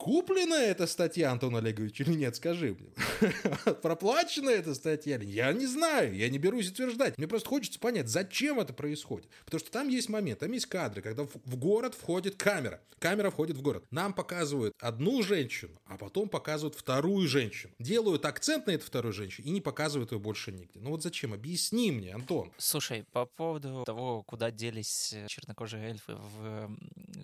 Куплена 0.00 0.62
эта 0.62 0.86
статья, 0.86 1.30
Антон 1.30 1.56
Олегович, 1.56 2.00
или 2.00 2.14
нет, 2.14 2.34
скажи 2.34 2.74
мне. 2.74 2.90
Проплачена 3.82 4.48
эта 4.48 4.74
статья 4.74 5.16
или 5.16 5.26
Я 5.26 5.52
не 5.52 5.66
знаю, 5.66 6.16
я 6.16 6.30
не 6.30 6.38
берусь 6.38 6.70
утверждать. 6.70 7.18
Мне 7.18 7.28
просто 7.28 7.50
хочется 7.50 7.78
понять, 7.78 8.08
зачем 8.08 8.58
это 8.58 8.72
происходит. 8.72 9.28
Потому 9.44 9.60
что 9.60 9.70
там 9.70 9.88
есть 9.90 10.08
момент, 10.08 10.38
там 10.38 10.50
есть 10.52 10.64
кадры, 10.64 11.02
когда 11.02 11.24
в 11.24 11.56
город 11.56 11.94
входит 11.94 12.36
камера. 12.36 12.80
Камера 12.98 13.30
входит 13.30 13.58
в 13.58 13.62
город. 13.62 13.84
Нам 13.90 14.14
показывают 14.14 14.72
одну 14.80 15.22
женщину, 15.22 15.78
а 15.84 15.98
потом 15.98 16.30
показывают 16.30 16.76
вторую 16.76 17.28
женщину. 17.28 17.74
Делают 17.78 18.24
акцент 18.24 18.68
на 18.68 18.70
эту 18.70 18.86
вторую 18.86 19.12
женщину 19.12 19.48
и 19.48 19.50
не 19.50 19.60
показывают 19.60 20.12
ее 20.12 20.18
больше 20.18 20.50
нигде. 20.50 20.80
Ну 20.80 20.92
вот 20.92 21.02
зачем? 21.02 21.34
Объясни 21.34 21.92
мне, 21.92 22.14
Антон. 22.14 22.50
Слушай, 22.56 23.04
по 23.12 23.26
поводу 23.26 23.84
того, 23.84 24.22
куда 24.22 24.50
делись 24.50 25.14
чернокожие 25.26 25.90
эльфы 25.90 26.14
в... 26.14 26.70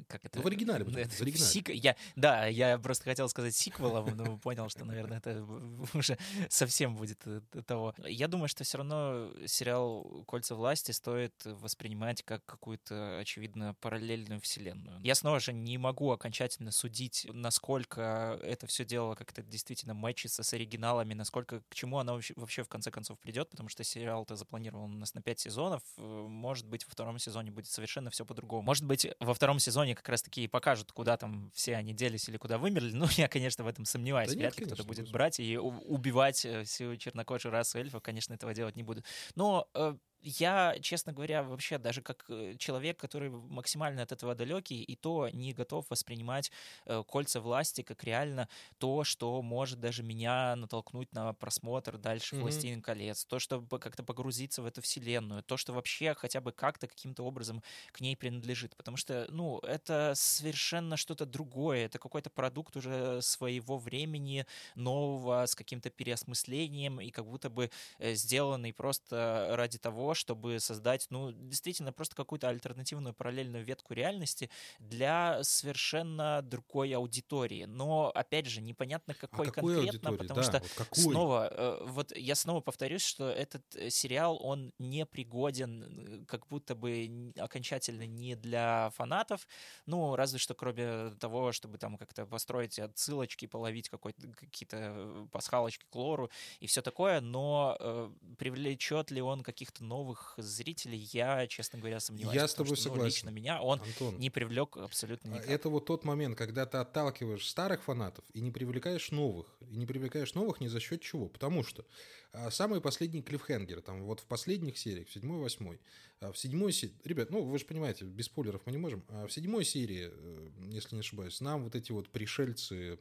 Как 0.09 0.25
это? 0.25 0.39
Ну, 0.39 0.45
в 0.45 0.47
оригинале. 0.47 0.85
В 0.85 0.89
оригинале. 0.89 1.37
Сик... 1.37 1.69
Я... 1.71 1.97
Да, 2.15 2.47
я 2.47 2.79
просто 2.79 3.05
хотел 3.05 3.29
сказать 3.29 3.57
сиквелом, 3.57 4.17
но 4.17 4.39
понял, 4.39 4.69
что, 4.69 4.85
наверное, 4.85 5.19
это 5.19 5.45
уже 5.95 6.17
совсем 6.49 6.95
будет 6.95 7.21
э, 7.27 7.41
того. 7.67 7.93
Я 8.07 8.29
думаю, 8.29 8.49
что 8.49 8.63
все 8.63 8.79
равно 8.79 9.33
сериал 9.47 10.25
«Кольца 10.27 10.55
власти» 10.55 10.93
стоит 10.93 11.35
воспринимать 11.45 12.23
как 12.23 12.45
какую-то, 12.45 13.19
очевидно, 13.19 13.75
параллельную 13.81 14.41
вселенную. 14.41 15.01
Я 15.03 15.17
снова 15.17 15.41
же 15.41 15.53
не 15.53 15.77
могу 15.77 16.13
окончательно 16.13 16.71
судить, 16.71 17.27
насколько 17.33 18.39
это 18.45 18.67
все 18.69 18.85
дело 18.85 19.17
как-то 19.17 19.43
действительно 19.43 19.95
мэчится 19.95 20.45
с 20.45 20.53
оригиналами, 20.55 21.15
насколько 21.15 21.63
к 21.69 21.75
чему 21.75 21.99
оно 21.99 22.15
вообще, 22.15 22.35
вообще 22.37 22.63
в 22.63 22.69
конце 22.69 22.93
концов 22.93 23.19
придет, 23.19 23.51
потому 23.51 23.69
что 23.69 23.83
сериал-то 23.83 24.37
запланирован 24.37 24.95
у 24.95 24.99
нас 24.99 25.15
на 25.15 25.23
пять 25.23 25.41
сезонов. 25.41 25.83
Э, 25.97 26.03
может 26.03 26.67
быть, 26.69 26.87
во 26.87 26.93
втором 26.93 27.19
сезоне 27.19 27.51
будет 27.51 27.67
совершенно 27.67 28.11
все 28.11 28.25
по-другому. 28.25 28.63
Может 28.63 28.85
быть, 28.85 29.09
во 29.19 29.35
втором 29.35 29.59
сезоне 29.59 29.96
как 29.97 30.09
раз-таки 30.09 30.45
и 30.45 30.49
покажут, 30.49 30.93
куда 30.93 31.17
там 31.17 31.51
все 31.55 31.77
они 31.77 31.93
делись 31.93 32.29
или 32.29 32.37
куда 32.37 32.59
вымерли. 32.59 32.93
Ну, 32.97 33.07
я, 33.17 33.29
конечно, 33.29 33.65
в 33.65 33.69
этом 33.69 33.85
сомневаюсь. 33.85 34.31
Да 34.31 34.39
Вряд 34.39 34.59
ли 34.59 34.65
кто-то 34.65 34.85
будет 34.85 35.11
брать 35.11 35.39
и 35.41 35.59
убивать 35.59 36.45
э, 36.45 36.65
всю 36.65 36.97
чернокожую 36.97 37.53
расу 37.53 37.79
эльфов. 37.79 38.03
Конечно, 38.03 38.35
этого 38.35 38.55
делать 38.55 38.77
не 38.77 38.83
буду. 38.83 39.03
Но 39.35 39.69
э, 39.75 39.97
я, 40.27 40.77
честно 40.81 41.13
говоря, 41.13 41.45
вообще 41.45 41.79
даже 41.79 42.03
как 42.03 42.25
э, 42.29 42.57
человек, 42.59 42.99
который 42.99 43.31
максимально 43.31 44.03
от 44.03 44.11
этого 44.11 44.35
далекий, 44.35 44.83
и 44.83 44.97
то 44.97 45.29
не 45.29 45.53
готов 45.53 45.87
воспринимать 45.89 46.51
э, 46.85 47.05
кольца 47.07 47.41
власти 47.41 47.83
как 47.83 48.03
реально 48.03 48.49
то, 48.79 49.05
что 49.05 49.41
может 49.41 49.81
даже 49.81 50.03
меня 50.03 50.57
натолкнуть 50.57 51.13
на 51.13 51.33
просмотр 51.33 51.97
дальше 51.97 52.35
mm-hmm. 52.35 52.41
«Властелин 52.41 52.83
колец», 52.83 53.25
то, 53.25 53.39
чтобы 53.39 53.79
как-то 53.79 54.03
погрузиться 54.03 54.63
в 54.63 54.67
эту 54.67 54.83
вселенную, 54.83 55.45
то, 55.45 55.57
что 55.57 55.73
вообще 55.73 56.15
хотя 56.15 56.41
бы 56.41 56.51
как-то 56.51 56.89
каким-то 56.89 57.23
образом 57.23 57.63
к 57.93 58.01
ней 58.01 58.17
принадлежит. 58.17 58.75
Потому 58.77 58.97
что, 58.97 59.27
ну, 59.31 59.61
это 59.61 60.13
совершенно 60.17 60.97
что-то 60.97 61.25
другое, 61.25 61.87
это 61.87 62.01
какой-то 62.01 62.31
продукт 62.31 62.77
уже 62.77 63.23
своего 63.23 63.79
времени, 63.79 64.45
нового, 64.75 65.47
с 65.47 65.55
каким-то 65.55 65.91
переосмыслением 65.91 67.01
и 67.01 67.11
как 67.11 67.27
будто 67.27 67.49
бы 67.49 67.71
э, 67.99 68.15
сделанный 68.15 68.73
просто 68.73 69.51
ради 69.53 69.79
того, 69.79 70.16
чтобы 70.17 70.59
создать, 70.61 71.07
ну, 71.11 71.33
действительно, 71.33 71.93
просто 71.93 72.17
какую-то 72.17 72.49
альтернативную 72.49 73.15
параллельную 73.15 73.65
ветку 73.65 73.95
реальности 73.95 74.51
для 74.79 75.43
совершенно 75.43 76.43
другой 76.43 76.93
аудитории. 76.93 77.65
Но, 77.65 78.11
опять 78.15 78.47
же, 78.47 78.61
непонятно, 78.61 79.15
какой 79.15 79.49
а 79.49 79.51
конкретно, 79.51 80.11
аудитории? 80.11 80.17
потому 80.17 80.41
да, 80.41 80.43
что 80.43 80.59
вот 80.61 80.73
какой? 80.77 81.03
снова, 81.03 81.49
э, 81.51 81.85
вот 81.87 82.17
я 82.17 82.35
снова 82.35 82.61
повторюсь, 82.61 83.05
что 83.05 83.29
этот 83.29 83.63
э, 83.77 83.91
сериал, 83.91 84.39
он 84.43 84.73
не 84.79 85.07
пригоден 85.07 85.83
э, 85.83 86.25
как 86.27 86.47
будто 86.49 86.75
бы 86.75 87.33
окончательно 87.39 88.07
не 88.07 88.35
для 88.35 88.91
фанатов, 88.91 89.47
ну, 89.87 90.17
разве 90.17 90.39
что 90.39 90.55
кроме 90.55 91.11
того, 91.17 91.53
чтобы 91.53 91.79
там 91.79 91.99
как-то 91.99 92.27
построить 92.27 92.79
отсылочки, 92.79 93.47
половить 93.47 93.89
какие-то 93.89 95.29
пасхалочки 95.33 95.85
к 95.91 95.95
лору 95.95 96.31
и 96.61 96.67
все 96.67 96.83
такое, 96.83 97.21
но 97.21 98.13
привлечет 98.39 99.11
ли 99.11 99.21
он 99.21 99.43
каких-то 99.43 99.85
новых 99.85 100.06
новых 100.07 100.35
зрителей, 100.37 100.99
я, 101.13 101.47
честно 101.47 101.79
говоря, 101.79 102.01
сомневаюсь. 102.01 102.37
Я 102.37 102.47
с 102.47 102.55
тобой 102.55 102.77
что, 102.77 102.85
согласен. 102.85 103.03
Ну, 103.03 103.07
лично 103.07 103.29
меня 103.31 103.61
он 103.61 103.81
Антон, 103.81 104.19
не 104.19 104.31
привлек 104.31 104.77
абсолютно 104.77 105.31
никак. 105.31 105.49
Это 105.49 105.69
вот 105.69 105.87
тот 105.87 106.05
момент, 106.05 106.37
когда 106.39 106.65
ты 106.67 106.79
отталкиваешь 106.79 107.49
старых 107.49 107.83
фанатов 107.83 108.25
и 108.33 108.41
не 108.41 108.51
привлекаешь 108.51 109.11
новых. 109.11 109.47
И 109.69 109.77
не 109.77 109.87
привлекаешь 109.87 110.35
новых 110.35 110.61
ни 110.61 110.69
за 110.69 110.81
счет 110.81 111.01
чего. 111.03 111.29
Потому 111.29 111.65
что 111.65 111.85
а, 112.33 112.51
самые 112.51 112.81
последние 112.81 113.23
клиффхенгеры, 113.23 113.83
там 113.83 114.05
вот 114.05 114.21
в 114.21 114.27
последних 114.27 114.79
сериях, 114.79 115.09
в 115.09 115.13
седьмой, 115.13 115.39
восьмой, 115.39 115.81
а 116.21 116.33
в 116.33 116.39
седьмой 116.39 116.73
серии, 116.73 116.95
ребят, 117.05 117.31
ну 117.31 117.43
вы 117.43 117.59
же 117.59 117.65
понимаете, 117.65 118.05
без 118.05 118.27
спойлеров 118.27 118.63
мы 118.67 118.73
не 118.73 118.79
можем, 118.79 119.05
а 119.09 119.27
в 119.27 119.33
седьмой 119.33 119.65
серии, 119.65 120.11
э, 120.13 120.49
если 120.69 120.95
не 120.95 121.01
ошибаюсь, 121.01 121.41
нам 121.41 121.65
вот 121.65 121.75
эти 121.75 121.93
вот 121.93 122.09
пришельцы 122.09 122.99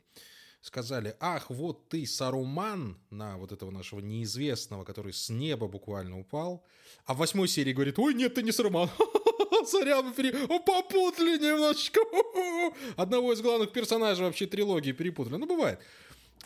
сказали, 0.65 1.15
ах, 1.19 1.51
вот 1.51 1.89
ты 1.89 2.07
Саруман, 2.07 2.97
на 3.11 3.37
вот 3.37 3.51
этого 3.51 3.69
нашего 3.69 3.99
неизвестного, 3.99 4.83
который 4.83 5.13
с 5.13 5.29
неба 5.29 5.67
буквально 5.67 6.19
упал, 6.19 6.65
а 7.05 7.13
в 7.13 7.17
восьмой 7.17 7.47
серии 7.47 7.71
говорит, 7.71 7.99
ой, 7.99 8.15
нет, 8.15 8.33
ты 8.33 8.41
не 8.41 8.51
Саруман, 8.51 8.89
сорян, 9.67 10.11
пере... 10.13 10.33
попутали 10.47 11.37
немножечко, 11.37 11.99
одного 12.97 13.33
из 13.33 13.41
главных 13.41 13.73
персонажей 13.73 14.25
вообще 14.25 14.47
трилогии 14.47 14.91
перепутали, 14.91 15.35
ну, 15.35 15.45
бывает. 15.45 15.79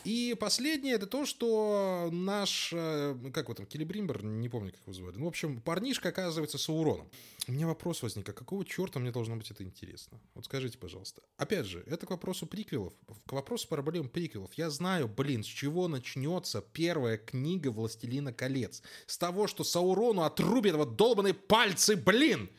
И 0.03 0.35
последнее 0.39 0.95
это 0.95 1.07
то, 1.07 1.25
что 1.25 2.09
наш, 2.11 2.71
э, 2.73 3.15
как 3.33 3.45
его 3.45 3.53
там, 3.53 3.65
Келебримбер, 3.65 4.23
не 4.23 4.49
помню, 4.49 4.71
как 4.71 4.81
его 4.81 4.93
звали. 4.93 5.17
Ну, 5.17 5.25
в 5.25 5.27
общем, 5.27 5.61
парнишка 5.61 6.09
оказывается 6.09 6.57
Сауроном. 6.57 7.09
У 7.47 7.51
меня 7.51 7.67
вопрос 7.67 8.01
возник, 8.03 8.29
а 8.29 8.33
какого 8.33 8.63
черта 8.63 8.99
мне 8.99 9.11
должно 9.11 9.35
быть 9.35 9.51
это 9.51 9.63
интересно? 9.63 10.19
Вот 10.35 10.45
скажите, 10.45 10.77
пожалуйста. 10.77 11.21
Опять 11.37 11.65
же, 11.65 11.83
это 11.87 12.05
к 12.05 12.11
вопросу 12.11 12.45
приквелов, 12.45 12.93
к 13.25 13.31
вопросу 13.33 13.67
проблем 13.67 14.07
приквелов. 14.07 14.53
Я 14.53 14.69
знаю, 14.69 15.07
блин, 15.07 15.43
с 15.43 15.47
чего 15.47 15.87
начнется 15.87 16.61
первая 16.61 17.17
книга 17.17 17.69
«Властелина 17.69 18.31
колец». 18.31 18.81
С 19.07 19.17
того, 19.17 19.47
что 19.47 19.63
Саурону 19.63 20.21
отрубят 20.21 20.75
вот 20.75 20.95
долбаные 20.95 21.33
пальцы, 21.33 21.95
блин! 21.95 22.49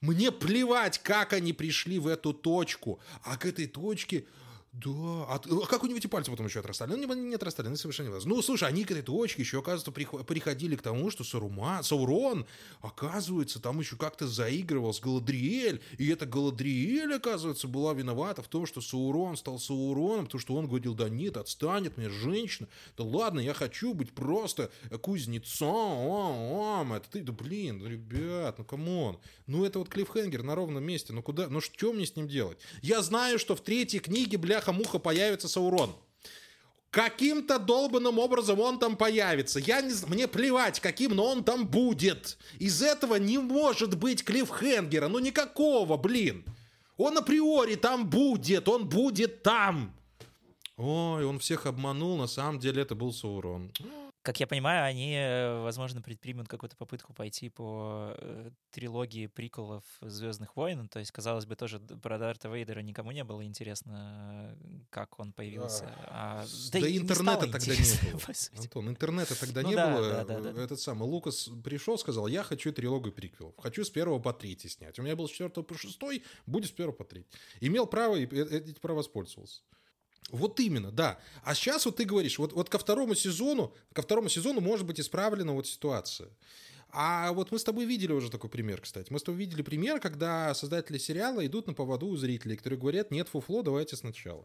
Мне 0.00 0.32
плевать, 0.32 0.98
как 0.98 1.34
они 1.34 1.52
пришли 1.52 1.98
в 1.98 2.06
эту 2.06 2.32
точку. 2.32 3.00
А 3.22 3.36
к 3.36 3.44
этой 3.44 3.66
точке 3.66 4.24
да, 4.72 4.90
а, 4.90 5.34
а 5.34 5.66
как 5.66 5.82
у 5.82 5.88
него 5.88 5.98
эти 5.98 6.06
пальцы 6.06 6.30
потом 6.30 6.46
еще 6.46 6.60
отрастали? 6.60 6.94
Ну, 6.94 7.12
они 7.12 7.22
не 7.22 7.34
отрастали, 7.34 7.66
они 7.66 7.76
совершенно 7.76 8.06
не 8.06 8.12
важно. 8.12 8.32
Ну, 8.32 8.40
слушай, 8.40 8.68
они 8.68 8.84
к 8.84 8.92
этой 8.92 9.02
точке 9.02 9.42
еще, 9.42 9.58
оказывается, 9.58 9.90
приходили 9.90 10.76
к 10.76 10.82
тому, 10.82 11.10
что 11.10 11.24
Сарума, 11.24 11.82
Саурон, 11.82 12.46
оказывается, 12.80 13.60
там 13.60 13.80
еще 13.80 13.96
как-то 13.96 14.28
заигрывал 14.28 14.94
с 14.94 15.00
Галадриэль, 15.00 15.80
и 15.98 16.08
эта 16.08 16.24
Галадриэль, 16.24 17.14
оказывается, 17.14 17.66
была 17.66 17.94
виновата 17.94 18.42
в 18.42 18.48
том, 18.48 18.64
что 18.64 18.80
Саурон 18.80 19.36
стал 19.36 19.58
Сауроном, 19.58 20.26
потому 20.26 20.40
что 20.40 20.54
он 20.54 20.68
говорил, 20.68 20.94
да 20.94 21.08
нет, 21.08 21.36
отстань 21.36 21.83
от 21.83 21.96
меня, 21.96 22.08
женщина, 22.08 22.68
да 22.96 23.02
ладно, 23.02 23.40
я 23.40 23.54
хочу 23.54 23.92
быть 23.92 24.12
просто 24.12 24.70
кузнецом, 25.02 26.92
это 26.92 27.10
ты, 27.10 27.22
да 27.22 27.32
блин, 27.32 27.78
ну, 27.78 27.88
ребят, 27.88 28.58
ну 28.58 28.64
come 28.64 28.95
on, 28.95 29.18
ну 29.48 29.64
это 29.64 29.80
вот 29.80 29.88
клиффхенгер 29.88 30.44
на 30.44 30.54
ровном 30.54 30.84
месте, 30.84 31.12
ну 31.12 31.24
куда, 31.24 31.48
ну 31.48 31.60
что 31.60 31.92
мне 31.92 32.06
с 32.06 32.14
ним 32.14 32.28
делать? 32.28 32.58
Я 32.82 33.02
знаю, 33.02 33.40
что 33.40 33.56
в 33.56 33.62
третьей 33.62 33.98
книге, 33.98 34.38
бля, 34.38 34.59
бляха-муха 34.60 34.98
появится 34.98 35.48
Саурон. 35.48 35.94
Каким-то 36.90 37.58
долбанным 37.58 38.18
образом 38.18 38.58
он 38.60 38.78
там 38.78 38.96
появится. 38.96 39.60
Я 39.60 39.80
не 39.80 39.94
мне 40.08 40.26
плевать, 40.26 40.80
каким, 40.80 41.14
но 41.14 41.24
он 41.26 41.44
там 41.44 41.66
будет. 41.66 42.36
Из 42.58 42.82
этого 42.82 43.14
не 43.14 43.38
может 43.38 43.96
быть 43.96 44.24
клиффхенгера. 44.24 45.08
Ну 45.08 45.20
никакого, 45.20 45.96
блин. 45.96 46.44
Он 46.96 47.16
априори 47.16 47.76
там 47.76 48.10
будет, 48.10 48.68
он 48.68 48.88
будет 48.88 49.42
там. 49.42 49.94
Ой, 50.76 51.24
он 51.24 51.38
всех 51.38 51.66
обманул, 51.66 52.16
на 52.16 52.26
самом 52.26 52.58
деле 52.58 52.82
это 52.82 52.94
был 52.94 53.12
Саурон. 53.12 53.70
Как 54.22 54.38
я 54.38 54.46
понимаю, 54.46 54.84
они, 54.84 55.14
э, 55.14 55.62
возможно, 55.62 56.02
предпримут 56.02 56.46
какую-то 56.46 56.76
попытку 56.76 57.14
пойти 57.14 57.48
по 57.48 58.14
э, 58.18 58.50
трилогии 58.70 59.28
приколов 59.28 59.82
Звездных 60.02 60.56
войн. 60.56 60.88
То 60.88 60.98
есть, 60.98 61.10
казалось 61.10 61.46
бы, 61.46 61.56
тоже 61.56 61.80
про 61.80 62.18
Дарта 62.18 62.48
Вейдера 62.48 62.80
никому 62.80 63.12
не 63.12 63.24
было 63.24 63.42
интересно, 63.44 64.54
как 64.90 65.18
он 65.18 65.32
появился. 65.32 65.90
А, 66.06 66.44
да, 66.70 66.80
да 66.80 66.90
интернета 66.90 67.46
не 67.46 67.52
тогда 67.52 67.74
не 67.74 68.12
было. 68.12 68.22
Антон, 68.58 68.88
интернета 68.90 69.40
тогда 69.40 69.62
ну, 69.62 69.68
не 69.70 69.74
да, 69.74 69.96
было. 69.96 70.10
Да, 70.10 70.24
да, 70.24 70.52
да. 70.52 70.62
Этот 70.62 70.80
самый 70.80 71.08
Лукас 71.08 71.48
пришел, 71.64 71.96
сказал, 71.96 72.26
я 72.26 72.42
хочу 72.42 72.74
трилогию 72.74 73.14
приквелов. 73.14 73.54
Хочу 73.56 73.84
с 73.84 73.90
первого 73.90 74.18
по 74.18 74.34
третий 74.34 74.68
снять. 74.68 74.98
У 74.98 75.02
меня 75.02 75.16
был 75.16 75.28
с 75.28 75.30
четвертого 75.30 75.64
по 75.64 75.78
шестой, 75.78 76.24
будет 76.46 76.68
с 76.68 76.72
первого 76.72 76.94
по 76.94 77.04
третий. 77.04 77.28
Имел 77.60 77.86
право 77.86 78.16
и 78.16 78.26
эти 78.26 78.78
права 78.80 78.98
воспользовался. 78.98 79.62
Вот 80.32 80.60
именно, 80.60 80.90
да. 80.90 81.18
А 81.42 81.54
сейчас 81.54 81.86
вот 81.86 81.96
ты 81.96 82.04
говоришь, 82.04 82.38
вот, 82.38 82.52
вот 82.52 82.68
ко 82.68 82.78
второму 82.78 83.14
сезону, 83.14 83.74
ко 83.92 84.02
второму 84.02 84.28
сезону 84.28 84.60
может 84.60 84.86
быть 84.86 85.00
исправлена 85.00 85.52
вот 85.52 85.66
ситуация. 85.66 86.28
А 86.92 87.32
вот 87.32 87.52
мы 87.52 87.58
с 87.58 87.64
тобой 87.64 87.84
видели 87.84 88.12
уже 88.12 88.30
такой 88.30 88.50
пример, 88.50 88.80
кстати. 88.80 89.12
Мы 89.12 89.18
с 89.18 89.22
тобой 89.22 89.38
видели 89.40 89.62
пример, 89.62 90.00
когда 90.00 90.54
создатели 90.54 90.98
сериала 90.98 91.44
идут 91.46 91.66
на 91.66 91.74
поводу 91.74 92.06
у 92.06 92.16
зрителей, 92.16 92.56
которые 92.56 92.80
говорят, 92.80 93.10
нет 93.10 93.28
фуфло, 93.28 93.62
давайте 93.62 93.96
сначала. 93.96 94.44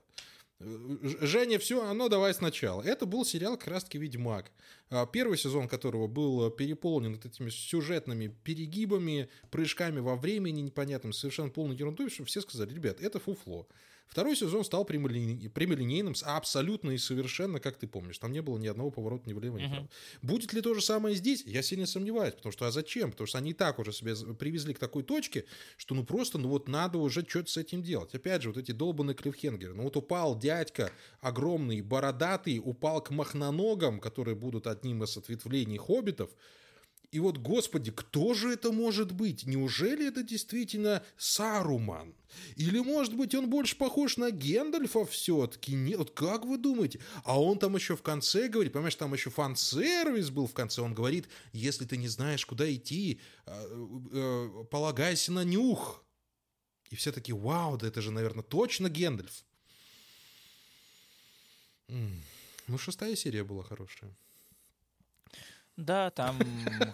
Женя, 0.59 1.59
все, 1.59 1.83
оно 1.85 2.07
давай 2.07 2.33
сначала. 2.33 2.81
Это 2.81 3.05
был 3.05 3.25
сериал 3.25 3.57
как 3.57 3.67
раз-таки 3.67 3.97
«Ведьмак», 3.97 4.51
а, 4.89 5.05
первый 5.05 5.37
сезон 5.37 5.67
которого 5.67 6.07
был 6.07 6.49
переполнен 6.49 7.15
вот 7.15 7.25
этими 7.25 7.49
сюжетными 7.49 8.27
перегибами, 8.27 9.27
прыжками 9.51 9.99
во 9.99 10.15
времени 10.15 10.61
непонятным, 10.61 11.11
совершенно 11.11 11.49
полной 11.49 11.75
ерундой, 11.75 12.09
что 12.09 12.23
все 12.23 12.39
сказали, 12.39 12.73
ребят, 12.73 13.01
это 13.01 13.19
фуфло. 13.19 13.67
Второй 14.07 14.35
сезон 14.35 14.63
стал 14.63 14.85
прямолинейным, 14.85 16.13
абсолютно 16.23 16.91
и 16.91 16.97
совершенно, 16.97 17.59
как 17.59 17.77
ты 17.77 17.87
помнишь. 17.87 18.17
Там 18.17 18.31
не 18.31 18.41
было 18.41 18.57
ни 18.57 18.67
одного 18.67 18.91
поворота 18.91 19.27
ни 19.29 19.33
влево, 19.33 19.57
ни 19.57 19.65
вправо. 19.65 19.83
Uh-huh. 19.83 19.89
Будет 20.21 20.53
ли 20.53 20.61
то 20.61 20.73
же 20.73 20.81
самое 20.81 21.15
здесь? 21.15 21.43
Я 21.45 21.61
сильно 21.61 21.85
сомневаюсь. 21.85 22.33
Потому 22.33 22.53
что, 22.53 22.67
а 22.67 22.71
зачем? 22.71 23.11
Потому 23.11 23.27
что 23.27 23.37
они 23.39 23.51
и 23.51 23.53
так 23.53 23.79
уже 23.79 23.91
себя 23.91 24.15
привезли 24.35 24.73
к 24.73 24.79
такой 24.79 25.03
точке, 25.03 25.45
что 25.77 25.95
ну 25.95 26.05
просто, 26.05 26.37
ну 26.37 26.49
вот 26.49 26.67
надо 26.67 26.97
уже 26.97 27.25
что-то 27.27 27.51
с 27.51 27.57
этим 27.57 27.81
делать. 27.81 28.13
Опять 28.15 28.43
же, 28.43 28.49
вот 28.49 28.57
эти 28.57 28.71
долбанные 28.71 29.15
клиффхенгеры. 29.15 29.73
Ну 29.73 29.83
вот 29.83 29.97
упал 29.97 30.37
дядька 30.37 30.91
огромный, 31.19 31.81
бородатый, 31.81 32.61
упал 32.63 33.01
к 33.01 33.09
махноногам, 33.09 33.99
которые 33.99 34.35
будут 34.35 34.67
одним 34.67 35.03
из 35.03 35.17
ответвлений 35.17 35.77
хоббитов, 35.77 36.29
и 37.11 37.19
вот, 37.19 37.37
господи, 37.37 37.91
кто 37.91 38.33
же 38.33 38.51
это 38.51 38.71
может 38.71 39.11
быть? 39.11 39.45
Неужели 39.45 40.07
это 40.07 40.23
действительно 40.23 41.03
Саруман? 41.17 42.13
Или, 42.55 42.79
может 42.79 43.15
быть, 43.15 43.33
он 43.35 43.49
больше 43.49 43.77
похож 43.77 44.17
на 44.17 44.31
Гендальфа 44.31 45.05
все-таки? 45.05 45.73
Нет, 45.73 46.11
как 46.11 46.45
вы 46.45 46.57
думаете? 46.57 46.99
А 47.23 47.41
он 47.41 47.59
там 47.59 47.75
еще 47.75 47.95
в 47.95 48.01
конце 48.01 48.47
говорит, 48.47 48.73
понимаешь, 48.73 48.95
там 48.95 49.13
еще 49.13 49.29
фан-сервис 49.29 50.29
был 50.29 50.47
в 50.47 50.53
конце. 50.53 50.81
Он 50.81 50.93
говорит, 50.93 51.27
если 51.53 51.85
ты 51.85 51.97
не 51.97 52.07
знаешь, 52.07 52.45
куда 52.45 52.71
идти, 52.73 53.21
э, 53.45 53.87
э, 54.11 54.63
полагайся 54.69 55.31
на 55.31 55.43
нюх. 55.43 56.03
И 56.89 56.95
все 56.95 57.11
таки 57.11 57.33
вау, 57.33 57.77
да 57.77 57.87
это 57.87 58.01
же, 58.01 58.11
наверное, 58.11 58.43
точно 58.43 58.89
Гендальф. 58.89 59.43
Ну, 61.87 62.77
шестая 62.77 63.15
серия 63.15 63.43
была 63.43 63.63
хорошая. 63.63 64.15
Да, 65.77 66.09
там 66.11 66.37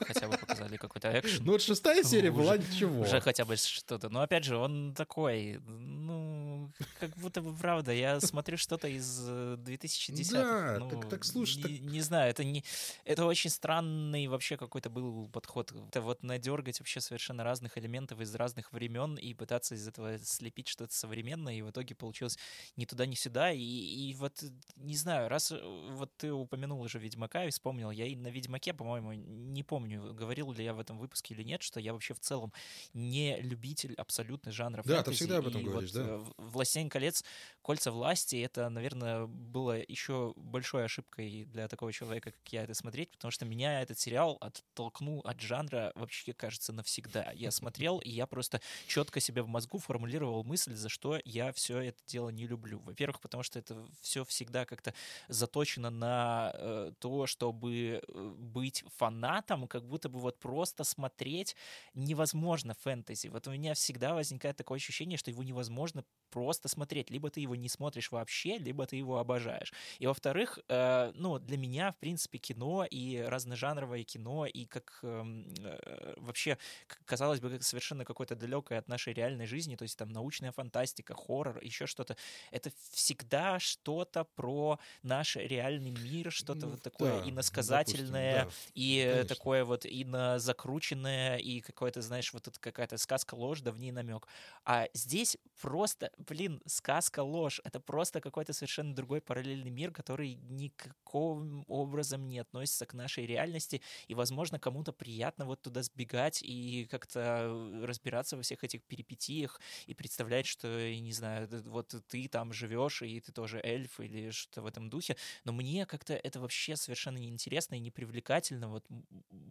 хотя 0.07 0.27
бы 0.27 0.37
показали 0.37 0.77
какой-то 0.77 1.19
экшен. 1.19 1.45
Ну 1.45 1.51
вот 1.51 1.61
шестая 1.61 2.03
серия 2.03 2.31
была 2.31 2.57
ничего. 2.57 3.01
Уже 3.01 3.21
хотя 3.21 3.45
бы 3.45 3.55
что-то. 3.55 4.09
Но 4.09 4.21
опять 4.21 4.43
же, 4.43 4.57
он 4.57 4.93
такой, 4.95 5.59
ну, 5.67 6.50
как 6.99 7.15
будто 7.17 7.41
бы 7.41 7.55
правда. 7.55 7.91
Я 7.93 8.19
смотрю 8.19 8.57
что-то 8.57 8.87
из 8.87 9.17
2010 9.59 10.31
э, 10.31 10.35
Да, 10.35 10.77
ну, 10.79 10.89
так, 10.89 11.09
так 11.09 11.25
слушай. 11.25 11.57
Не, 11.57 11.63
так... 11.63 11.71
не 11.71 12.01
знаю, 12.01 12.29
это 12.31 12.43
не... 12.43 12.63
Это 13.05 13.25
очень 13.25 13.49
странный 13.49 14.27
вообще 14.27 14.57
какой-то 14.57 14.89
был 14.89 15.29
подход. 15.29 15.71
Это 15.89 16.01
вот 16.01 16.23
надергать 16.23 16.79
вообще 16.79 16.99
совершенно 16.99 17.43
разных 17.43 17.77
элементов 17.77 18.19
из 18.19 18.33
разных 18.35 18.73
времен 18.73 19.15
и 19.15 19.33
пытаться 19.33 19.75
из 19.75 19.87
этого 19.87 20.19
слепить 20.19 20.67
что-то 20.67 20.93
современное, 20.93 21.53
и 21.53 21.61
в 21.61 21.69
итоге 21.69 21.95
получилось 21.95 22.37
ни 22.75 22.85
туда, 22.85 23.05
ни 23.05 23.15
сюда. 23.15 23.51
И, 23.51 23.61
и 23.61 24.13
вот, 24.15 24.43
не 24.75 24.95
знаю, 24.95 25.29
раз 25.29 25.51
э, 25.51 25.59
вот 25.91 26.15
ты 26.17 26.31
упомянул 26.31 26.81
уже 26.81 26.99
Ведьмака 26.99 27.45
и 27.45 27.51
вспомнил, 27.51 27.91
я 27.91 28.05
и 28.05 28.15
на 28.15 28.27
Ведьмаке 28.27 28.73
по-моему, 28.81 29.13
не 29.13 29.63
помню, 29.63 30.13
говорил 30.13 30.51
ли 30.53 30.63
я 30.63 30.73
в 30.73 30.79
этом 30.79 30.97
выпуске 30.97 31.35
или 31.35 31.43
нет, 31.43 31.61
что 31.61 31.79
я 31.79 31.93
вообще 31.93 32.15
в 32.15 32.19
целом 32.19 32.51
не 32.93 33.39
любитель 33.41 33.93
абсолютно 33.95 34.51
жанра 34.51 34.81
да, 34.83 35.03
фэнтези. 35.03 35.05
Ты 35.05 35.15
всегда 35.15 35.37
об 35.37 35.47
этом 35.47 35.63
говоришь, 35.63 35.93
вот 35.93 36.03
да. 36.03 36.43
«Властелин 36.51 36.89
колец», 36.89 37.23
«Кольца 37.61 37.91
власти»— 37.91 38.35
это, 38.43 38.69
наверное, 38.69 39.27
было 39.27 39.77
еще 39.87 40.33
большой 40.35 40.85
ошибкой 40.85 41.45
для 41.45 41.67
такого 41.67 41.93
человека, 41.93 42.31
как 42.31 42.53
я, 42.53 42.63
это 42.63 42.73
смотреть, 42.73 43.11
потому 43.11 43.31
что 43.31 43.45
меня 43.45 43.81
этот 43.81 43.99
сериал 43.99 44.37
оттолкнул 44.41 45.21
от 45.21 45.39
жанра 45.39 45.91
вообще, 45.93 46.33
кажется, 46.33 46.73
навсегда. 46.73 47.31
Я 47.35 47.51
смотрел, 47.51 47.99
и 47.99 48.09
я 48.09 48.25
просто 48.25 48.61
четко 48.87 49.19
себе 49.19 49.43
в 49.43 49.47
мозгу 49.47 49.77
формулировал 49.77 50.43
мысль, 50.43 50.73
за 50.73 50.89
что 50.89 51.19
я 51.23 51.53
все 51.53 51.79
это 51.79 51.99
дело 52.07 52.29
не 52.29 52.47
люблю. 52.47 52.79
Во-первых, 52.79 53.21
потому 53.21 53.43
что 53.43 53.59
это 53.59 53.85
все 54.01 54.25
всегда 54.25 54.65
как-то 54.65 54.95
заточено 55.27 55.91
на 55.91 56.51
э, 56.55 56.93
то, 56.97 57.27
чтобы 57.27 58.01
э, 58.01 58.33
быть 58.39 58.83
фанатом, 58.97 59.67
как 59.67 59.85
будто 59.85 60.09
бы 60.09 60.19
вот 60.19 60.39
просто 60.39 60.83
смотреть 60.83 61.55
невозможно 61.93 62.73
фэнтези. 62.73 63.27
Вот 63.27 63.47
у 63.47 63.51
меня 63.51 63.75
всегда 63.75 64.15
возникает 64.15 64.57
такое 64.57 64.77
ощущение, 64.77 65.19
что 65.19 65.29
его 65.29 65.43
невозможно 65.43 66.03
просто 66.31 66.40
смотреть. 66.67 67.09
Либо 67.09 67.29
ты 67.29 67.39
его 67.39 67.55
не 67.55 67.69
смотришь 67.69 68.11
вообще, 68.11 68.57
либо 68.57 68.85
ты 68.85 68.95
его 68.95 69.17
обожаешь. 69.19 69.73
И 69.99 70.07
во-вторых, 70.07 70.59
э, 70.67 71.11
ну, 71.15 71.39
для 71.39 71.57
меня, 71.57 71.91
в 71.91 71.97
принципе, 71.97 72.37
кино 72.37 72.85
и 72.89 73.17
разножанровое 73.21 74.03
кино, 74.03 74.45
и 74.45 74.65
как 74.65 74.99
эм, 75.03 75.45
э, 75.59 76.13
вообще, 76.17 76.57
казалось 77.05 77.39
бы, 77.39 77.49
как 77.49 77.63
совершенно 77.63 78.05
какое-то 78.05 78.35
далекое 78.35 78.79
от 78.79 78.87
нашей 78.87 79.13
реальной 79.13 79.45
жизни, 79.45 79.75
то 79.75 79.83
есть 79.83 79.97
там 79.97 80.09
научная 80.09 80.51
фантастика, 80.51 81.13
хоррор, 81.15 81.59
еще 81.61 81.85
что-то, 81.85 82.15
это 82.51 82.71
всегда 82.91 83.59
что-то 83.59 84.23
про 84.35 84.79
наш 85.03 85.35
реальный 85.35 85.91
мир, 85.91 86.31
что-то 86.31 86.67
ну, 86.67 86.71
вот 86.71 86.81
такое 86.81 87.17
да, 87.17 87.23
иносказательное, 87.23 88.47
да, 88.47 88.53
и 88.73 89.03
конечно. 89.07 89.27
такое 89.27 89.65
вот 89.65 89.85
инозакрученное, 89.85 91.37
и 91.37 91.61
какое-то, 91.61 92.01
знаешь, 92.01 92.33
вот 92.33 92.47
это 92.47 92.59
какая-то 92.59 92.97
сказка 92.97 93.35
ложь, 93.35 93.61
да 93.61 93.71
в 93.71 93.79
ней 93.79 93.91
намек. 93.91 94.27
А 94.65 94.87
здесь 94.93 95.37
просто, 95.59 96.11
блин, 96.31 96.61
сказка, 96.65 97.23
ложь. 97.23 97.59
Это 97.65 97.81
просто 97.81 98.21
какой-то 98.21 98.53
совершенно 98.53 98.95
другой 98.95 99.19
параллельный 99.19 99.69
мир, 99.69 99.91
который 99.91 100.35
никаким 100.35 101.65
образом 101.67 102.29
не 102.29 102.39
относится 102.39 102.85
к 102.85 102.93
нашей 102.93 103.25
реальности. 103.25 103.81
И, 104.07 104.15
возможно, 104.15 104.57
кому-то 104.57 104.93
приятно 104.93 105.45
вот 105.45 105.61
туда 105.61 105.83
сбегать 105.83 106.41
и 106.41 106.87
как-то 106.89 107.51
разбираться 107.83 108.37
во 108.37 108.43
всех 108.43 108.63
этих 108.63 108.81
перипетиях 108.83 109.59
и 109.87 109.93
представлять, 109.93 110.45
что, 110.45 110.67
не 110.89 111.11
знаю, 111.11 111.49
вот 111.65 111.93
ты 112.07 112.29
там 112.29 112.53
живешь, 112.53 113.01
и 113.01 113.19
ты 113.19 113.33
тоже 113.33 113.59
эльф 113.61 113.99
или 113.99 114.31
что-то 114.31 114.61
в 114.61 114.67
этом 114.67 114.89
духе. 114.89 115.17
Но 115.43 115.51
мне 115.51 115.85
как-то 115.85 116.13
это 116.13 116.39
вообще 116.39 116.77
совершенно 116.77 117.17
неинтересно 117.17 117.75
и 117.75 117.79
непривлекательно. 117.79 118.69
Вот 118.69 118.85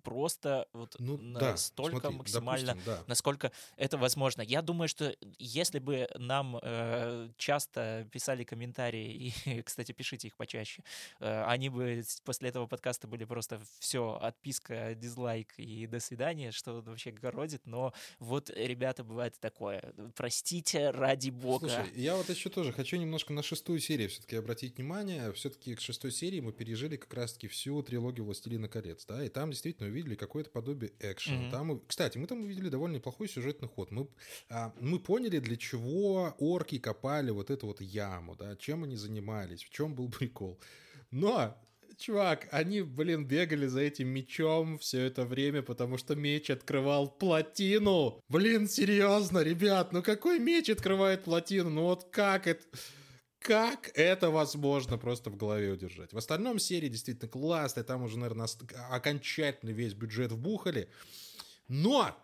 просто 0.02 0.66
вот 0.72 0.96
ну, 0.98 1.18
настолько 1.18 1.96
да, 1.96 2.00
смотри, 2.00 2.18
максимально, 2.18 2.66
допустим, 2.68 2.94
да. 2.94 3.04
насколько 3.06 3.52
это 3.76 3.98
возможно. 3.98 4.40
Я 4.40 4.62
думаю, 4.62 4.88
что 4.88 5.14
если 5.38 5.78
бы 5.78 6.08
нам 6.16 6.56
э, 6.56 6.69
часто 7.36 8.08
писали 8.12 8.44
комментарии, 8.44 9.32
и, 9.46 9.62
кстати, 9.62 9.92
пишите 9.92 10.28
их 10.28 10.36
почаще, 10.36 10.82
э, 11.20 11.44
они 11.44 11.68
бы 11.68 12.02
после 12.24 12.48
этого 12.48 12.66
подкаста 12.66 13.08
были 13.08 13.24
просто 13.24 13.60
все, 13.78 14.18
отписка, 14.20 14.94
дизлайк 14.94 15.54
и 15.56 15.86
до 15.86 16.00
свидания, 16.00 16.52
что 16.52 16.80
вообще 16.82 17.10
городит, 17.10 17.62
но 17.66 17.92
вот, 18.18 18.50
ребята, 18.50 19.04
бывает 19.04 19.38
такое. 19.40 19.94
Простите, 20.14 20.90
ради 20.90 21.30
бога. 21.30 21.68
Слушай, 21.68 21.92
я 21.94 22.16
вот 22.16 22.28
еще 22.28 22.50
тоже 22.50 22.72
хочу 22.72 22.96
немножко 22.96 23.32
на 23.32 23.42
шестую 23.42 23.80
серию 23.80 24.08
все-таки 24.08 24.36
обратить 24.36 24.76
внимание. 24.76 25.32
Все-таки 25.32 25.74
к 25.74 25.80
шестой 25.80 26.12
серии 26.12 26.40
мы 26.40 26.52
пережили 26.52 26.96
как 26.96 27.12
раз-таки 27.14 27.48
всю 27.48 27.82
трилогию 27.82 28.24
«Властелина 28.24 28.68
колец», 28.68 29.04
да, 29.06 29.24
и 29.24 29.28
там 29.28 29.50
действительно 29.50 29.88
увидели 29.88 30.14
какое-то 30.14 30.50
подобие 30.50 30.92
экшена. 31.00 31.46
Mm-hmm. 31.46 31.50
Там, 31.50 31.80
кстати, 31.86 32.18
мы 32.18 32.26
там 32.26 32.42
увидели 32.42 32.68
довольно 32.68 32.96
неплохой 32.96 33.28
сюжетный 33.28 33.68
ход. 33.68 33.90
Мы, 33.90 34.08
а, 34.48 34.72
мы 34.80 34.98
поняли, 34.98 35.38
для 35.38 35.56
чего 35.56 36.34
орки 36.60 36.78
копали 36.78 37.30
вот 37.30 37.50
эту 37.50 37.66
вот 37.66 37.80
яму, 37.80 38.36
да, 38.36 38.56
чем 38.56 38.84
они 38.84 38.96
занимались, 38.96 39.62
в 39.62 39.70
чем 39.70 39.94
был 39.94 40.08
прикол. 40.18 40.60
Но 41.10 41.56
чувак, 41.98 42.48
они, 42.50 42.82
блин, 42.82 43.26
бегали 43.26 43.66
за 43.66 43.80
этим 43.80 44.08
мечом 44.08 44.78
все 44.78 45.06
это 45.06 45.24
время, 45.24 45.62
потому 45.62 45.98
что 45.98 46.14
меч 46.14 46.50
открывал 46.50 47.08
плотину. 47.08 48.22
Блин, 48.28 48.68
серьезно, 48.68 49.40
ребят, 49.40 49.92
ну 49.92 50.02
какой 50.02 50.38
меч 50.38 50.70
открывает 50.70 51.24
плотину? 51.24 51.70
Ну 51.70 51.82
вот 51.82 52.04
как 52.10 52.46
это... 52.46 52.64
Как 53.42 53.90
это 53.94 54.28
возможно 54.28 54.98
просто 54.98 55.30
в 55.30 55.36
голове 55.36 55.70
удержать? 55.70 56.12
В 56.12 56.18
остальном 56.18 56.58
серии 56.58 56.90
действительно 56.90 57.26
классная, 57.26 57.84
там 57.84 58.02
уже, 58.02 58.18
наверное, 58.18 58.46
окончательно 58.90 59.70
весь 59.70 59.94
бюджет 59.94 60.30
вбухали. 60.30 60.90
Но 61.66 62.14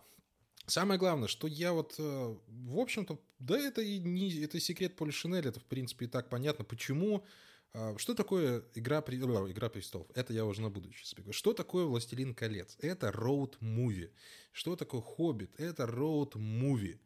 Самое 0.66 0.98
главное, 0.98 1.28
что 1.28 1.46
я 1.46 1.72
вот, 1.72 1.94
э, 1.98 2.36
в 2.48 2.78
общем-то, 2.78 3.20
да, 3.38 3.58
это 3.58 3.82
и 3.82 3.98
не 3.98 4.32
это 4.42 4.58
секрет 4.58 4.96
Поля 4.96 5.12
Шинель, 5.12 5.46
это, 5.46 5.60
в 5.60 5.64
принципе, 5.64 6.06
и 6.06 6.08
так 6.08 6.28
понятно, 6.28 6.64
почему. 6.64 7.24
А, 7.72 7.94
что 7.98 8.14
такое 8.14 8.64
игра, 8.74 8.98
игра 9.00 9.68
престолов? 9.68 10.08
Это 10.14 10.32
я 10.32 10.44
уже 10.44 10.62
на 10.62 10.70
будущее 10.70 11.06
спеку. 11.06 11.32
Что 11.32 11.52
такое 11.52 11.84
Властелин 11.84 12.34
колец? 12.34 12.76
Это 12.80 13.10
роуд-муви. 13.10 14.10
Что 14.52 14.76
такое 14.76 15.02
Хоббит? 15.02 15.50
Это 15.58 15.84
роуд-муви. 15.84 16.98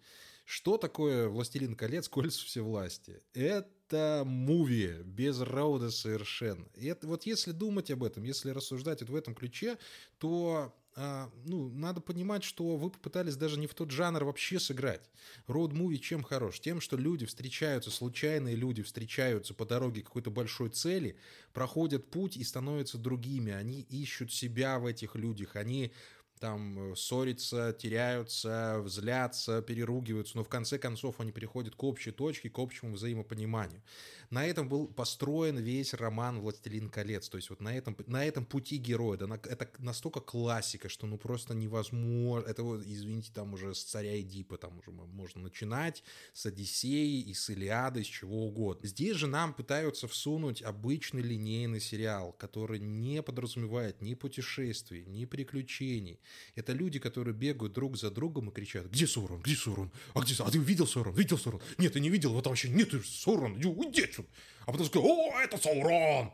Что 0.51 0.79
такое 0.79 1.29
«Властелин 1.29 1.77
колец. 1.77 2.09
Кольца 2.09 2.45
всевластия»? 2.45 3.21
Это 3.35 4.25
муви, 4.27 5.01
без 5.05 5.41
роуда 5.41 5.93
совершенно. 5.93 6.67
И 6.75 6.87
это, 6.87 7.07
вот 7.07 7.25
если 7.25 7.53
думать 7.53 7.89
об 7.93 8.03
этом, 8.03 8.25
если 8.25 8.51
рассуждать 8.51 9.01
вот 9.01 9.11
в 9.11 9.15
этом 9.15 9.37
ключе, 9.37 9.79
то 10.19 10.75
ну, 10.97 11.71
надо 11.71 12.01
понимать, 12.01 12.45
что 12.45 12.77
вы 12.77 12.91
попытались 12.91 13.37
даже 13.37 13.59
не 13.59 13.67
в 13.67 13.75
тот 13.75 13.91
жанр 13.91 14.25
вообще 14.25 14.59
сыграть. 14.59 15.09
Роуд-муви 15.47 15.99
чем 15.99 16.23
хорош? 16.23 16.61
Тем, 16.61 16.81
что 16.81 16.97
люди 16.97 17.27
встречаются, 17.27 17.91
случайные 17.91 18.57
люди 18.57 18.83
встречаются 18.83 19.55
по 19.55 19.65
дороге 19.65 20.03
какой-то 20.03 20.31
большой 20.31 20.71
цели, 20.71 21.17
проходят 21.53 22.11
путь 22.11 22.37
и 22.37 22.45
становятся 22.45 22.99
другими. 22.99 23.53
Они 23.53 23.81
ищут 23.83 24.33
себя 24.33 24.79
в 24.79 24.87
этих 24.87 25.15
людях, 25.15 25.57
они 25.57 25.93
там 26.41 26.93
э, 26.93 26.97
ссорятся, 26.97 27.73
теряются, 27.79 28.81
взлятся, 28.83 29.63
переругиваются, 29.63 30.37
но 30.37 30.45
в 30.45 30.49
конце 30.49 30.79
концов 30.79 31.21
они 31.21 31.31
приходят 31.31 31.77
к 31.77 31.85
общей 31.85 32.11
точке, 32.11 32.51
к 32.51 32.59
общему 32.59 32.95
взаимопониманию. 32.95 33.83
На 34.31 34.47
этом 34.47 34.69
был 34.69 34.89
построен 34.89 35.59
весь 35.59 35.93
роман 35.93 36.41
«Властелин 36.41 36.89
колец», 36.89 37.29
то 37.29 37.37
есть 37.37 37.51
вот 37.51 37.61
на 37.61 37.77
этом, 37.77 37.97
на 38.07 38.25
этом 38.25 38.45
пути 38.45 38.79
героя, 38.79 39.19
да, 39.19 39.27
это 39.45 39.69
настолько 39.79 40.21
классика, 40.21 40.89
что 40.89 41.07
ну 41.07 41.19
просто 41.19 41.55
невозможно, 41.55 42.49
это 42.49 42.63
вот, 42.63 42.83
извините, 42.87 43.31
там 43.35 43.53
уже 43.55 43.75
с 43.75 43.85
царя 43.85 44.21
Эдипа 44.21 44.57
там 44.57 44.79
уже 44.79 44.91
можно 44.93 45.43
начинать, 45.43 46.03
с 46.33 46.47
Одиссеи 46.47 47.21
и 47.21 47.35
с 47.35 47.51
Илиады, 47.51 48.03
с 48.03 48.07
чего 48.07 48.47
угодно. 48.47 48.89
Здесь 48.89 49.17
же 49.17 49.27
нам 49.27 49.53
пытаются 49.53 50.09
всунуть 50.09 50.63
обычный 50.63 51.23
линейный 51.23 51.81
сериал, 51.81 52.33
который 52.33 52.79
не 52.79 53.23
подразумевает 53.23 54.01
ни 54.01 54.15
путешествий, 54.15 55.05
ни 55.07 55.25
приключений, 55.25 56.21
это 56.55 56.73
люди, 56.73 56.99
которые 56.99 57.35
бегают 57.35 57.73
друг 57.73 57.97
за 57.97 58.11
другом 58.11 58.51
и 58.51 58.53
кричат, 58.53 58.87
где 58.87 59.07
Сорон, 59.07 59.41
где 59.43 59.55
Сорон, 59.55 59.91
а 60.15 60.21
где 60.21 60.35
А 60.43 60.51
ты 60.51 60.59
видел 60.59 60.87
Сорон, 60.87 61.15
видел 61.15 61.39
Сорон? 61.39 61.61
Нет, 61.79 61.93
ты 61.93 62.01
не 62.01 62.11
видел, 62.11 62.33
вот 62.33 62.47
вообще 62.47 62.69
нет 62.69 62.93
Сорон, 63.05 63.55
уйди 63.65 64.05
отсюда. 64.05 64.29
А 64.67 64.73
потом 64.73 64.87
сказал, 64.87 65.09
о, 65.09 65.41
это 65.41 65.59
Саурон. 65.59 66.33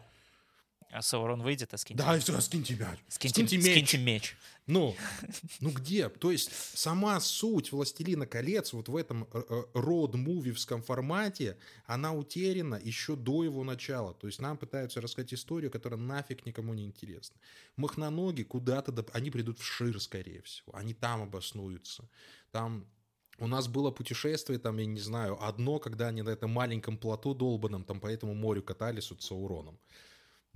А 0.96 1.02
Саурон 1.02 1.42
выйдет, 1.42 1.74
а 1.74 1.76
скиньте 1.76 2.02
Да, 2.02 2.14
мяч. 2.14 2.24
скиньте 2.24 2.74
мяч. 2.74 2.98
Скиньте, 3.08 3.34
скиньте 3.34 3.56
меч. 3.58 3.72
Скиньте 3.72 3.98
меч. 3.98 4.36
Ну, 4.66 4.96
ну 5.60 5.70
где? 5.70 6.08
То 6.08 6.32
есть 6.32 6.50
сама 6.74 7.20
суть 7.20 7.70
«Властелина 7.70 8.26
колец» 8.26 8.72
вот 8.72 8.88
в 8.88 8.96
этом 8.96 9.28
э, 9.30 9.42
э, 9.46 9.64
род-мувивском 9.74 10.80
формате, 10.82 11.58
она 11.84 12.14
утеряна 12.14 12.80
еще 12.82 13.14
до 13.14 13.44
его 13.44 13.62
начала. 13.62 14.14
То 14.14 14.26
есть 14.26 14.40
нам 14.40 14.56
пытаются 14.56 15.02
рассказать 15.02 15.34
историю, 15.34 15.70
которая 15.70 16.00
нафиг 16.00 16.46
никому 16.46 16.72
не 16.72 16.86
интересна. 16.86 17.36
Махноноги 17.76 18.44
куда-то, 18.44 18.90
доп... 18.90 19.10
они 19.12 19.30
придут 19.30 19.58
в 19.58 19.64
Шир, 19.64 20.00
скорее 20.00 20.40
всего. 20.40 20.74
Они 20.74 20.94
там 20.94 21.20
обоснуются. 21.20 22.08
Там 22.52 22.86
у 23.38 23.46
нас 23.46 23.68
было 23.68 23.90
путешествие, 23.90 24.58
там, 24.58 24.78
я 24.78 24.86
не 24.86 25.00
знаю, 25.00 25.36
одно, 25.44 25.78
когда 25.78 26.08
они 26.08 26.22
на 26.22 26.30
этом 26.30 26.50
маленьком 26.50 26.96
плоту 26.96 27.34
долбанном, 27.34 27.84
там 27.84 28.00
по 28.00 28.06
этому 28.06 28.32
морю 28.32 28.62
катались 28.62 29.08
с 29.08 29.26
Сауроном. 29.26 29.78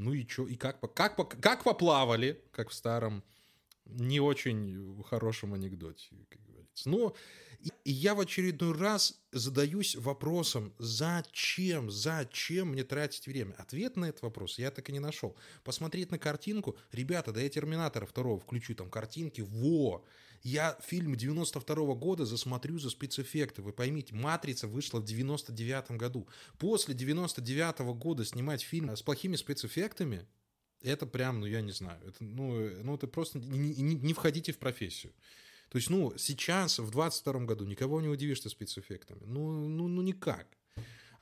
Ну 0.00 0.14
и 0.14 0.26
что, 0.26 0.46
и 0.46 0.56
как, 0.56 0.80
как, 0.94 1.40
как 1.40 1.62
поплавали, 1.62 2.42
как 2.52 2.70
в 2.70 2.74
старом 2.74 3.22
не 3.84 4.18
очень 4.18 5.02
хорошем 5.04 5.52
анекдоте, 5.52 6.08
как 6.30 6.42
говорится. 6.42 6.88
Но 6.88 7.14
и 7.84 7.90
я 7.90 8.14
в 8.14 8.20
очередной 8.20 8.72
раз 8.72 9.20
задаюсь 9.32 9.96
вопросом, 9.96 10.72
зачем, 10.78 11.90
зачем 11.90 12.68
мне 12.68 12.82
тратить 12.82 13.26
время? 13.26 13.54
Ответ 13.58 13.96
на 13.96 14.06
этот 14.06 14.22
вопрос 14.22 14.58
я 14.58 14.70
так 14.70 14.88
и 14.88 14.92
не 14.92 15.00
нашел. 15.00 15.36
Посмотреть 15.64 16.10
на 16.10 16.18
картинку, 16.18 16.78
ребята, 16.92 17.32
да 17.32 17.42
я 17.42 17.50
Терминатора 17.50 18.06
второго 18.06 18.40
включу, 18.40 18.74
там 18.74 18.88
картинки, 18.88 19.42
во! 19.42 20.02
Я 20.42 20.78
фильм 20.82 21.16
92 21.16 21.74
-го 21.76 21.94
года 21.94 22.24
засмотрю 22.24 22.78
за 22.78 22.90
спецэффекты. 22.90 23.62
Вы 23.62 23.72
поймите, 23.72 24.14
«Матрица» 24.14 24.66
вышла 24.66 25.00
в 25.00 25.04
99 25.04 25.92
году. 25.92 26.28
После 26.58 26.94
99 26.94 27.80
-го 27.80 27.94
года 27.94 28.24
снимать 28.24 28.62
фильм 28.62 28.90
с 28.96 29.02
плохими 29.02 29.36
спецэффектами, 29.36 30.26
это 30.82 31.06
прям, 31.06 31.40
ну, 31.40 31.46
я 31.46 31.60
не 31.60 31.72
знаю, 31.72 32.00
это, 32.06 32.24
ну, 32.24 32.70
ну, 32.82 32.94
это 32.94 33.06
просто 33.06 33.38
не, 33.38 33.74
не, 33.74 33.94
не 33.94 34.14
входите 34.14 34.52
в 34.52 34.58
профессию. 34.58 35.12
То 35.68 35.76
есть, 35.76 35.90
ну, 35.90 36.14
сейчас, 36.16 36.78
в 36.78 36.90
22 36.90 37.44
году, 37.44 37.64
никого 37.64 38.00
не 38.00 38.08
удивишь 38.08 38.40
ты 38.40 38.48
спецэффектами. 38.48 39.24
Ну, 39.26 39.68
ну, 39.68 39.88
ну, 39.88 40.02
никак. 40.02 40.48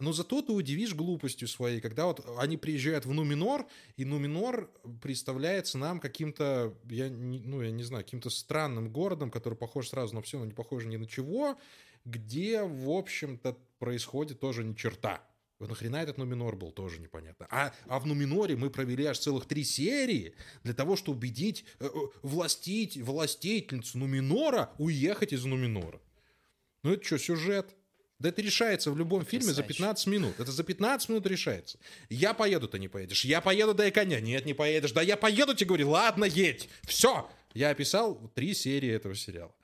Но 0.00 0.12
зато 0.12 0.42
ты 0.42 0.52
удивишь 0.52 0.94
глупостью 0.94 1.48
своей, 1.48 1.80
когда 1.80 2.06
вот 2.06 2.24
они 2.38 2.56
приезжают 2.56 3.04
в 3.04 3.12
Нуминор, 3.12 3.66
и 3.96 4.04
Нуминор 4.04 4.70
представляется 5.02 5.76
нам 5.76 5.98
каким-то, 5.98 6.74
я 6.88 7.10
ну, 7.10 7.62
я 7.62 7.72
не 7.72 7.82
знаю, 7.82 8.04
каким-то 8.04 8.30
странным 8.30 8.90
городом, 8.92 9.30
который 9.30 9.54
похож 9.54 9.88
сразу 9.88 10.14
на 10.14 10.22
все, 10.22 10.38
но 10.38 10.44
не 10.44 10.52
похож 10.52 10.84
ни 10.84 10.96
на 10.96 11.06
чего, 11.06 11.58
где, 12.04 12.62
в 12.62 12.90
общем-то, 12.90 13.58
происходит 13.80 14.38
тоже 14.38 14.62
ни 14.62 14.74
черта. 14.74 15.24
Нахрена 15.66 15.96
этот 15.96 16.18
Нуминор 16.18 16.54
был, 16.54 16.70
тоже 16.70 17.00
непонятно. 17.00 17.48
А, 17.50 17.72
а 17.88 17.98
в 17.98 18.06
Нуминоре 18.06 18.56
мы 18.56 18.70
провели 18.70 19.04
аж 19.04 19.18
целых 19.18 19.46
три 19.46 19.64
серии 19.64 20.34
для 20.62 20.72
того, 20.72 20.94
чтобы 20.94 21.18
убедить 21.18 21.64
э, 21.80 21.86
э, 21.86 21.98
властить, 22.22 22.96
властительницу 22.96 23.98
Нуминора 23.98 24.72
уехать 24.78 25.32
из 25.32 25.44
Нуминора. 25.44 26.00
Ну 26.84 26.92
это 26.92 27.04
что, 27.04 27.18
сюжет? 27.18 27.74
Да 28.18 28.30
это 28.30 28.42
решается 28.42 28.90
в 28.90 28.96
любом 28.96 29.24
фильме 29.24 29.52
за 29.52 29.62
15 29.62 30.06
минут. 30.08 30.40
Это 30.40 30.50
за 30.50 30.64
15 30.64 31.08
минут 31.08 31.26
решается. 31.26 31.78
Я 32.08 32.34
поеду, 32.34 32.66
ты 32.66 32.78
не 32.78 32.88
поедешь. 32.88 33.24
Я 33.24 33.40
поеду, 33.40 33.74
дай 33.74 33.92
коня. 33.92 34.20
Нет, 34.20 34.44
не 34.44 34.54
поедешь. 34.54 34.92
Да 34.92 35.02
я 35.02 35.16
поеду, 35.16 35.54
тебе 35.54 35.68
говорю. 35.68 35.90
Ладно, 35.90 36.24
едь. 36.24 36.68
Все. 36.82 37.30
Я 37.54 37.70
описал 37.70 38.16
три 38.34 38.54
серии 38.54 38.90
этого 38.90 39.14
сериала. 39.14 39.54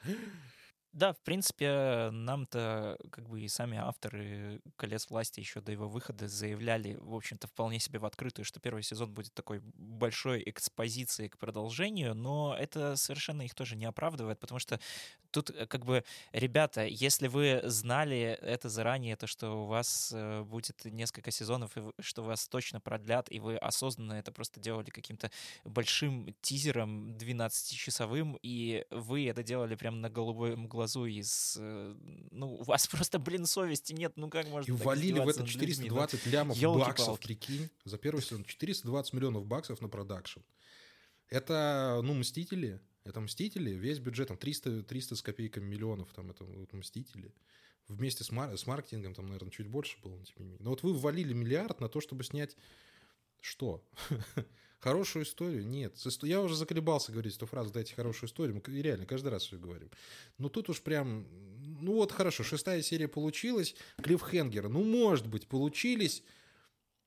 Да, 0.95 1.13
в 1.13 1.19
принципе, 1.25 2.11
нам-то 2.13 2.97
как 3.11 3.29
бы 3.29 3.41
и 3.41 3.49
сами 3.49 3.77
авторы 3.77 4.61
«Колец 4.77 5.11
власти» 5.11 5.41
еще 5.41 5.61
до 5.61 5.73
его 5.73 5.89
выхода 5.89 6.29
заявляли, 6.29 6.97
в 7.01 7.17
общем-то, 7.17 7.49
вполне 7.49 7.81
себе 7.81 7.99
в 7.99 8.05
открытую, 8.05 8.45
что 8.45 8.61
первый 8.61 8.85
сезон 8.85 9.13
будет 9.13 9.35
такой 9.35 9.59
большой 9.75 10.45
экспозицией 10.47 11.31
к 11.31 11.37
продолжению, 11.37 12.15
но 12.15 12.57
это 12.57 12.95
совершенно 12.95 13.43
их 13.43 13.57
тоже 13.57 13.75
не 13.75 13.87
оправдывает, 13.87 14.39
потому 14.39 14.61
что 14.61 14.79
тут 15.35 15.51
э, 15.51 15.67
как 15.67 15.85
бы, 15.85 16.05
ребята, 16.33 16.87
если 16.87 17.29
вы 17.29 17.61
знали 17.65 18.39
это 18.41 18.69
заранее, 18.69 19.17
то 19.17 19.27
что 19.27 19.65
у 19.65 19.67
вас 19.67 20.13
э, 20.15 20.43
будет 20.43 20.85
несколько 20.85 21.31
сезонов, 21.31 21.77
и 21.77 21.83
что 22.01 22.23
вас 22.23 22.49
точно 22.49 22.81
продлят, 22.81 23.31
и 23.31 23.41
вы 23.41 23.57
осознанно 23.57 24.15
это 24.15 24.33
просто 24.33 24.61
делали 24.61 24.91
каким-то 24.91 25.31
большим 25.65 26.35
тизером 26.41 27.17
12-часовым, 27.17 28.39
и 28.43 28.87
вы 28.91 29.29
это 29.29 29.43
делали 29.43 29.75
прямо 29.75 29.97
на 29.99 30.09
голубом 30.09 30.69
глазу 30.69 31.05
из... 31.07 31.57
Э, 31.59 31.95
ну, 32.31 32.55
у 32.55 32.63
вас 32.63 32.87
просто, 32.95 33.19
блин, 33.19 33.47
совести 33.47 33.93
нет, 33.93 34.13
ну 34.17 34.31
как 34.31 34.49
можно 34.49 34.71
И 34.71 34.75
ввалили 34.75 35.19
в 35.19 35.29
это 35.29 35.47
420 35.47 36.27
людьми, 36.27 36.33
лямов 36.33 36.59
баксов, 36.79 37.21
прикинь, 37.21 37.69
за 37.85 37.99
первый 37.99 38.23
сезон. 38.23 38.45
420 38.45 39.13
миллионов 39.13 39.47
баксов 39.47 39.81
на 39.81 39.89
продакшн. 39.89 40.41
Это, 41.29 42.01
ну, 42.05 42.15
«Мстители», 42.15 42.81
это 43.05 43.21
«Мстители», 43.21 43.71
весь 43.71 43.99
бюджет, 43.99 44.29
там, 44.29 44.37
300, 44.37 44.83
300 44.83 45.17
с 45.17 45.23
копейками 45.23 45.67
миллионов, 45.67 46.13
там, 46.13 46.31
это 46.31 46.45
вот, 46.45 46.73
«Мстители». 46.73 47.33
Вместе 47.87 48.25
с, 48.25 48.31
мар- 48.31 48.57
с 48.57 48.67
маркетингом, 48.67 49.15
там, 49.15 49.27
наверное, 49.27 49.51
чуть 49.51 49.67
больше 49.67 49.99
было, 50.03 50.17
но 50.17 50.25
тем 50.25 50.37
не 50.39 50.45
менее. 50.45 50.63
Но 50.63 50.71
вот 50.71 50.83
вы 50.83 50.95
ввалили 50.95 51.35
миллиард 51.35 51.81
на 51.81 51.89
то, 51.91 52.01
чтобы 52.01 52.25
снять 52.25 52.57
что? 53.41 53.85
Хорошую 54.81 55.25
историю? 55.25 55.67
Нет. 55.67 55.95
Я 56.23 56.41
уже 56.41 56.57
заколебался 56.57 57.13
говорить 57.13 57.37
эту 57.37 57.45
фразу 57.45 57.73
«дайте 57.73 57.95
хорошую 57.95 58.29
историю». 58.29 58.63
Мы 58.67 58.81
реально 58.81 59.05
каждый 59.05 59.29
раз 59.29 59.53
ее 59.53 59.59
говорим. 59.59 59.91
Но 60.39 60.49
тут 60.49 60.71
уж 60.71 60.81
прям... 60.81 61.27
Ну 61.81 61.95
вот 61.95 62.11
хорошо, 62.13 62.43
шестая 62.43 62.81
серия 62.81 63.09
получилась. 63.09 63.75
Клиффхенгер, 64.03 64.71
ну 64.71 64.83
может 64.83 65.27
быть, 65.27 65.47
получились. 65.47 66.23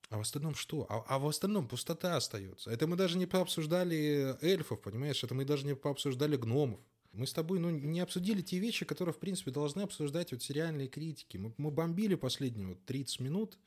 А 0.10 0.18
в 0.18 0.22
остальном 0.22 0.56
что? 0.56 0.86
А, 0.90 1.04
а 1.08 1.20
в 1.20 1.28
остальном 1.28 1.68
пустота 1.68 2.16
остается. 2.16 2.72
Это 2.72 2.88
мы 2.88 2.96
даже 2.96 3.18
не 3.18 3.26
пообсуждали 3.26 4.38
эльфов, 4.42 4.82
понимаешь? 4.82 5.24
Это 5.24 5.36
мы 5.36 5.44
даже 5.44 5.66
не 5.66 5.76
пообсуждали 5.76 6.38
гномов. 6.38 6.80
Мы 7.12 7.26
с 7.26 7.34
тобой 7.34 7.60
ну, 7.60 7.70
не 7.72 8.00
обсудили 8.00 8.42
те 8.42 8.60
вещи, 8.60 8.86
которые, 8.86 9.14
в 9.14 9.20
принципе, 9.20 9.52
должны 9.52 9.82
обсуждать 9.82 10.32
вот 10.32 10.44
сериальные 10.44 10.88
критики. 10.88 11.38
Мы, 11.38 11.54
мы 11.58 11.72
бомбили 11.72 12.16
последние 12.16 12.68
вот 12.68 12.86
30 12.86 13.20
минут 13.22 13.58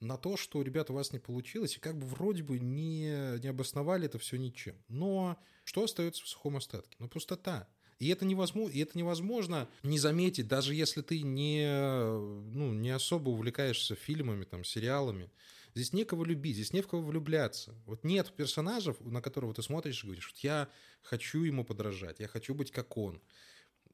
на 0.00 0.16
то, 0.16 0.36
что, 0.36 0.62
ребята, 0.62 0.92
у 0.92 0.96
вас 0.96 1.12
не 1.12 1.18
получилось, 1.18 1.76
и 1.76 1.80
как 1.80 1.96
бы 1.96 2.06
вроде 2.06 2.42
бы 2.42 2.58
не, 2.58 3.40
не 3.40 3.48
обосновали 3.48 4.06
это 4.06 4.18
все 4.18 4.36
ничем. 4.36 4.76
Но 4.88 5.36
что 5.64 5.84
остается 5.84 6.24
в 6.24 6.28
сухом 6.28 6.56
остатке? 6.56 6.96
Ну, 6.98 7.08
пустота. 7.08 7.68
И 7.98 8.08
это 8.08 8.24
невозможно, 8.24 8.72
и 8.72 8.80
это 8.80 8.98
невозможно 8.98 9.68
не 9.84 9.98
заметить, 9.98 10.48
даже 10.48 10.74
если 10.74 11.02
ты 11.02 11.22
не, 11.22 11.66
ну, 11.68 12.72
не 12.72 12.90
особо 12.90 13.30
увлекаешься 13.30 13.94
фильмами, 13.94 14.44
там, 14.44 14.64
сериалами. 14.64 15.30
Здесь 15.74 15.92
некого 15.92 16.24
любить, 16.24 16.56
здесь 16.56 16.72
не 16.72 16.82
в 16.82 16.88
кого 16.88 17.02
влюбляться. 17.02 17.74
Вот 17.86 18.04
нет 18.04 18.32
персонажей, 18.36 18.94
на 19.00 19.22
которого 19.22 19.54
ты 19.54 19.62
смотришь 19.62 20.02
и 20.02 20.06
говоришь, 20.06 20.30
вот 20.32 20.38
я 20.40 20.68
хочу 21.02 21.42
ему 21.42 21.64
подражать, 21.64 22.20
я 22.20 22.28
хочу 22.28 22.54
быть 22.54 22.70
как 22.70 22.96
он 22.96 23.20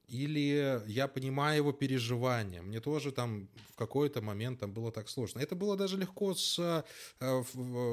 или 0.08 0.82
я 0.86 1.06
понимаю 1.06 1.58
его 1.58 1.72
переживания. 1.72 2.62
Мне 2.62 2.80
тоже 2.80 3.12
там 3.12 3.48
в 3.72 3.76
какой-то 3.76 4.22
момент 4.22 4.60
там 4.60 4.72
было 4.72 4.90
так 4.90 5.08
сложно. 5.08 5.40
Это 5.40 5.54
было 5.54 5.76
даже 5.76 5.98
легко 5.98 6.34
с 6.34 6.84
э, 7.20 7.42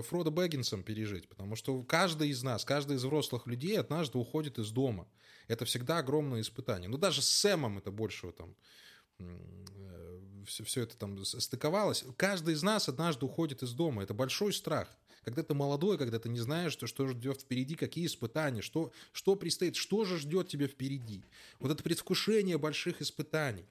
Фродо 0.07 0.31
Бэггинсом 0.31 0.83
пережить, 0.83 1.27
потому 1.27 1.57
что 1.57 1.83
каждый 1.83 2.29
из 2.29 2.41
нас, 2.41 2.63
каждый 2.63 2.95
из 2.95 3.03
взрослых 3.03 3.47
людей 3.47 3.77
однажды 3.77 4.17
уходит 4.17 4.59
из 4.59 4.71
дома. 4.71 5.09
Это 5.49 5.65
всегда 5.65 5.97
огромное 5.97 6.39
испытание. 6.39 6.89
Ну, 6.89 6.97
даже 6.97 7.21
с 7.21 7.29
Сэмом 7.29 7.77
это 7.79 7.91
больше 7.91 8.31
там 8.31 8.55
все, 10.45 10.63
все 10.63 10.83
это 10.83 10.95
там 10.97 11.23
стыковалось. 11.25 12.05
Каждый 12.17 12.53
из 12.53 12.63
нас 12.63 12.89
однажды 12.89 13.25
уходит 13.25 13.63
из 13.63 13.73
дома. 13.73 14.03
Это 14.03 14.13
большой 14.13 14.53
страх 14.53 14.89
когда 15.25 15.41
ты 15.41 15.55
молодой, 15.55 15.97
когда 15.97 16.19
ты 16.19 16.29
не 16.29 16.39
знаешь, 16.39 16.71
что, 16.71 16.85
что 16.85 17.07
ждет 17.07 17.41
впереди, 17.41 17.75
какие 17.75 18.05
испытания, 18.05 18.61
что, 18.61 18.91
что 19.11 19.35
предстоит, 19.35 19.75
что 19.75 20.05
же 20.05 20.19
ждет 20.19 20.47
тебя 20.47 20.67
впереди. 20.67 21.23
Вот 21.59 21.71
это 21.71 21.81
предвкушение 21.81 22.59
больших 22.59 23.01
испытаний. 23.01 23.65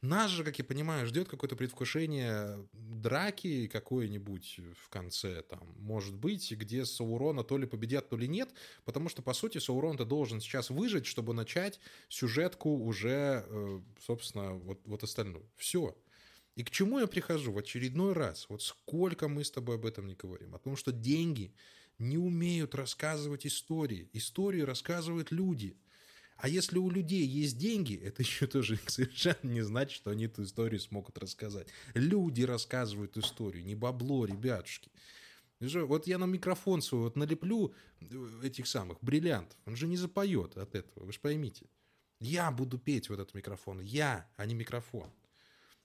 Нас 0.00 0.30
же, 0.30 0.44
как 0.44 0.56
я 0.58 0.64
понимаю, 0.64 1.06
ждет 1.06 1.28
какое-то 1.28 1.56
предвкушение 1.56 2.68
драки 2.72 3.66
какой-нибудь 3.66 4.60
в 4.76 4.88
конце, 4.90 5.42
там, 5.42 5.74
может 5.76 6.14
быть, 6.14 6.52
где 6.52 6.84
Саурона 6.84 7.42
то 7.42 7.58
ли 7.58 7.66
победят, 7.66 8.08
то 8.08 8.16
ли 8.16 8.28
нет, 8.28 8.50
потому 8.84 9.08
что, 9.08 9.22
по 9.22 9.32
сути, 9.32 9.58
Саурон-то 9.58 10.04
должен 10.04 10.40
сейчас 10.40 10.70
выжить, 10.70 11.06
чтобы 11.06 11.34
начать 11.34 11.80
сюжетку 12.08 12.76
уже, 12.76 13.44
э, 13.48 13.80
собственно, 14.00 14.54
вот, 14.54 14.80
вот 14.84 15.02
остальную. 15.02 15.50
Все. 15.56 15.96
И 16.54 16.62
к 16.62 16.70
чему 16.70 17.00
я 17.00 17.08
прихожу 17.08 17.52
в 17.52 17.58
очередной 17.58 18.12
раз? 18.12 18.46
Вот 18.48 18.62
сколько 18.62 19.28
мы 19.28 19.44
с 19.44 19.50
тобой 19.50 19.76
об 19.76 19.86
этом 19.86 20.06
не 20.06 20.14
говорим. 20.14 20.54
О 20.54 20.58
том, 20.58 20.76
что 20.76 20.92
деньги 20.92 21.54
не 21.98 22.18
умеют 22.18 22.74
рассказывать 22.76 23.46
истории. 23.46 24.10
Истории 24.12 24.60
рассказывают 24.60 25.32
люди. 25.32 25.76
А 26.38 26.48
если 26.48 26.78
у 26.78 26.88
людей 26.88 27.26
есть 27.26 27.58
деньги, 27.58 27.96
это 28.02 28.22
еще 28.22 28.46
тоже 28.46 28.78
совершенно 28.86 29.50
не 29.50 29.62
значит, 29.62 29.92
что 29.92 30.10
они 30.10 30.24
эту 30.24 30.44
историю 30.44 30.80
смогут 30.80 31.18
рассказать. 31.18 31.68
Люди 31.94 32.42
рассказывают 32.42 33.16
историю, 33.16 33.64
не 33.64 33.74
бабло, 33.74 34.24
ребятушки. 34.24 34.90
Вот 35.60 36.06
я 36.06 36.18
на 36.18 36.24
микрофон 36.26 36.80
свой 36.82 37.00
вот 37.02 37.16
налеплю 37.16 37.74
э, 38.00 38.40
этих 38.44 38.68
самых 38.68 38.98
бриллиантов. 39.02 39.58
Он 39.66 39.74
же 39.74 39.88
не 39.88 39.96
запоет 39.96 40.56
от 40.56 40.76
этого, 40.76 41.04
вы 41.04 41.12
же 41.12 41.18
поймите. 41.18 41.66
Я 42.20 42.50
буду 42.52 42.78
петь 42.78 43.08
в 43.08 43.12
этот 43.12 43.34
микрофон. 43.34 43.80
Я, 43.80 44.28
а 44.36 44.46
не 44.46 44.54
микрофон. 44.54 45.10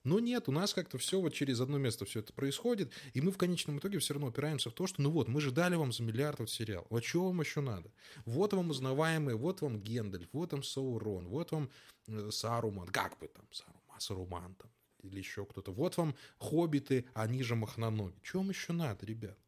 Но 0.04 0.20
нет, 0.20 0.48
у 0.48 0.52
нас 0.52 0.74
как-то 0.74 0.98
все 0.98 1.18
вот 1.18 1.32
через 1.32 1.60
одно 1.60 1.78
место 1.78 2.04
все 2.04 2.20
это 2.20 2.32
происходит, 2.34 2.92
и 3.14 3.22
мы 3.22 3.32
в 3.32 3.38
конечном 3.38 3.78
итоге 3.78 3.98
все 3.98 4.12
равно 4.14 4.28
опираемся 4.28 4.68
в 4.68 4.74
то, 4.74 4.86
что 4.86 5.00
ну 5.00 5.10
вот, 5.10 5.28
мы 5.28 5.40
же 5.40 5.50
дали 5.50 5.76
вам 5.76 5.92
за 5.92 6.02
миллиард 6.02 6.40
вот 6.40 6.50
сериал, 6.50 6.86
вот 6.90 7.00
чего 7.00 7.28
вам 7.28 7.40
еще 7.40 7.62
надо? 7.62 7.90
Вот 8.26 8.52
вам 8.52 8.68
узнаваемые, 8.68 9.36
вот 9.36 9.62
вам 9.62 9.80
Гендальф, 9.80 10.28
вот 10.32 10.52
вам 10.52 10.62
Саурон, 10.62 11.26
вот 11.28 11.52
вам 11.52 11.70
э, 12.06 12.30
Саруман, 12.30 12.88
как 12.88 13.18
бы 13.18 13.28
там 13.28 13.46
Саруман, 13.50 14.00
Саруман 14.00 14.54
там, 14.56 14.70
или 15.02 15.18
еще 15.18 15.46
кто-то, 15.46 15.72
вот 15.72 15.96
вам 15.96 16.14
Хоббиты, 16.38 17.06
они 17.14 17.42
же 17.42 17.54
махноноги. 17.54 18.14
Вам 18.34 18.50
еще 18.50 18.74
надо, 18.74 19.06
ребят? 19.06 19.38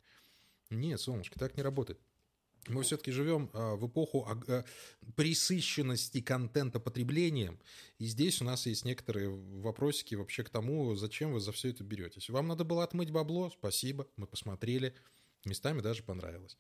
Нет, 0.71 1.01
солнышко, 1.01 1.39
так 1.39 1.57
не 1.57 1.63
работает. 1.63 2.01
Мы 2.69 2.83
все-таки 2.83 3.11
живем 3.11 3.51
а, 3.53 3.77
в 3.77 3.87
эпоху 3.87 4.27
а, 4.29 4.65
присыщенности 5.15 6.21
контента 6.21 6.81
потреблением, 6.81 7.61
и 7.99 8.07
здесь 8.07 8.41
у 8.41 8.45
нас 8.45 8.67
есть 8.67 8.85
некоторые 8.85 9.31
вопросики 9.31 10.15
вообще 10.15 10.43
к 10.45 10.51
тому, 10.51 10.95
зачем 10.95 11.33
вы 11.33 11.41
за 11.41 11.53
все 11.53 11.71
это 11.71 11.85
беретесь. 11.85 12.29
Вам 12.29 12.49
надо 12.49 12.65
было 12.65 12.85
отмыть 12.85 13.11
бабло, 13.11 13.51
спасибо, 13.51 14.07
мы 14.17 14.27
посмотрели, 14.27 14.95
местами 15.45 15.81
даже 15.81 16.03
понравилось. 16.03 16.57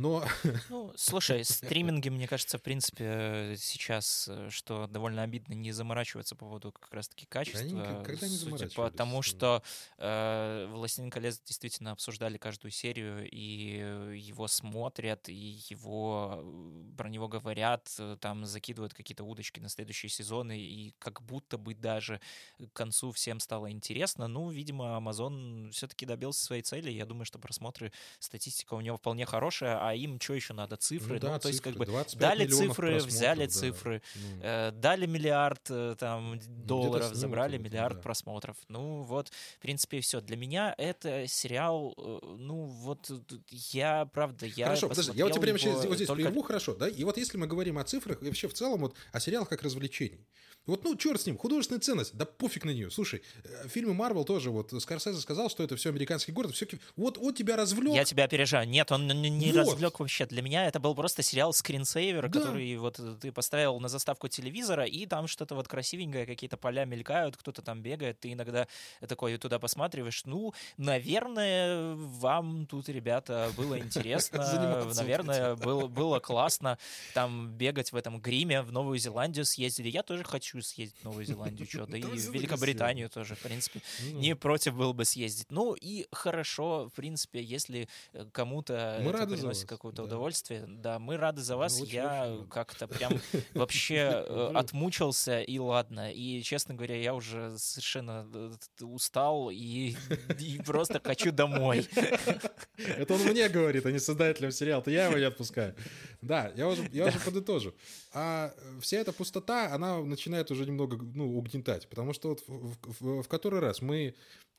Но... 0.00 0.24
Ну, 0.70 0.92
слушай, 0.96 1.44
стриминги, 1.44 2.08
мне 2.08 2.26
кажется, 2.26 2.58
в 2.58 2.62
принципе, 2.62 3.54
сейчас, 3.58 4.28
э, 4.30 4.48
что 4.50 4.86
довольно 4.86 5.22
обидно, 5.22 5.52
не 5.52 5.72
заморачиваться 5.72 6.34
по 6.34 6.46
поводу 6.46 6.72
как 6.72 6.92
раз-таки 6.94 7.26
качества. 7.26 7.60
Они 7.60 7.72
никогда 7.72 8.28
не 8.28 8.36
заморачивались. 8.36 8.74
Потому 8.74 9.22
что 9.22 9.62
э, 9.98 10.66
«Властелин 10.70 11.10
колец» 11.10 11.40
действительно 11.44 11.92
обсуждали 11.92 12.38
каждую 12.38 12.70
серию, 12.70 13.28
и 13.30 14.16
его 14.18 14.48
смотрят, 14.48 15.28
и 15.28 15.58
его, 15.68 16.40
э, 16.42 16.96
про 16.96 17.08
него 17.08 17.28
говорят, 17.28 17.94
э, 17.98 18.16
там 18.20 18.46
закидывают 18.46 18.94
какие-то 18.94 19.24
удочки 19.24 19.60
на 19.60 19.68
следующие 19.68 20.08
сезоны, 20.08 20.58
и 20.58 20.94
как 20.98 21.20
будто 21.22 21.58
бы 21.58 21.74
даже 21.74 22.20
к 22.58 22.72
концу 22.72 23.12
всем 23.12 23.38
стало 23.40 23.70
интересно. 23.70 24.28
Ну, 24.28 24.48
видимо, 24.48 24.96
Amazon 24.96 25.70
все-таки 25.72 26.06
добился 26.06 26.44
своей 26.44 26.62
цели. 26.62 26.90
Я 26.90 27.04
думаю, 27.04 27.26
что 27.26 27.38
просмотры, 27.38 27.92
статистика 28.18 28.74
у 28.74 28.80
него 28.80 28.96
вполне 28.96 29.26
хорошая, 29.26 29.78
а 29.80 29.89
им 29.94 30.20
что 30.20 30.34
еще 30.34 30.54
надо? 30.54 30.76
Цифры? 30.76 31.14
Ну, 31.14 31.20
да, 31.20 31.32
ну, 31.32 31.38
то 31.38 31.48
есть, 31.48 31.60
как 31.60 31.74
бы 31.74 31.86
дали 32.14 32.46
цифры, 32.46 32.98
взяли 32.98 33.46
да. 33.46 33.50
цифры, 33.50 34.02
ну. 34.14 34.42
э, 34.42 34.70
дали 34.72 35.06
миллиард 35.06 35.62
э, 35.70 35.96
там, 35.98 36.38
долларов, 36.46 37.14
забрали 37.14 37.56
вот, 37.56 37.64
миллиард 37.64 37.96
да. 37.96 38.02
просмотров. 38.02 38.56
Ну, 38.68 39.02
вот, 39.02 39.28
в 39.28 39.58
принципе, 39.60 40.00
все. 40.00 40.20
Для 40.20 40.36
меня 40.36 40.74
это 40.78 41.26
сериал, 41.26 41.94
э, 41.96 42.18
ну, 42.38 42.64
вот, 42.64 43.10
я, 43.48 44.06
правда, 44.06 44.46
я 44.46 44.66
Хорошо, 44.66 44.88
подожди, 44.88 45.12
я 45.16 45.24
вот 45.24 45.32
тебе 45.32 45.42
прямо 45.42 45.58
сейчас 45.58 45.84
вот 45.84 45.94
здесь 45.94 46.06
только... 46.06 46.22
прерву, 46.22 46.42
хорошо, 46.42 46.74
да? 46.74 46.88
И 46.88 47.04
вот 47.04 47.16
если 47.16 47.38
мы 47.38 47.46
говорим 47.46 47.78
о 47.78 47.84
цифрах, 47.84 48.22
и 48.22 48.26
вообще 48.26 48.48
в 48.48 48.54
целом 48.54 48.80
вот 48.80 48.94
о 49.12 49.20
сериалах 49.20 49.48
как 49.48 49.62
развлечений, 49.62 50.26
вот, 50.66 50.84
ну, 50.84 50.94
черт 50.94 51.20
с 51.20 51.26
ним, 51.26 51.38
художественная 51.38 51.80
ценность, 51.80 52.14
да 52.14 52.26
пофиг 52.26 52.64
на 52.64 52.70
нее. 52.70 52.90
Слушай, 52.90 53.22
э, 53.44 53.68
фильмы 53.68 53.94
Марвел 53.94 54.24
тоже, 54.24 54.50
вот 54.50 54.72
Скорсезе 54.80 55.20
сказал, 55.20 55.48
что 55.48 55.64
это 55.64 55.74
все 55.76 55.88
американский 55.88 56.32
город, 56.32 56.54
все, 56.54 56.66
вот, 56.96 57.16
вот 57.16 57.36
тебя 57.36 57.56
развлек, 57.56 57.94
тебя 58.04 58.24
опережаю. 58.24 58.68
Нет, 58.68 58.92
он 58.92 59.06
не 59.08 59.52
вот. 59.52 59.69
Развлек 59.72 60.00
вообще. 60.00 60.26
Для 60.26 60.42
меня 60.42 60.66
это 60.66 60.80
был 60.80 60.94
просто 60.94 61.22
сериал 61.22 61.52
скринсейвер, 61.52 62.28
да. 62.28 62.38
который 62.40 62.76
вот 62.76 63.00
ты 63.20 63.32
поставил 63.32 63.78
на 63.80 63.88
заставку 63.88 64.28
телевизора, 64.28 64.84
и 64.84 65.06
там 65.06 65.26
что-то 65.26 65.54
вот 65.54 65.68
красивенькое, 65.68 66.26
какие-то 66.26 66.56
поля 66.56 66.84
мелькают, 66.84 67.36
кто-то 67.36 67.62
там 67.62 67.82
бегает, 67.82 68.20
ты 68.20 68.32
иногда 68.32 68.66
такой 69.06 69.36
туда 69.38 69.58
посматриваешь. 69.58 70.24
Ну, 70.24 70.52
наверное, 70.76 71.94
вам 71.94 72.66
тут, 72.66 72.88
ребята, 72.88 73.50
было 73.56 73.78
интересно. 73.78 74.84
Наверное, 74.94 75.56
было, 75.56 75.86
было 75.86 76.18
классно 76.20 76.78
там 77.14 77.50
бегать 77.52 77.92
в 77.92 77.96
этом 77.96 78.20
гриме, 78.20 78.62
в 78.62 78.72
Новую 78.72 78.98
Зеландию 78.98 79.44
съездили. 79.44 79.88
Я 79.88 80.02
тоже 80.02 80.24
хочу 80.24 80.60
съездить 80.62 80.98
в 81.00 81.04
Новую 81.04 81.24
Зеландию, 81.24 81.66
что-то, 81.68 81.96
и 81.96 82.02
в 82.02 82.32
Великобританию 82.32 83.08
тоже, 83.08 83.34
в 83.34 83.40
принципе. 83.40 83.80
Ну. 84.12 84.18
Не 84.18 84.34
против 84.36 84.74
был 84.74 84.92
бы 84.92 85.04
съездить. 85.04 85.50
Ну, 85.50 85.74
и 85.74 86.06
хорошо, 86.12 86.88
в 86.88 86.92
принципе, 86.92 87.42
если 87.42 87.88
э, 88.12 88.26
кому-то 88.32 88.98
это 89.00 89.26
приносит 89.26 89.59
какое-то 89.66 90.02
да. 90.02 90.04
удовольствие, 90.04 90.64
да, 90.66 90.98
мы 90.98 91.16
рады 91.16 91.42
за 91.42 91.56
вас. 91.56 91.78
Я 91.80 92.38
как-то 92.50 92.86
прям 92.88 93.12
вообще 93.54 94.24
э, 94.26 94.52
отмучился, 94.54 95.40
и 95.40 95.58
ладно. 95.58 96.12
И, 96.12 96.42
честно 96.42 96.74
говоря, 96.74 96.96
я 96.96 97.14
уже 97.14 97.58
совершенно 97.58 98.26
э, 98.32 98.84
устал 98.84 99.50
и, 99.50 99.94
и 100.38 100.60
просто 100.64 101.00
хочу 101.02 101.32
домой. 101.32 101.86
Это 102.76 103.14
он 103.14 103.20
мне 103.22 103.48
говорит, 103.48 103.86
а 103.86 103.92
не 103.92 103.98
создателям 103.98 104.52
сериала. 104.52 104.82
То 104.82 104.90
я 104.90 105.06
его 105.06 105.18
не 105.18 105.24
отпускаю. 105.24 105.74
Да, 106.22 106.52
я 106.56 106.68
уже, 106.68 106.88
я 106.92 107.06
уже 107.06 107.18
подытожу. 107.18 107.74
А 108.12 108.52
вся 108.80 108.98
эта 108.98 109.12
пустота, 109.12 109.72
она 109.72 110.00
начинает 110.02 110.50
уже 110.50 110.66
немного 110.66 110.98
ну, 111.14 111.36
угнетать. 111.36 111.88
Потому 111.88 112.12
что 112.12 112.30
вот 112.30 112.42
в, 112.46 112.76
в, 113.00 113.22
в 113.22 113.28
который 113.28 113.60
раз 113.60 113.82
мы 113.82 114.14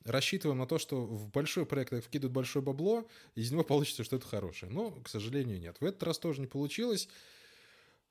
рассчитываем 0.05 0.59
на 0.59 0.67
то, 0.67 0.77
что 0.77 1.01
в 1.01 1.29
большой 1.29 1.65
проект 1.65 1.93
вкидывают 2.03 2.33
большое 2.33 2.63
бабло, 2.63 3.07
из 3.35 3.51
него 3.51 3.63
получится 3.63 4.03
что-то 4.03 4.27
хорошее. 4.27 4.71
Но, 4.71 4.91
к 4.91 5.09
сожалению, 5.09 5.59
нет. 5.59 5.77
В 5.79 5.85
этот 5.85 6.01
раз 6.03 6.19
тоже 6.19 6.41
не 6.41 6.47
получилось. 6.47 7.07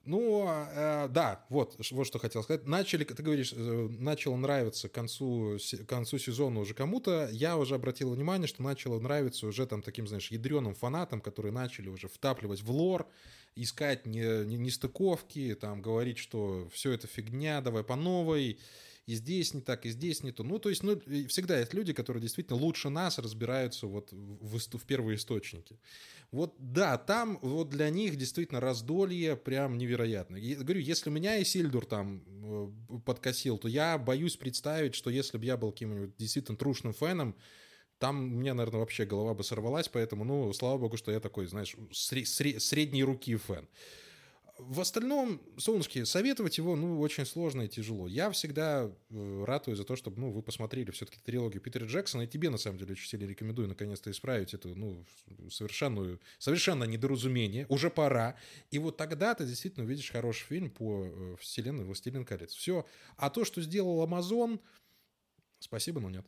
Ну, 0.05 0.47
э, 0.49 1.09
да, 1.11 1.45
вот, 1.51 1.77
вот 1.91 2.07
что 2.07 2.19
хотел 2.19 2.43
сказать. 2.43 2.67
Начали, 2.67 3.05
ты 3.05 3.23
говоришь, 3.23 3.53
э, 3.55 3.89
начало 3.91 4.37
нравиться 4.37 4.89
к 4.89 4.93
концу, 4.93 5.59
к 5.59 5.87
концу 5.87 6.19
сезона 6.19 6.61
уже 6.61 6.73
кому-то. 6.73 7.29
Я 7.31 7.59
уже 7.59 7.75
обратил 7.75 8.11
внимание, 8.11 8.49
что 8.49 8.63
начало 8.63 8.99
нравиться 8.99 9.47
уже 9.47 9.67
там 9.67 9.83
таким, 9.83 10.07
знаешь, 10.07 10.31
ядреным 10.31 10.75
фанатам, 10.75 11.21
которые 11.21 11.53
начали 11.53 11.91
уже 11.91 12.09
втапливать 12.09 12.63
в 12.63 12.71
лор, 12.71 13.07
искать 13.57 14.07
нестыковки, 14.07 15.39
не, 15.39 15.49
не 15.49 15.55
там, 15.55 15.83
говорить, 15.83 16.17
что 16.17 16.67
все 16.73 16.93
это 16.93 17.07
фигня, 17.07 17.61
давай 17.61 17.85
по 17.85 17.97
новой 17.97 18.59
и 19.07 19.15
здесь 19.15 19.55
не 19.55 19.61
так, 19.61 19.87
и 19.87 19.91
здесь 19.91 20.23
не 20.23 20.33
то. 20.33 20.45
Ну, 20.45 20.59
то 20.59 20.69
есть, 20.69 20.83
ну, 20.83 21.01
всегда 21.29 21.59
есть 21.59 21.75
люди, 21.75 21.93
которые 21.93 22.23
действительно 22.23 22.59
лучше 22.59 22.91
нас 22.91 23.19
разбираются 23.19 23.87
вот 23.87 24.13
в, 24.13 24.59
в 24.59 24.87
первые 24.87 25.17
источники. 25.17 25.79
Вот 26.31 26.55
да, 26.59 26.97
там 26.97 27.39
вот 27.43 27.71
для 27.71 27.91
них 27.91 28.17
действительно 28.17 28.61
раздолье 28.61 29.37
прям 29.37 29.79
невероятно. 29.79 30.37
И, 30.37 30.55
говорю, 30.55 30.81
если 30.81 31.11
меня 31.11 31.43
Исильдур 31.43 31.87
там 31.87 32.23
э, 32.29 33.01
подкосил, 33.05 33.59
то 33.59 33.69
я 33.69 33.99
боюсь 33.99 34.37
представить, 34.37 34.95
что 34.95 35.11
если 35.11 35.39
бы 35.39 35.45
я 35.45 35.57
был 35.57 35.73
каким-нибудь 35.73 36.17
действительно 36.17 36.57
трушным 36.57 36.93
феном, 36.93 37.35
там 37.99 38.33
у 38.33 38.37
меня, 38.39 38.55
наверное, 38.55 38.81
вообще 38.81 39.05
голова 39.05 39.35
бы 39.35 39.45
сорвалась, 39.45 39.89
поэтому, 39.89 40.25
ну, 40.25 40.53
слава 40.55 40.79
богу, 40.79 40.97
что 40.97 41.13
я 41.13 41.21
такой, 41.21 41.47
знаешь, 41.47 41.77
средней 41.93 43.05
руки 43.05 43.37
фэн. 43.37 43.69
В 44.63 44.81
остальном, 44.81 45.41
солнышки, 45.57 46.05
советовать 46.05 46.59
его, 46.59 46.77
ну, 46.77 47.01
очень 47.01 47.27
сложно 47.27 47.63
и 47.63 47.69
тяжело. 47.69 48.07
Я 48.07 48.31
всегда 48.31 48.91
э, 49.11 49.45
ратую 49.47 49.77
за 49.77 49.85
то, 49.85 49.97
чтобы, 49.97 50.21
ну, 50.21 50.31
вы 50.31 50.43
посмотрели 50.43 50.91
все-таки 50.91 51.19
трилогию 51.21 51.63
Питера 51.63 51.87
Джексона, 51.87 52.23
и 52.23 52.27
тебе, 52.27 52.51
на 52.51 52.59
самом 52.59 52.79
деле, 52.79 52.93
очень 52.93 53.09
сильно 53.09 53.25
рекомендую 53.25 53.69
наконец-то 53.69 54.11
исправить 54.11 54.55
это, 54.55 54.69
ну, 54.69 55.05
совершенную, 55.51 56.21
совершенно 56.39 56.85
недоразумение. 56.85 57.67
Уже 57.69 57.91
пора. 57.91 58.37
И 58.71 58.79
вот 58.79 58.97
тогда 58.97 59.35
ты 59.35 59.47
действительно 59.47 59.85
увидишь 59.85 60.11
хороший 60.11 60.45
фильм 60.45 60.71
по 60.71 61.05
э, 61.05 61.37
вселенной 61.41 61.85
«Властелин 61.85 62.25
колец». 62.25 62.53
Все. 62.55 62.87
А 63.17 63.31
то, 63.31 63.45
что 63.45 63.63
сделал 63.63 64.03
Амазон, 64.03 64.61
спасибо, 65.59 66.01
но 66.01 66.11
нет. 66.11 66.27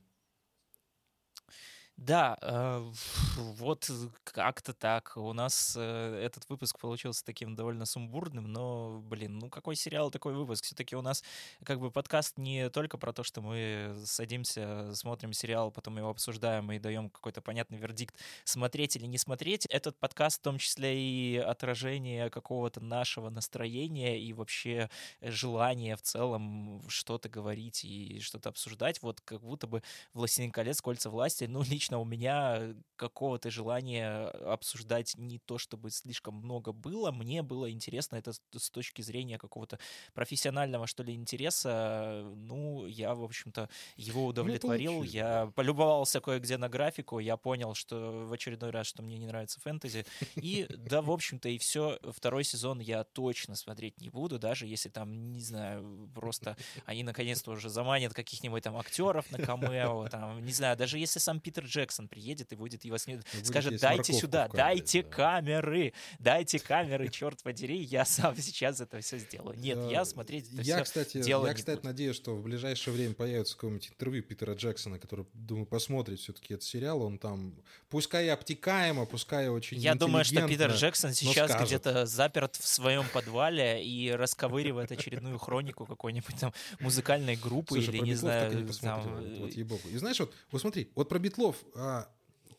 Да, 2.05 2.36
э, 2.42 2.90
вот 3.36 3.88
как-то 4.24 4.72
так. 4.72 5.12
У 5.16 5.32
нас 5.32 5.76
э, 5.78 6.20
этот 6.24 6.48
выпуск 6.48 6.80
получился 6.80 7.24
таким 7.24 7.55
довольно 7.55 7.86
сумбурным, 7.86 8.53
но, 8.53 9.00
блин, 9.05 9.38
ну 9.38 9.48
какой 9.48 9.76
сериал, 9.76 10.11
такой 10.11 10.34
выпуск. 10.34 10.64
Все-таки 10.64 10.96
у 10.96 11.03
нас 11.03 11.22
как 11.64 11.78
бы 11.78 11.92
подкаст 11.92 12.38
не 12.38 12.70
только 12.70 12.98
про 12.98 13.12
то, 13.12 13.22
что 13.22 13.40
мы 13.40 13.94
садимся, 14.05 14.92
смотрим 14.96 15.32
сериал, 15.32 15.70
потом 15.70 15.96
его 15.96 16.09
обсуждаем 16.11 16.72
и 16.72 16.80
даем 16.80 17.09
какой-то 17.09 17.40
понятный 17.40 17.78
вердикт, 17.78 18.16
смотреть 18.42 18.96
или 18.96 19.07
не 19.07 19.16
смотреть. 19.18 19.66
Этот 19.66 19.96
подкаст 19.96 20.40
в 20.40 20.42
том 20.42 20.59
числе 20.59 21.00
и 21.00 21.36
отражение 21.36 22.30
какого-то 22.30 22.80
нашего 22.80 23.30
настроения 23.30 24.18
и 24.20 24.32
вообще 24.32 24.90
желания 25.20 25.94
в 25.94 26.03
целом 26.03 26.82
что-то 26.88 27.28
говорить 27.28 27.84
и 27.84 28.18
что-то 28.18 28.48
обсуждать. 28.48 29.00
Вот 29.03 29.20
как 29.20 29.40
будто 29.40 29.68
бы 29.68 29.84
«Властелин 30.14 30.50
колец. 30.50 30.80
Кольца 30.80 31.09
власти», 31.09 31.44
ну, 31.44 31.62
лично 31.62 31.91
лично 31.93 31.99
у 31.99 32.05
меня 32.05 32.74
какого-то 32.97 33.51
желания 33.51 34.28
обсуждать 34.28 35.14
не 35.16 35.38
то, 35.38 35.59
чтобы 35.59 35.90
слишком 35.90 36.34
много 36.36 36.72
было. 36.72 37.11
Мне 37.11 37.43
было 37.43 37.68
интересно 37.68 38.16
это 38.16 38.32
с 38.32 38.70
точки 38.70 39.03
зрения 39.03 39.38
какого-то 39.38 39.78
профессионального, 40.14 40.86
что 40.86 41.03
ли, 41.03 41.14
интереса. 41.14 42.22
Ну, 42.36 42.86
я, 42.86 43.14
в 43.14 43.24
общем-то, 43.24 43.68
его 43.97 44.20
ну, 44.20 44.26
удовлетворил. 44.28 44.93
Ну, 44.93 45.03
я 45.03 45.51
полюбовался 45.57 46.20
кое-где 46.20 46.59
на 46.59 46.68
графику. 46.68 47.18
Я 47.18 47.36
понял, 47.36 47.74
что 47.74 48.26
в 48.28 48.32
очередной 48.32 48.70
раз, 48.70 48.86
что 48.86 49.03
мне 49.03 49.18
не 49.18 49.26
нравится 49.26 49.61
фэнтези. 49.61 50.07
И, 50.36 50.66
да, 50.68 51.03
в 51.03 51.11
общем-то, 51.11 51.49
и 51.49 51.59
все. 51.59 51.99
Второй 52.09 52.45
сезон 52.45 52.78
я 52.78 53.03
точно 53.03 53.57
смотреть 53.57 54.01
не 54.01 54.11
буду, 54.11 54.38
даже 54.38 54.66
если 54.66 54.90
там, 54.90 55.32
не 55.32 55.40
знаю, 55.40 56.09
просто 56.14 56.57
они 56.86 57.03
наконец-то 57.03 57.51
уже 57.51 57.68
заманят 57.68 58.14
каких-нибудь 58.14 58.62
там 58.62 58.76
актеров 58.76 59.28
на 59.32 59.38
камео, 59.38 60.09
там, 60.09 60.45
не 60.45 60.53
знаю, 60.53 60.76
даже 60.76 60.99
если 60.99 61.18
сам 61.18 61.40
Питер 61.40 61.66
Джексон 61.83 62.09
приедет 62.09 62.53
и 62.53 62.57
будет 62.57 62.85
его 62.85 62.97
снед... 62.99 63.26
скажет, 63.43 63.80
дайте 63.80 64.12
сюда, 64.12 64.49
дайте 64.49 65.03
да. 65.03 65.09
камеры, 65.09 65.93
дайте 66.20 66.59
камеры, 66.59 67.09
черт 67.09 67.43
подери, 67.43 67.78
я 67.78 68.05
сам 68.05 68.37
сейчас 68.37 68.80
это 68.80 69.01
все 69.01 69.18
сделаю. 69.18 69.59
Нет, 69.59 69.78
я 69.91 70.05
смотреть 70.05 70.53
это 70.53 70.62
я, 70.62 70.76
все 70.76 70.85
кстати, 70.85 71.28
Я, 71.28 71.55
кстати, 71.55 71.76
буду. 71.76 71.89
надеюсь, 71.89 72.16
что 72.16 72.37
в 72.37 72.43
ближайшее 72.43 72.95
время 72.95 73.14
появится 73.14 73.55
какое-нибудь 73.55 73.89
интервью 73.89 74.22
Питера 74.22 74.55
Джексона, 74.55 74.99
который, 74.99 75.26
думаю, 75.33 75.66
посмотрит 75.66 76.20
все-таки 76.20 76.55
этот 76.55 76.64
сериал, 76.64 77.03
он 77.03 77.18
там, 77.18 77.55
пускай 77.89 78.30
обтекаемо, 78.30 79.07
пускай 79.07 79.49
очень 79.49 79.78
Я 79.78 79.95
думаю, 79.95 80.24
что 80.24 80.47
Питер 80.47 80.70
Джексон 80.72 81.12
сейчас 81.12 81.53
где-то 81.61 82.07
заперт 82.07 82.57
в 82.57 82.66
своем 82.66 83.05
подвале 83.12 83.85
и 83.85 84.11
расковыривает 84.12 84.93
очередную 84.93 85.39
хронику 85.39 85.85
какой-нибудь 85.85 86.37
там 86.39 86.53
музыкальной 86.80 87.37
группы 87.37 87.74
Слушай, 87.74 87.97
или, 87.97 87.99
не 87.99 88.14
знаю, 88.14 88.68
там... 88.80 89.03
Вот, 89.41 89.55
вот, 89.57 89.87
И 89.87 89.97
знаешь, 89.97 90.20
вот, 90.20 90.33
вот 90.51 90.61
смотри, 90.61 90.89
вот 90.95 91.09
про 91.09 91.18
Битлов 91.18 91.57
а, 91.75 92.09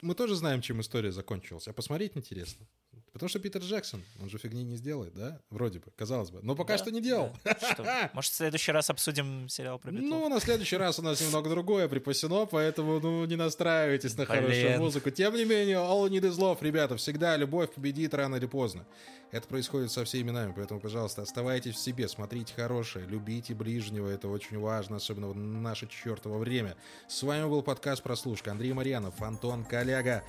мы 0.02 0.16
тоже 0.16 0.36
знаем, 0.36 0.62
чем 0.62 0.82
история 0.82 1.12
закончилась, 1.12 1.68
а 1.68 1.74
посмотреть 1.74 2.18
интересно. 2.18 2.66
Потому 3.14 3.30
что 3.30 3.38
Питер 3.38 3.62
Джексон, 3.62 4.04
он 4.20 4.28
же 4.28 4.40
фигни 4.40 4.64
не 4.64 4.76
сделает, 4.76 5.14
да? 5.14 5.40
Вроде 5.52 5.78
бы, 5.78 5.86
казалось 5.96 6.32
бы. 6.32 6.40
Но 6.42 6.56
пока 6.56 6.74
да, 6.74 6.78
что 6.80 6.92
не 6.92 7.00
делал. 7.00 7.32
Да. 7.44 7.56
Что? 7.74 8.10
Может, 8.14 8.32
в 8.32 8.36
следующий 8.36 8.72
раз 8.72 8.90
обсудим 8.90 9.48
сериал 9.50 9.78
про 9.78 9.92
Битлов? 9.92 10.10
Ну, 10.10 10.30
на 10.30 10.40
следующий 10.40 10.78
раз 10.78 10.98
у 10.98 11.04
нас 11.04 11.22
немного 11.22 11.48
другое 11.52 11.88
припасено, 11.88 12.48
поэтому, 12.48 13.00
ну, 13.00 13.24
не 13.26 13.36
настраивайтесь 13.36 14.18
на 14.18 14.26
Блин. 14.26 14.42
хорошую 14.42 14.80
музыку. 14.80 15.12
Тем 15.12 15.36
не 15.36 15.46
менее, 15.46 15.78
all 15.78 16.10
need 16.10 16.22
is 16.22 16.38
love, 16.40 16.58
ребята. 16.62 16.98
Всегда 16.98 17.38
любовь 17.38 17.72
победит 17.72 18.16
рано 18.16 18.38
или 18.38 18.48
поздно. 18.48 18.88
Это 19.30 19.48
происходит 19.48 19.92
со 19.92 20.04
всеми 20.06 20.32
нами, 20.32 20.52
поэтому, 20.56 20.80
пожалуйста, 20.80 21.22
оставайтесь 21.22 21.76
в 21.76 21.80
себе, 21.80 22.08
смотрите 22.08 22.54
хорошее, 22.56 23.06
любите 23.08 23.54
ближнего, 23.54 24.08
это 24.08 24.28
очень 24.28 24.60
важно, 24.60 24.98
особенно 24.98 25.28
в 25.28 25.36
наше 25.36 25.88
чертово 25.88 26.40
время. 26.40 26.76
С 27.08 27.22
вами 27.22 27.48
был 27.48 27.62
подкаст 27.62 28.02
«Прослушка». 28.02 28.52
Андрей 28.52 28.74
Марьянов, 28.74 29.22
Антон 29.22 29.66
Коляга. 29.66 30.24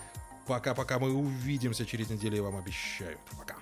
Пока-пока, 0.47 0.99
мы 0.99 1.13
увидимся 1.13 1.87
через 1.87 2.11
неделю, 2.11 2.37
я 2.37 2.43
вам 2.43 2.57
обещаю. 2.57 3.19
Пока. 3.39 3.57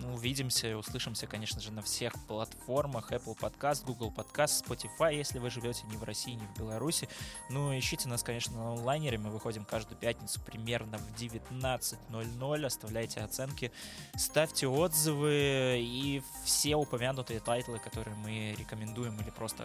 Ну, 0.00 0.14
увидимся 0.14 0.68
и 0.68 0.74
услышимся, 0.74 1.26
конечно 1.26 1.60
же, 1.60 1.72
на 1.72 1.82
всех 1.82 2.12
платформах. 2.26 3.12
Apple 3.12 3.36
Podcast, 3.38 3.84
Google 3.84 4.12
Podcast, 4.14 4.64
Spotify, 4.64 5.14
если 5.14 5.38
вы 5.38 5.50
живете 5.50 5.86
не 5.86 5.96
в 5.96 6.04
России, 6.04 6.32
не 6.32 6.46
в 6.46 6.58
Беларуси. 6.58 7.08
Ну, 7.50 7.76
ищите 7.76 8.08
нас, 8.08 8.22
конечно, 8.22 8.56
на 8.56 8.72
онлайнере. 8.72 9.18
Мы 9.18 9.30
выходим 9.30 9.64
каждую 9.64 9.98
пятницу 9.98 10.40
примерно 10.40 10.98
в 10.98 11.20
19.00. 11.20 12.66
Оставляйте 12.66 13.20
оценки, 13.20 13.72
ставьте 14.16 14.68
отзывы 14.68 15.78
и 15.80 16.22
все 16.44 16.76
упомянутые 16.76 17.40
тайтлы, 17.40 17.78
которые 17.78 18.16
мы 18.16 18.54
рекомендуем 18.58 19.20
или 19.20 19.30
просто 19.30 19.64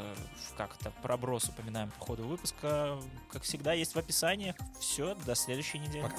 как-то 0.57 0.91
проброс 1.01 1.45
упоминаем 1.45 1.91
по 1.91 2.05
ходу 2.05 2.23
выпуска, 2.27 2.99
как 3.31 3.43
всегда, 3.43 3.73
есть 3.73 3.95
в 3.95 3.99
описании. 3.99 4.55
Все, 4.79 5.15
до 5.25 5.35
следующей 5.35 5.79
недели. 5.79 6.01
Пока. 6.01 6.17